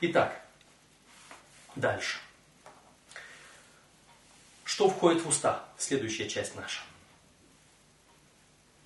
Итак, 0.00 0.40
дальше. 1.76 2.18
Что 4.64 4.88
входит 4.88 5.22
в 5.22 5.28
уста? 5.28 5.62
Следующая 5.76 6.30
часть 6.30 6.56
наша. 6.56 6.80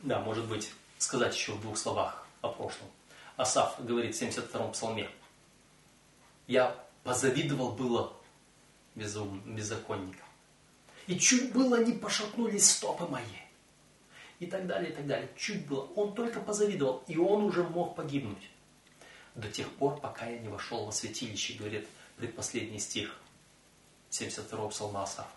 Да, 0.03 0.19
может 0.19 0.47
быть, 0.47 0.73
сказать 0.99 1.35
еще 1.35 1.53
в 1.53 1.61
двух 1.61 1.79
словах 1.79 2.27
о 2.41 2.49
прошлом. 2.49 2.89
Асаф 3.37 3.77
говорит 3.79 4.17
в 4.17 4.21
72-м 4.21 4.73
псалме. 4.73 5.09
Я 6.49 6.77
позавидовал 7.05 7.71
было 7.71 8.13
безум, 8.97 9.41
беззаконникам. 9.47 10.27
И 11.07 11.19
чуть 11.21 11.53
было 11.53 11.85
не 11.85 11.93
пошатнулись 11.93 12.69
стопы 12.69 13.07
мои. 13.07 13.25
И 14.39 14.47
так 14.47 14.67
далее, 14.67 14.91
и 14.91 14.95
так 14.95 15.07
далее. 15.07 15.29
Чуть 15.37 15.67
было. 15.67 15.85
Он 15.97 16.15
только 16.15 16.41
позавидовал, 16.41 17.03
и 17.09 17.17
он 17.17 17.45
уже 17.45 17.65
мог 17.65 17.97
погибнуть. 17.97 18.51
До 19.35 19.49
тех 19.49 19.69
пор, 19.73 20.01
пока 20.01 20.27
я 20.27 20.39
не 20.39 20.49
вошел 20.49 20.85
во 20.85 20.93
святилище, 20.93 21.55
говорит 21.55 21.89
предпоследний 22.17 22.79
стих 22.79 23.17
72-го 24.11 24.69
псалма 24.69 25.03
Асафа. 25.03 25.29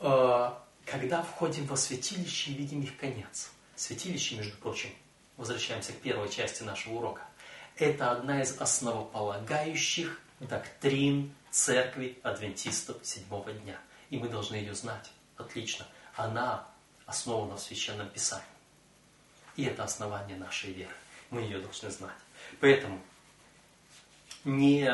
Э, 0.00 0.50
когда 0.86 1.22
входим 1.22 1.66
во 1.66 1.76
святилище 1.76 2.52
и 2.52 2.54
видим 2.54 2.82
их 2.82 2.96
конец. 2.96 3.50
Святилище, 3.76 4.36
между 4.36 4.56
прочим, 4.58 4.90
возвращаемся 5.36 5.92
к 5.92 5.96
первой 5.96 6.28
части 6.28 6.62
нашего 6.62 6.94
урока, 6.94 7.22
это 7.76 8.10
одна 8.10 8.42
из 8.42 8.60
основополагающих 8.60 10.20
доктрин 10.40 11.32
церкви 11.50 12.18
адвентистов 12.22 12.98
седьмого 13.02 13.52
дня. 13.52 13.78
И 14.10 14.18
мы 14.18 14.28
должны 14.28 14.56
ее 14.56 14.74
знать. 14.74 15.10
Отлично. 15.36 15.86
Она 16.14 16.66
основана 17.10 17.56
в 17.56 17.60
Священном 17.60 18.08
Писании. 18.08 18.44
И 19.56 19.64
это 19.64 19.84
основание 19.84 20.36
нашей 20.36 20.72
веры. 20.72 20.94
Мы 21.30 21.42
ее 21.42 21.58
должны 21.58 21.90
знать. 21.90 22.16
Поэтому 22.60 23.02
не 24.44 24.88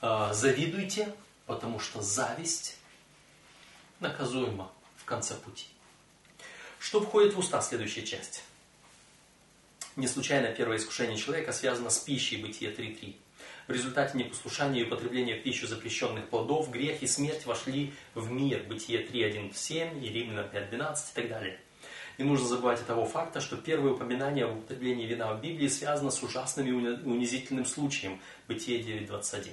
э, 0.00 0.32
завидуйте, 0.32 1.14
потому 1.46 1.80
что 1.80 2.00
зависть 2.00 2.76
наказуема 3.98 4.72
в 4.96 5.04
конце 5.04 5.34
пути. 5.34 5.66
Что 6.78 7.00
входит 7.00 7.34
в 7.34 7.38
уста, 7.38 7.60
следующая 7.60 8.06
часть? 8.06 8.42
Не 9.96 10.06
случайно 10.06 10.52
первое 10.52 10.78
искушение 10.78 11.18
человека 11.18 11.52
связано 11.52 11.90
с 11.90 11.98
пищей, 11.98 12.40
Бытие 12.40 12.72
3.3. 12.72 13.16
В 13.70 13.72
результате 13.72 14.18
непослушания 14.18 14.80
и 14.80 14.84
употребления 14.84 15.36
в 15.36 15.44
пищу 15.44 15.68
запрещенных 15.68 16.28
плодов 16.28 16.72
грех 16.72 17.04
и 17.04 17.06
смерть 17.06 17.46
вошли 17.46 17.92
в 18.16 18.28
мир. 18.28 18.64
Бытие 18.64 19.06
3.1.7 19.06 20.00
и 20.00 20.08
Римлянам 20.08 20.46
5.12 20.46 20.72
и 20.72 21.14
так 21.14 21.28
далее. 21.28 21.60
Не 22.18 22.24
нужно 22.24 22.48
забывать 22.48 22.80
и 22.80 22.84
того 22.84 23.06
факта, 23.06 23.40
что 23.40 23.56
первое 23.56 23.92
упоминание 23.92 24.46
об 24.46 24.58
употреблении 24.58 25.06
вина 25.06 25.32
в 25.34 25.40
Библии 25.40 25.68
связано 25.68 26.10
с 26.10 26.20
ужасным 26.20 26.66
и 26.66 26.72
унизительным 26.72 27.64
случаем. 27.64 28.20
Бытие 28.48 28.80
9.21. 28.82 29.52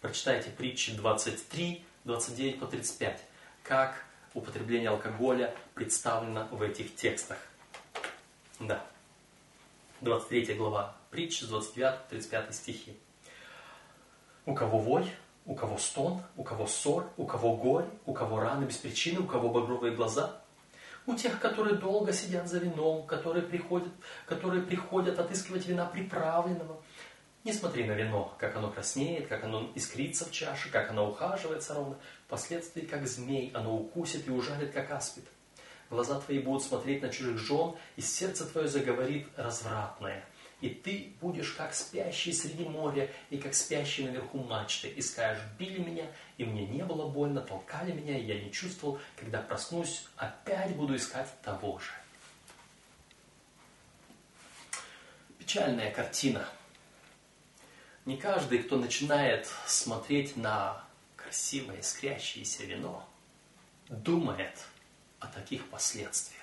Прочитайте 0.00 0.48
притчи 0.48 0.96
23, 0.96 1.84
29 2.04 2.58
по 2.60 2.66
35 2.66 3.20
как 3.62 4.06
употребление 4.32 4.88
алкоголя 4.88 5.54
представлено 5.74 6.48
в 6.50 6.62
этих 6.62 6.96
текстах. 6.96 7.36
Да. 8.58 8.82
23 10.00 10.54
глава 10.54 10.96
притч, 11.10 11.42
29-35 11.42 12.52
стихи. 12.54 12.96
У 14.46 14.54
кого 14.54 14.78
вой, 14.78 15.10
у 15.46 15.54
кого 15.54 15.78
стон, 15.78 16.22
у 16.36 16.44
кого 16.44 16.66
ссор, 16.66 17.08
у 17.16 17.26
кого 17.26 17.56
горе, 17.56 17.88
у 18.06 18.12
кого 18.12 18.40
раны 18.40 18.64
без 18.64 18.76
причины, 18.76 19.20
у 19.20 19.26
кого 19.26 19.48
багровые 19.48 19.94
глаза. 19.94 20.40
У 21.06 21.14
тех, 21.14 21.38
которые 21.38 21.76
долго 21.76 22.12
сидят 22.12 22.48
за 22.48 22.58
вином, 22.58 23.06
которые 23.06 23.42
приходят, 23.42 23.92
которые 24.26 24.62
приходят 24.62 25.18
отыскивать 25.18 25.66
вина 25.66 25.84
приправленного, 25.84 26.80
не 27.44 27.52
смотри 27.52 27.84
на 27.84 27.92
вино, 27.92 28.34
как 28.38 28.56
оно 28.56 28.70
краснеет, 28.70 29.28
как 29.28 29.44
оно 29.44 29.70
искрится 29.74 30.24
в 30.24 30.32
чаше, 30.32 30.70
как 30.70 30.90
оно 30.90 31.10
ухаживается 31.10 31.74
ровно. 31.74 31.96
Впоследствии, 32.26 32.86
как 32.86 33.06
змей, 33.06 33.50
оно 33.52 33.76
укусит 33.76 34.26
и 34.26 34.30
ужалит, 34.30 34.72
как 34.72 34.90
аспид. 34.90 35.24
Глаза 35.90 36.18
твои 36.20 36.38
будут 36.38 36.62
смотреть 36.62 37.02
на 37.02 37.10
чужих 37.10 37.36
жен, 37.36 37.74
и 37.96 38.00
сердце 38.00 38.46
твое 38.46 38.66
заговорит 38.66 39.28
развратное. 39.36 40.24
И 40.64 40.70
ты 40.70 41.12
будешь 41.20 41.52
как 41.52 41.74
спящий 41.74 42.32
среди 42.32 42.64
моря, 42.64 43.10
и 43.28 43.36
как 43.36 43.52
спящий 43.54 44.04
наверху 44.04 44.38
мачты, 44.38 44.88
и 44.88 45.02
скажешь, 45.02 45.44
били 45.58 45.78
меня, 45.78 46.06
и 46.38 46.44
мне 46.44 46.66
не 46.66 46.82
было 46.82 47.06
больно, 47.06 47.42
толкали 47.42 47.92
меня, 47.92 48.16
и 48.16 48.24
я 48.24 48.40
не 48.40 48.50
чувствовал, 48.50 48.98
когда 49.14 49.42
проснусь, 49.42 50.08
опять 50.16 50.74
буду 50.74 50.96
искать 50.96 51.28
того 51.42 51.78
же. 51.80 51.90
Печальная 55.38 55.90
картина– 55.90 56.48
не 58.06 58.16
каждый, 58.16 58.62
кто 58.62 58.76
начинает 58.76 59.46
смотреть 59.66 60.34
на 60.34 60.82
красивое 61.14 61.80
искрящееся 61.80 62.64
вино, 62.64 63.06
думает 63.90 64.64
о 65.20 65.26
таких 65.26 65.68
последствиях. 65.68 66.40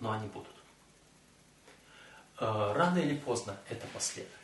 Но 0.00 0.12
они 0.12 0.26
будут. 0.28 0.61
Э, 2.42 2.72
рано 2.74 2.98
или 2.98 3.16
поздно 3.16 3.56
это 3.68 3.86
последует. 3.94 4.34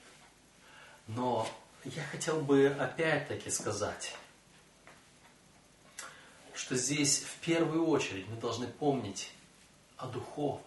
Но 1.09 1.49
я 1.85 2.03
хотел 2.05 2.41
бы 2.41 2.69
опять-таки 2.79 3.51
сказать, 3.51 4.15
что 6.55 6.77
здесь 6.77 7.25
в 7.25 7.37
первую 7.45 7.87
очередь 7.89 8.29
мы 8.29 8.37
должны 8.37 8.69
помнить 8.69 9.33
о 9.97 10.07
духовном. 10.07 10.63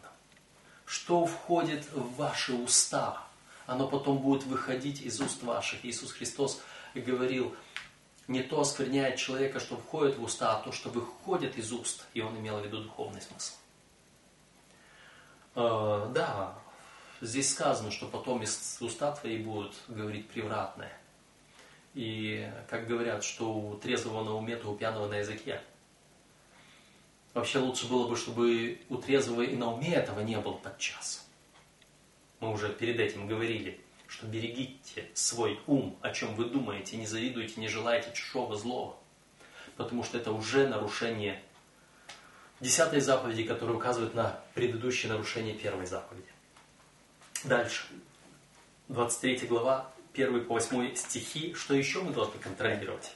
Что 0.86 1.25
входит 1.25 1.89
в 1.93 2.15
ваши 2.15 2.53
уста– 2.53 3.25
оно 3.71 3.88
потом 3.88 4.17
будет 4.17 4.43
выходить 4.43 5.01
из 5.01 5.21
уст 5.21 5.43
ваших. 5.43 5.86
Иисус 5.86 6.11
Христос 6.11 6.59
говорил, 6.93 7.55
не 8.27 8.43
то 8.43 8.59
оскверняет 8.59 9.17
человека, 9.17 9.61
что 9.61 9.77
входит 9.77 10.17
в 10.17 10.23
уста, 10.23 10.57
а 10.57 10.61
то, 10.61 10.73
что 10.73 10.89
выходит 10.89 11.57
из 11.57 11.71
уст. 11.71 12.05
И 12.13 12.19
он 12.19 12.38
имел 12.38 12.59
в 12.59 12.65
виду 12.65 12.84
духовный 12.84 13.21
смысл. 13.21 13.53
Э, 15.55 16.11
да, 16.13 16.53
здесь 17.22 17.51
сказано, 17.51 17.91
что 17.91 18.07
потом 18.07 18.43
из 18.43 18.78
уста 18.82 19.11
твои 19.13 19.38
будут 19.38 19.76
говорить 19.88 20.28
превратное. 20.28 20.91
И 21.93 22.49
как 22.69 22.88
говорят, 22.88 23.24
что 23.24 23.53
у 23.53 23.76
трезвого 23.76 24.24
на 24.24 24.36
уме, 24.36 24.55
то 24.55 24.72
у 24.72 24.76
пьяного 24.76 25.07
на 25.07 25.17
языке. 25.17 25.61
Вообще 27.34 27.59
лучше 27.59 27.88
было 27.88 28.07
бы, 28.07 28.15
чтобы 28.15 28.80
у 28.89 28.97
трезвого 28.97 29.41
и 29.41 29.55
на 29.55 29.74
уме 29.74 29.93
этого 29.93 30.19
не 30.22 30.38
было 30.38 30.53
подчас 30.53 31.26
мы 32.41 32.51
уже 32.51 32.69
перед 32.69 32.99
этим 32.99 33.28
говорили, 33.28 33.80
что 34.07 34.26
берегите 34.26 35.07
свой 35.13 35.59
ум, 35.67 35.97
о 36.01 36.11
чем 36.11 36.36
вы 36.36 36.45
думаете, 36.45 36.97
не 36.97 37.05
завидуйте, 37.05 37.61
не 37.61 37.69
желайте 37.69 38.11
чужого 38.13 38.57
злого. 38.57 38.97
Потому 39.78 40.03
что 40.03 40.17
это 40.17 40.32
уже 40.32 40.67
нарушение 40.67 41.41
десятой 42.59 42.99
заповеди, 42.99 43.43
которая 43.43 43.78
указывает 43.78 44.13
на 44.15 44.39
предыдущее 44.53 45.11
нарушение 45.11 45.53
первой 45.53 45.86
заповеди. 45.86 46.28
Дальше. 47.44 47.88
23 48.89 49.48
глава, 49.48 49.92
1 50.14 50.46
по 50.46 50.54
8 50.54 50.96
стихи. 50.96 51.56
Что 51.56 51.74
еще 51.74 52.02
мы 52.02 52.14
должны 52.14 52.39
контролировать? 52.39 53.16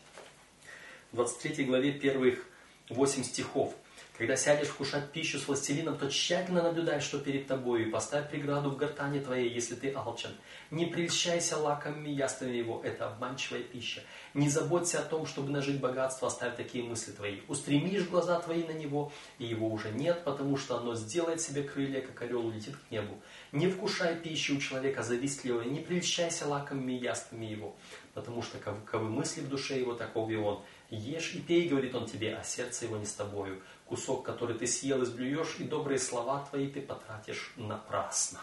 В 1.12 1.18
23 1.18 1.66
главе 1.66 1.92
первых 1.92 2.44
8 2.90 3.24
стихов. 3.24 3.76
Когда 4.18 4.38
сядешь 4.38 4.70
вкушать 4.70 5.12
пищу 5.12 5.38
с 5.38 5.48
властелином, 5.48 5.98
то 5.98 6.10
тщательно 6.10 6.64
наблюдай, 6.64 7.02
что 7.02 7.20
перед 7.20 7.48
тобою, 7.48 7.88
и 7.88 7.92
поставь 7.92 8.30
преграду 8.30 8.70
в 8.70 8.78
гортане 8.78 9.20
твоей, 9.20 9.50
если 9.50 9.76
ты 9.76 9.92
алчен. 9.94 10.30
Не 10.72 10.86
прельщайся 10.86 11.58
лакомыми 11.58 12.10
яствами 12.10 12.56
его, 12.56 12.82
это 12.82 13.08
обманчивая 13.08 13.62
пища. 13.62 14.02
Не 14.34 14.48
заботься 14.48 15.00
о 15.00 15.04
том, 15.04 15.26
чтобы 15.26 15.52
нажить 15.52 15.82
богатство, 15.82 16.30
оставь 16.30 16.56
такие 16.56 16.86
мысли 16.86 17.12
твои. 17.12 17.42
Устремишь 17.50 18.08
глаза 18.08 18.40
твои 18.40 18.64
на 18.64 18.72
него, 18.72 19.12
и 19.38 19.46
его 19.46 19.70
уже 19.70 19.92
нет, 19.92 20.24
потому 20.24 20.56
что 20.56 20.78
оно 20.78 20.96
сделает 20.96 21.42
себе 21.42 21.64
крылья, 21.64 22.00
как 22.00 22.22
орел 22.22 22.46
улетит 22.48 22.78
к 22.78 22.92
небу. 22.92 23.20
Не 23.52 23.68
вкушай 23.68 24.16
пищи 24.16 24.54
у 24.54 24.62
человека 24.62 25.04
завистливого, 25.04 25.64
не 25.64 25.82
прельщайся 25.82 26.48
лакомыми 26.48 26.94
яствами 26.94 27.48
его, 27.48 27.76
потому 28.14 28.42
что 28.42 28.60
каковы 28.60 29.10
мысли 29.10 29.42
в 29.42 29.50
душе 29.50 29.78
его, 29.78 29.94
таков 29.94 30.30
и 30.30 30.36
он. 30.36 30.64
Ешь 30.90 31.34
и 31.34 31.40
пей, 31.40 31.68
говорит 31.68 31.96
он 31.96 32.06
тебе, 32.06 32.36
а 32.36 32.44
сердце 32.44 32.86
его 32.86 32.96
не 32.96 33.06
с 33.06 33.14
тобою 33.14 33.62
кусок, 33.86 34.26
который 34.26 34.58
ты 34.58 34.68
съел, 34.68 35.04
изблюешь, 35.04 35.58
и 35.60 35.64
добрые 35.64 36.00
слова 36.00 36.46
твои 36.46 36.68
ты 36.70 36.82
потратишь 36.82 37.54
напрасно. 37.56 38.42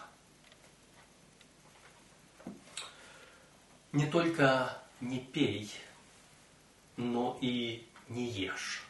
Не 3.93 4.07
только 4.07 4.79
не 5.01 5.19
пей, 5.19 5.71
но 6.97 7.39
и 7.41 7.87
не 8.09 8.27
ешь. 8.27 8.87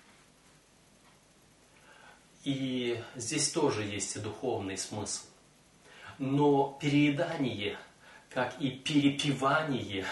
И 2.44 3.03
здесь 3.14 3.50
тоже 3.53 3.82
есть 3.82 4.16
и 4.16 4.20
духовный 4.20 4.76
смысл. 4.76 5.26
Но 6.18 6.76
переедание, 6.80 7.78
как 8.30 8.61
и 8.61 8.70
перепивание, 8.70 10.07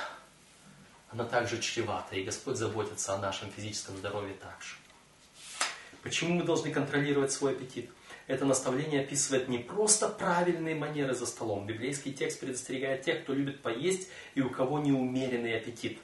оно 1.11 1.25
также 1.25 1.61
чревато, 1.61 2.17
и 2.17 2.25
Господь 2.25 2.57
заботится 2.57 3.15
о 3.15 3.19
нашем 3.19 3.51
физическом 3.51 3.97
здоровье 3.97 4.35
также. 4.35 4.80
Почему 6.03 6.35
мы 6.35 6.45
должны 6.45 6.71
контролировать 6.71 7.33
свой 7.33 7.53
аппетит? 7.53 7.91
Это 8.27 8.45
наставление 8.45 9.01
описывает 9.03 9.49
не 9.49 9.59
просто 9.59 10.09
правильные 10.09 10.75
манеры 10.75 11.15
за 11.15 11.27
столом. 11.27 11.67
Библейский 11.67 12.13
текст 12.13 12.41
предостерегает 12.41 13.03
тех, 13.03 13.23
кто 13.23 13.35
любит 13.35 13.61
поесть 13.61 14.09
и 14.35 14.41
у 14.41 14.51
кого 14.51 14.79
неумеренный 14.79 15.57
аппетит. 15.57 15.99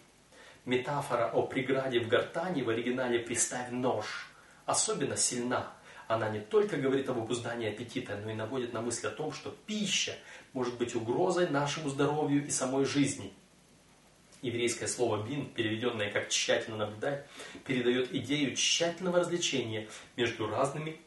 Метафора 0.64 1.30
о 1.32 1.42
преграде 1.42 2.00
в 2.00 2.08
гортани 2.08 2.62
в 2.62 2.68
оригинале 2.68 3.20
«приставь 3.20 3.70
нож» 3.70 4.28
особенно 4.66 5.16
сильна. 5.16 5.72
Она 6.08 6.28
не 6.28 6.40
только 6.40 6.76
говорит 6.76 7.08
об 7.08 7.18
обуздании 7.18 7.68
аппетита, 7.68 8.16
но 8.16 8.30
и 8.30 8.34
наводит 8.34 8.72
на 8.72 8.80
мысль 8.80 9.06
о 9.06 9.10
том, 9.10 9.32
что 9.32 9.50
пища 9.66 10.14
может 10.52 10.76
быть 10.76 10.94
угрозой 10.94 11.48
нашему 11.48 11.88
здоровью 11.88 12.46
и 12.46 12.50
самой 12.50 12.84
жизни. 12.84 13.32
Еврейское 14.42 14.86
слово 14.86 15.26
«бин», 15.26 15.46
переведенное 15.46 16.10
как 16.10 16.28
«тщательно 16.28 16.76
наблюдать», 16.76 17.26
передает 17.66 18.14
идею 18.14 18.54
тщательного 18.54 19.20
развлечения 19.20 19.88
между 20.16 20.46
разными 20.46 21.00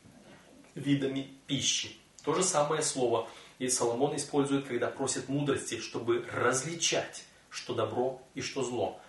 видами 0.76 1.32
пищи. 1.48 1.96
То 2.24 2.34
же 2.34 2.44
самое 2.44 2.82
слово 2.82 3.30
и 3.60 3.68
Соломон 3.70 4.16
использует, 4.16 4.68
когда 4.68 4.88
просит 4.88 5.30
мудрости, 5.30 5.80
чтобы 5.80 6.26
различать, 6.32 7.24
что 7.50 7.74
добро 7.74 8.22
и 8.34 8.42
что 8.42 8.64
зло. 8.64 9.00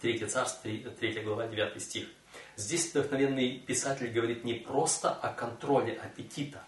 Третье 0.00 0.26
царство, 0.26 0.70
3 0.70 1.22
глава, 1.22 1.46
9 1.46 1.80
стих. 1.80 2.08
Здесь 2.56 2.90
вдохновенный 2.90 3.58
писатель 3.58 4.08
говорит 4.08 4.44
не 4.44 4.54
просто 4.54 5.10
о 5.10 5.32
контроле 5.32 5.94
аппетита. 5.94 6.62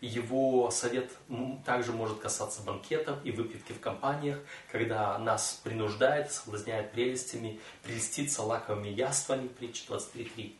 Его 0.00 0.70
совет 0.70 1.10
также 1.64 1.92
может 1.92 2.20
касаться 2.20 2.62
банкетов 2.62 3.18
и 3.24 3.32
выпивки 3.32 3.72
в 3.72 3.80
компаниях, 3.80 4.38
когда 4.72 5.18
нас 5.18 5.60
принуждает, 5.62 6.32
соблазняет 6.32 6.92
прелестями, 6.92 7.60
прелеститься 7.82 8.42
лаковыми 8.42 8.88
яствами, 8.88 9.48
притча 9.48 9.84
23.3. 9.92 10.54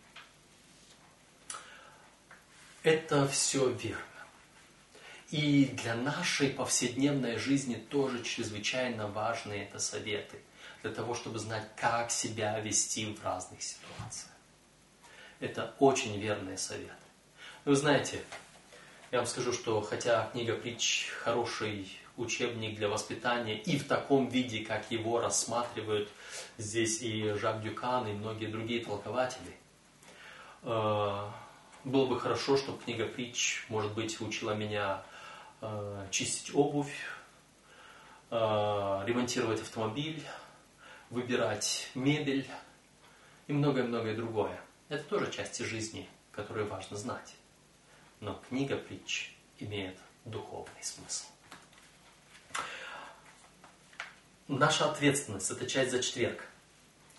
Это 2.82 3.26
все 3.28 3.70
верно. 3.70 4.04
И 5.30 5.66
для 5.82 5.94
нашей 5.94 6.50
повседневной 6.50 7.36
жизни 7.36 7.76
тоже 7.76 8.22
чрезвычайно 8.22 9.06
важны 9.06 9.52
это 9.52 9.78
советы– 9.78 10.38
для 10.82 10.92
того, 10.92 11.14
чтобы 11.14 11.38
знать, 11.38 11.64
как 11.76 12.10
себя 12.10 12.58
вести 12.60 13.14
в 13.14 13.22
разных 13.24 13.62
ситуациях. 13.62 14.30
Это 15.38 15.74
очень 15.78 16.18
верные 16.18 16.58
советы. 16.58 16.94
Вы 17.64 17.76
знаете, 17.76 18.22
я 19.10 19.18
вам 19.18 19.26
скажу, 19.26 19.52
что 19.52 19.80
хотя 19.80 20.28
книга 20.32 20.54
притч 20.54 21.08
хороший 21.22 21.90
учебник 22.16 22.76
для 22.76 22.88
воспитания 22.88 23.58
и 23.58 23.78
в 23.78 23.86
таком 23.88 24.28
виде, 24.28 24.64
как 24.64 24.90
его 24.90 25.20
рассматривают 25.20 26.08
здесь 26.58 27.02
и 27.02 27.32
Жак 27.32 27.62
Дюкан, 27.62 28.06
и 28.06 28.12
многие 28.12 28.46
другие 28.46 28.84
толкователи, 28.84 29.56
э, 30.62 31.30
было 31.84 32.06
бы 32.06 32.20
хорошо, 32.20 32.56
чтобы 32.56 32.82
книга 32.82 33.06
притч, 33.06 33.64
может 33.68 33.92
быть, 33.94 34.20
учила 34.20 34.54
меня 34.54 35.02
э, 35.60 36.06
чистить 36.10 36.54
обувь, 36.54 36.94
э, 38.30 38.36
ремонтировать 39.06 39.60
автомобиль, 39.60 40.22
выбирать 41.08 41.90
мебель 41.94 42.46
и 43.48 43.52
многое-многое 43.52 44.14
другое. 44.14 44.60
Это 44.88 45.02
тоже 45.04 45.32
части 45.32 45.62
жизни, 45.62 46.08
которые 46.30 46.66
важно 46.66 46.96
знать. 46.96 47.34
Но 48.20 48.40
книга 48.48 48.76
притч 48.76 49.32
имеет 49.58 49.96
духовный 50.24 50.82
смысл. 50.82 51.26
Наша 54.46 54.90
ответственность– 54.90 55.50
это 55.52 55.66
часть 55.66 55.90
за 55.90 56.02
четверг. 56.02 56.44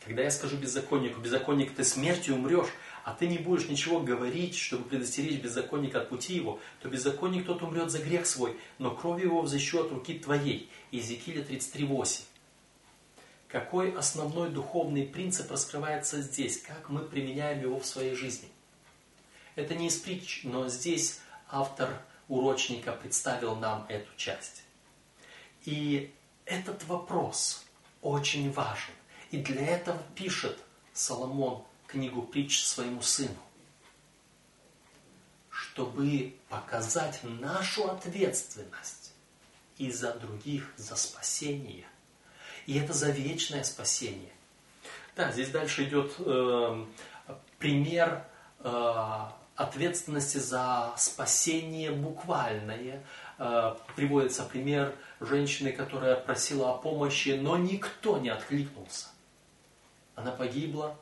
Когда 0.05 0.23
я 0.23 0.31
скажу 0.31 0.57
беззаконнику, 0.57 1.21
беззаконник, 1.21 1.73
ты 1.73 1.83
смертью 1.83 2.35
умрешь, 2.35 2.69
а 3.03 3.13
ты 3.13 3.27
не 3.27 3.37
будешь 3.37 3.67
ничего 3.67 3.99
говорить, 3.99 4.55
чтобы 4.55 4.83
предостеречь 4.83 5.41
беззаконника 5.41 6.01
от 6.01 6.09
пути 6.09 6.35
его, 6.35 6.59
то 6.81 6.89
беззаконник 6.89 7.45
тот 7.45 7.61
умрет 7.63 7.89
за 7.89 7.99
грех 7.99 8.25
свой, 8.27 8.59
но 8.77 8.91
кровью 8.91 9.27
его 9.27 9.41
взыщу 9.41 9.79
от 9.79 9.91
руки 9.91 10.19
твоей. 10.19 10.69
Иезекииля 10.91 11.43
33.8. 11.43 12.23
Какой 13.47 13.91
основной 13.91 14.49
духовный 14.49 15.05
принцип 15.05 15.51
раскрывается 15.51 16.21
здесь? 16.21 16.61
Как 16.61 16.89
мы 16.89 17.01
применяем 17.01 17.61
его 17.61 17.79
в 17.79 17.85
своей 17.85 18.13
жизни? 18.13 18.50
Это 19.55 19.75
не 19.75 19.87
из 19.87 19.97
притч, 19.97 20.41
но 20.43 20.67
здесь 20.69 21.19
автор 21.49 22.01
урочника 22.27 22.93
представил 22.93 23.55
нам 23.55 23.85
эту 23.89 24.09
часть. 24.15 24.63
И 25.65 26.13
этот 26.45 26.83
вопрос 26.85 27.65
очень 28.01 28.51
важен. 28.51 28.93
И 29.31 29.37
для 29.37 29.65
этого 29.65 30.01
пишет 30.15 30.57
Соломон 30.93 31.63
книгу 31.87 32.21
притч 32.21 32.63
своему 32.63 33.01
сыну. 33.01 33.35
Чтобы 35.49 36.35
показать 36.49 37.19
нашу 37.23 37.89
ответственность 37.89 39.13
и 39.77 39.91
за 39.91 40.13
других, 40.13 40.73
за 40.77 40.95
спасение– 40.95 41.85
и 42.65 42.77
это 42.77 42.93
за 42.93 43.09
вечное 43.09 43.63
спасение. 43.63 44.31
Да, 45.15 45.31
здесь 45.31 45.49
дальше 45.49 45.83
идет 45.85 46.13
э, 46.19 46.85
пример 47.59 48.25
э, 48.59 49.23
ответственности 49.61 50.37
за 50.37 50.93
спасение 50.97 51.91
буквальное. 51.91 53.03
Э, 53.37 53.75
приводится 53.95 54.43
пример 54.43 54.95
женщины, 55.19 55.71
которая 55.71 56.15
просила 56.15 56.71
о 56.71 56.77
помощи, 56.77 57.39
но 57.41 57.57
никто 57.57 58.17
не 58.17 58.29
откликнулся. 58.29 59.07
Она 60.15 60.31
погибла, 60.31 60.97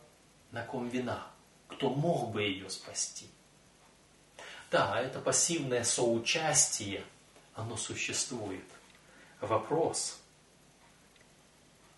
на 0.51 0.63
ком 0.63 0.87
вина? 0.87 1.27
Кто 1.67 1.89
мог 1.89 2.31
бы 2.31 2.41
ее 2.43 2.69
спасти? 2.69 3.27
Да, 4.71 4.99
это 4.99 5.19
пассивное 5.19 5.83
соучастие, 5.83 7.03
оно 7.55 7.75
существует. 7.75 8.65
Вопрос, 9.41 10.19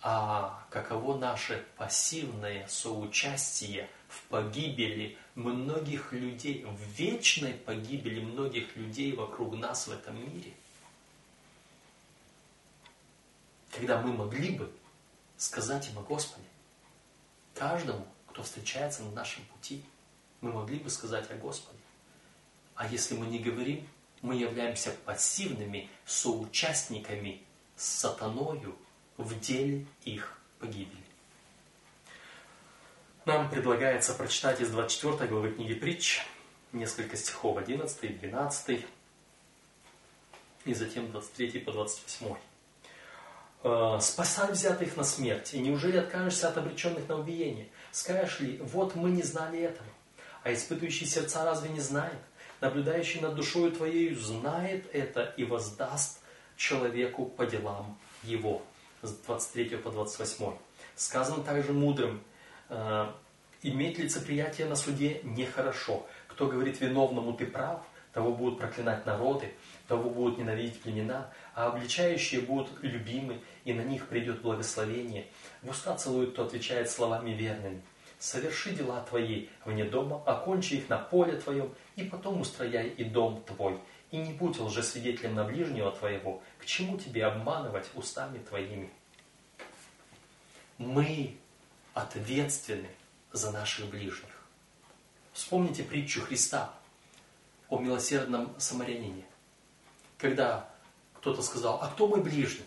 а 0.01 0.65
каково 0.69 1.17
наше 1.17 1.65
пассивное 1.77 2.67
соучастие 2.67 3.89
в 4.07 4.23
погибели 4.23 5.17
многих 5.35 6.11
людей, 6.11 6.65
в 6.65 6.81
вечной 6.97 7.53
погибели 7.53 8.21
многих 8.21 8.75
людей 8.75 9.13
вокруг 9.13 9.55
нас 9.55 9.87
в 9.87 9.91
этом 9.91 10.19
мире. 10.19 10.53
Когда 13.71 14.01
мы 14.01 14.13
могли 14.13 14.51
бы 14.51 14.71
сказать 15.37 15.89
им 15.89 15.99
о 15.99 16.01
Господе, 16.01 16.45
каждому, 17.55 18.05
кто 18.27 18.43
встречается 18.43 19.03
на 19.03 19.11
нашем 19.11 19.43
пути, 19.45 19.83
мы 20.41 20.51
могли 20.51 20.79
бы 20.79 20.89
сказать 20.89 21.29
о 21.31 21.35
Господе. 21.35 21.79
А 22.75 22.87
если 22.87 23.15
мы 23.15 23.27
не 23.27 23.39
говорим, 23.39 23.87
мы 24.21 24.35
являемся 24.35 24.91
пассивными 25.05 25.89
соучастниками 26.05 27.41
с 27.75 27.85
сатаною, 27.85 28.75
в 29.17 29.39
деле 29.39 29.85
их 30.03 30.37
погибели. 30.59 31.10
Нам 33.23 33.51
предлагается 33.51 34.15
прочитать 34.15 34.61
из 34.61 34.71
24 34.71 35.29
главы 35.29 35.51
книги 35.51 35.75
притч 35.75 36.25
несколько 36.71 37.15
стихов 37.15 37.55
11 37.55 38.03
и 38.03 38.07
12 38.07 38.85
и 40.65 40.73
затем 40.73 41.11
23 41.11 41.59
по 41.59 41.71
28. 41.71 42.35
«Э, 43.63 43.99
«Спасай 44.01 44.51
взятых 44.51 44.97
на 44.97 45.03
смерть, 45.03 45.53
и 45.53 45.59
неужели 45.59 45.97
откажешься 45.97 46.47
от 46.47 46.57
обреченных 46.57 47.07
на 47.07 47.19
убиение? 47.19 47.69
Скажешь 47.91 48.39
ли, 48.39 48.57
вот 48.57 48.95
мы 48.95 49.11
не 49.11 49.21
знали 49.21 49.59
этого, 49.59 49.89
а 50.41 50.51
испытывающий 50.51 51.05
сердца 51.05 51.45
разве 51.45 51.69
не 51.69 51.79
знает? 51.79 52.17
Наблюдающий 52.59 53.21
над 53.21 53.35
душою 53.35 53.71
твоей 53.71 54.15
знает 54.15 54.89
это 54.95 55.31
и 55.37 55.43
воздаст 55.43 56.21
человеку 56.57 57.27
по 57.27 57.45
делам 57.45 57.99
его» 58.23 58.63
с 59.03 59.11
23 59.11 59.77
по 59.77 59.91
28. 59.91 60.53
Сказано 60.95 61.43
также 61.43 61.71
мудрым, 61.71 62.23
иметь 63.63 63.99
лицеприятие 63.99 64.67
на 64.67 64.75
суде 64.75 65.21
нехорошо. 65.23 66.05
Кто 66.27 66.47
говорит 66.47 66.81
виновному 66.81 67.33
ты 67.33 67.45
прав, 67.45 67.81
того 68.13 68.33
будут 68.33 68.59
проклинать 68.59 69.05
народы, 69.05 69.53
того 69.87 70.09
будут 70.09 70.37
ненавидеть 70.37 70.81
племена, 70.81 71.29
а 71.53 71.67
обличающие 71.67 72.41
будут 72.41 72.69
любимы, 72.81 73.39
и 73.63 73.73
на 73.73 73.81
них 73.81 74.07
придет 74.07 74.41
благословение. 74.41 75.27
В 75.61 75.69
уста 75.69 75.95
целует, 75.95 76.31
кто 76.33 76.45
отвечает 76.45 76.89
словами 76.89 77.31
верными. 77.31 77.81
Соверши 78.19 78.71
дела 78.71 79.01
твои 79.01 79.47
вне 79.65 79.83
дома, 79.83 80.21
окончи 80.25 80.75
их 80.75 80.89
на 80.89 80.97
поле 80.97 81.33
твоем, 81.33 81.73
и 81.95 82.03
потом 82.03 82.41
устрояй 82.41 82.89
и 82.89 83.03
дом 83.03 83.43
твой. 83.47 83.79
И 84.11 84.17
не 84.17 84.33
будь 84.33 84.59
лжесвидетелем 84.59 85.35
на 85.35 85.43
ближнего 85.43 85.91
твоего, 85.91 86.41
к 86.59 86.65
чему 86.65 86.97
тебе 86.97 87.25
обманывать 87.25 87.87
устами 87.95 88.39
твоими? 88.39 88.91
Мы 90.77 91.35
ответственны 91.93 92.89
за 93.31 93.51
наших 93.51 93.87
ближних. 93.87 94.29
Вспомните 95.33 95.83
притчу 95.83 96.21
Христа 96.21 96.73
о 97.69 97.79
милосердном 97.79 98.53
самарянине. 98.59 99.25
Когда 100.17 100.69
кто-то 101.13 101.41
сказал, 101.41 101.81
а 101.81 101.87
кто 101.87 102.07
мой 102.07 102.21
ближний? 102.21 102.65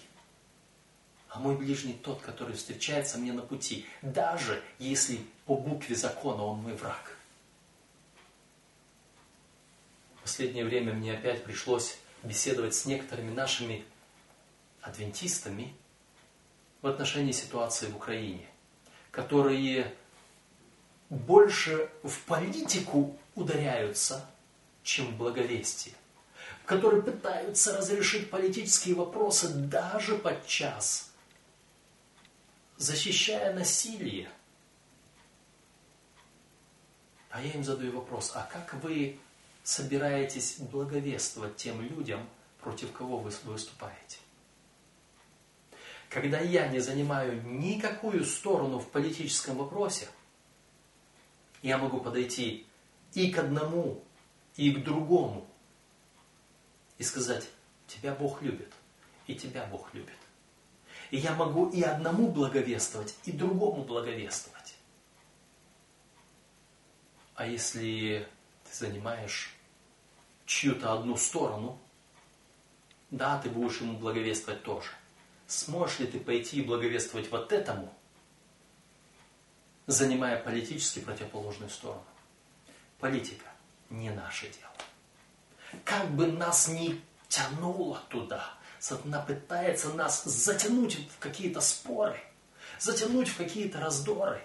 А 1.29 1.41
мой 1.41 1.57
ближний 1.57 1.95
тот, 1.95 2.20
который 2.22 2.55
встречается 2.55 3.18
мне 3.18 3.33
на 3.33 3.43
пути, 3.43 3.87
даже 4.03 4.62
если 4.79 5.20
по 5.47 5.57
букве 5.57 5.97
закона 5.97 6.45
он 6.45 6.59
мой 6.59 6.75
враг. 6.75 7.16
В 10.16 10.22
последнее 10.22 10.64
время 10.64 10.95
мне 10.95 11.12
опять 11.12 11.45
пришлось 11.45 11.99
беседовать 12.22 12.75
с 12.75 12.87
некоторыми 12.87 13.35
нашими 13.35 13.85
адвентистами, 14.81 15.75
в 16.81 16.87
отношении 16.87 17.33
ситуации 17.33 17.87
в 17.87 17.97
Украине, 17.97 18.47
которые 19.15 19.95
больше 21.09 21.89
в 22.03 22.21
политику 22.23 23.17
ударяются, 23.37 24.29
чем 24.83 25.07
в 25.07 25.17
благовестие, 25.17 25.95
которые 26.65 27.03
пытаются 27.03 27.77
разрешить 27.77 28.29
политические 28.29 28.97
вопросы 28.97 29.49
даже 29.49 30.17
подчас, 30.17 31.12
защищая 32.77 33.55
насилие. 33.55 34.29
А 37.31 37.41
я 37.41 37.53
им 37.53 37.62
задаю 37.62 37.93
вопрос, 37.93 38.33
а 38.35 38.49
как 38.53 38.75
вы 38.83 39.19
собираетесь 39.62 40.57
благовествовать 40.59 41.57
тем 41.57 41.81
людям, 41.81 42.29
против 42.61 42.93
кого 42.93 43.19
вы 43.19 43.31
выступаете? 43.45 44.19
Когда 46.15 46.39
я 46.39 46.69
не 46.69 46.79
занимаю 46.79 47.43
никакую 47.43 48.25
сторону 48.25 48.79
в 48.79 48.89
политическом 48.89 49.57
вопросе, 49.57 50.07
я 51.61 51.77
могу 51.77 52.01
подойти 52.01 52.69
и 53.15 53.33
к 53.33 53.39
одному, 53.39 54.01
и 54.55 54.71
к 54.71 54.85
другому 54.85 55.45
и 56.99 57.03
сказать, 57.03 57.49
тебя 57.89 58.15
Бог 58.15 58.43
любит, 58.43 58.73
и 59.27 59.35
тебя 59.35 59.67
Бог 59.67 59.93
любит. 59.93 60.15
И 61.11 61.17
я 61.17 61.35
могу 61.35 61.69
и 61.71 61.83
одному 61.83 62.31
благовествовать, 62.31 63.17
и 63.25 63.33
другому 63.33 63.83
благовествовать. 63.83 64.77
А 67.35 67.45
если 67.45 68.29
ты 68.62 68.73
занимаешь 68.73 69.53
чью-то 70.47 70.93
одну 70.93 71.17
сторону, 71.17 71.77
да, 73.11 73.41
ты 73.41 73.51
будешь 73.51 73.81
ему 73.81 73.99
благовествовать 73.99 74.62
тоже. 74.62 74.93
Сможешь 75.47 75.99
ли 76.01 76.07
ты 76.07 76.18
пойти 76.20 76.59
и 76.59 76.64
благовествовать 76.64 77.30
вот 77.30 77.53
этому, 77.53 77.92
занимая 79.86 80.42
политически 80.42 81.01
противоположную 81.01 81.70
сторону? 81.70 82.05
Политика 82.99 83.47
не 83.90 84.11
наше 84.11 84.49
дело. 84.49 85.82
Как 85.84 86.11
бы 86.11 86.26
нас 86.26 86.68
ни 86.68 87.01
тянуло 87.28 88.01
туда, 88.09 88.55
сатана 88.78 89.20
пытается 89.20 89.92
нас 89.92 90.24
затянуть 90.24 91.09
в 91.11 91.18
какие-то 91.18 91.61
споры, 91.61 92.20
затянуть 92.78 93.28
в 93.28 93.36
какие-то 93.36 93.80
раздоры, 93.80 94.42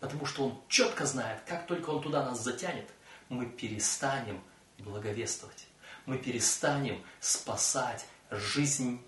потому 0.00 0.26
что 0.26 0.46
он 0.46 0.60
четко 0.68 1.06
знает, 1.06 1.40
как 1.46 1.66
только 1.66 1.90
он 1.90 2.02
туда 2.02 2.24
нас 2.24 2.42
затянет, 2.42 2.88
мы 3.28 3.46
перестанем 3.46 4.42
благовествовать, 4.78 5.66
мы 6.06 6.18
перестанем 6.18 7.04
спасать 7.20 8.06
жизнь 8.30 9.00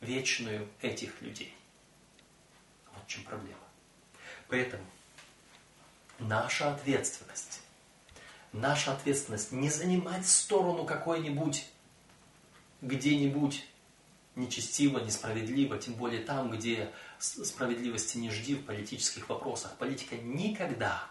вечную 0.00 0.68
этих 0.80 1.20
людей. 1.22 1.54
Вот 2.94 3.04
в 3.04 3.08
чем 3.08 3.24
проблема. 3.24 3.58
Поэтому 4.48 4.84
наша 6.18 6.74
ответственность, 6.74 7.60
наша 8.52 8.92
ответственность 8.92 9.52
не 9.52 9.70
занимать 9.70 10.26
сторону 10.26 10.84
какой-нибудь, 10.84 11.66
где-нибудь 12.80 13.66
нечестиво, 14.36 14.98
несправедливо, 15.00 15.78
тем 15.78 15.94
более 15.94 16.22
там, 16.22 16.50
где 16.50 16.90
справедливости 17.18 18.16
не 18.16 18.30
жди 18.30 18.54
в 18.54 18.64
политических 18.64 19.28
вопросах. 19.28 19.76
Политика 19.76 20.16
никогда 20.16 21.04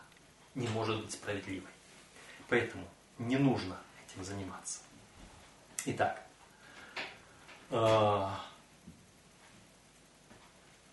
не 0.56 0.68
может 0.70 1.02
быть 1.02 1.12
справедливой. 1.12 1.70
Поэтому 2.48 2.88
не 3.20 3.38
нужно 3.38 3.78
этим 4.06 4.24
заниматься. 4.24 4.80
Итак, 5.86 6.26
э, 7.70 8.30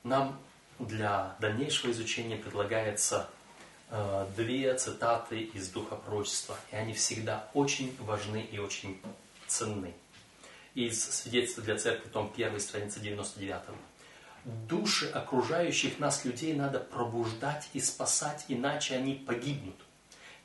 нам 0.07 0.39
для 0.79 1.37
дальнейшего 1.41 1.91
изучения 1.91 2.37
предлагается 2.37 3.29
э, 3.91 4.27
две 4.37 4.75
цитаты 4.75 5.41
из 5.41 5.69
Духа 5.69 5.97
Пророчества, 5.97 6.57
и 6.71 6.77
они 6.77 6.93
всегда 6.93 7.49
очень 7.55 7.95
важны 8.01 8.41
и 8.41 8.59
очень 8.59 9.01
ценны. 9.47 9.95
Из 10.75 11.03
свидетельства 11.03 11.63
для 11.63 11.77
церкви, 11.77 12.09
том 12.09 12.33
1, 12.35 12.61
страница 12.61 13.01
99. 13.01 13.63
Души 14.45 15.07
окружающих 15.07 15.99
нас 15.99 16.25
людей 16.25 16.55
надо 16.55 16.79
пробуждать 16.79 17.69
и 17.73 17.81
спасать, 17.81 18.45
иначе 18.49 18.95
они 18.95 19.15
погибнут. 19.15 19.77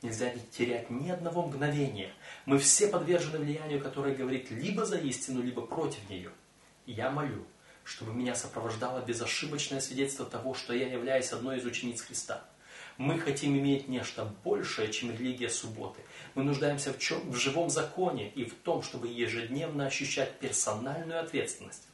Нельзя 0.01 0.32
терять 0.57 0.89
ни 0.89 1.09
одного 1.09 1.45
мгновения. 1.45 2.12
Мы 2.45 2.57
все 2.57 2.88
подвержены 2.88 3.38
влиянию, 3.38 3.80
которое 3.80 4.16
говорит 4.16 4.49
либо 4.49 4.86
за 4.86 4.97
истину, 4.97 5.43
либо 5.43 5.62
против 5.62 6.09
нее. 6.09 6.32
Я 6.88 7.12
молю, 7.12 7.45
чтобы 7.92 8.14
меня 8.14 8.36
сопровождало 8.36 9.02
безошибочное 9.02 9.82
свидетельство 9.82 10.26
того, 10.26 10.54
что 10.54 10.74
я 10.74 10.88
являюсь 10.88 11.34
одной 11.34 11.58
из 11.58 11.66
учениц 11.66 12.00
Христа. 12.00 12.42
Мы 12.98 13.20
хотим 13.20 13.58
иметь 13.58 13.89
нечто 13.89 14.24
большее, 14.46 14.94
чем 14.94 15.12
религия 15.12 15.50
субботы. 15.50 16.00
Мы 16.34 16.44
нуждаемся 16.44 16.94
в, 16.94 17.00
чем, 17.00 17.20
в 17.30 17.36
живом 17.36 17.70
законе 17.70 18.30
и 18.30 18.46
в 18.46 18.54
том, 18.54 18.82
чтобы 18.82 19.10
ежедневно 19.10 19.88
ощущать 19.88 20.39
персональную 20.39 21.20
ответственность. 21.20 21.86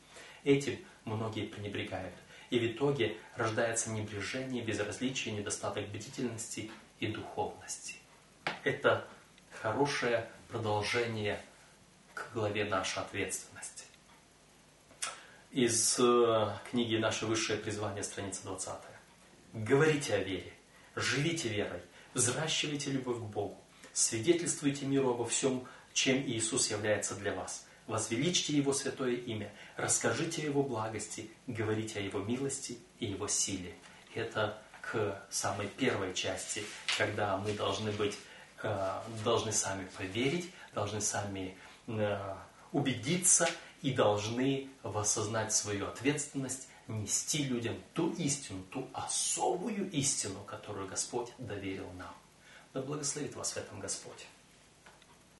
Этим 0.43 0.77
многие 1.05 1.47
пренебрегают. 1.47 2.13
И 2.51 2.59
в 2.59 2.67
итоге 2.67 3.17
рождается 3.35 3.89
небрежение, 3.89 4.63
безразличие, 4.63 5.33
недостаток 5.33 5.87
бдительности 5.87 6.69
и 6.99 7.07
духовности. 7.07 7.95
Это 8.63 9.07
хорошее 9.61 10.29
продолжение 10.47 11.41
к 12.13 12.31
главе 12.33 12.65
«Наша 12.65 13.01
ответственность» 13.01 13.76
из 15.57 15.97
э, 15.97 16.49
книги 16.69 16.97
«Наше 16.97 17.25
высшее 17.25 17.57
призвание», 17.57 18.03
страница 18.03 18.43
20. 18.43 18.73
Говорите 19.53 20.13
о 20.13 20.19
вере, 20.19 20.53
живите 20.95 21.49
верой, 21.49 21.81
взращивайте 22.13 22.91
любовь 22.91 23.17
к 23.17 23.21
Богу, 23.21 23.59
свидетельствуйте 23.91 24.85
миру 24.85 25.09
обо 25.15 25.25
всем, 25.25 25.67
чем 25.93 26.17
Иисус 26.17 26.69
является 26.69 27.15
для 27.15 27.33
вас. 27.33 27.65
Возвеличьте 27.87 28.55
Его 28.55 28.71
святое 28.71 29.15
имя, 29.15 29.51
расскажите 29.77 30.43
о 30.43 30.45
Его 30.45 30.61
благости, 30.61 31.31
говорите 31.47 31.97
о 31.97 32.03
Его 32.03 32.19
милости 32.19 32.77
и 32.99 33.07
Его 33.07 33.27
силе. 33.27 33.73
Это 34.13 34.61
к 34.81 35.25
самой 35.31 35.65
первой 35.65 36.13
части, 36.13 36.63
когда 36.99 37.35
мы 37.37 37.53
должны 37.53 37.91
быть, 37.93 38.15
э, 38.61 38.91
должны 39.23 39.51
сами 39.51 39.87
поверить, 39.97 40.51
должны 40.75 41.01
сами 41.01 41.57
э, 41.87 42.35
убедиться 42.71 43.49
и 43.81 43.91
должны 43.91 44.69
осознать 44.83 45.53
свою 45.53 45.87
ответственность, 45.87 46.67
нести 46.87 47.43
людям 47.43 47.75
ту 47.93 48.11
истину, 48.13 48.63
ту 48.71 48.87
особую 48.93 49.91
истину, 49.91 50.39
которую 50.45 50.87
Господь 50.87 51.31
доверил 51.37 51.89
нам. 51.97 52.13
Да 52.73 52.81
благословит 52.81 53.35
вас 53.35 53.51
в 53.53 53.57
этом 53.57 53.79
Господь. 53.79 54.25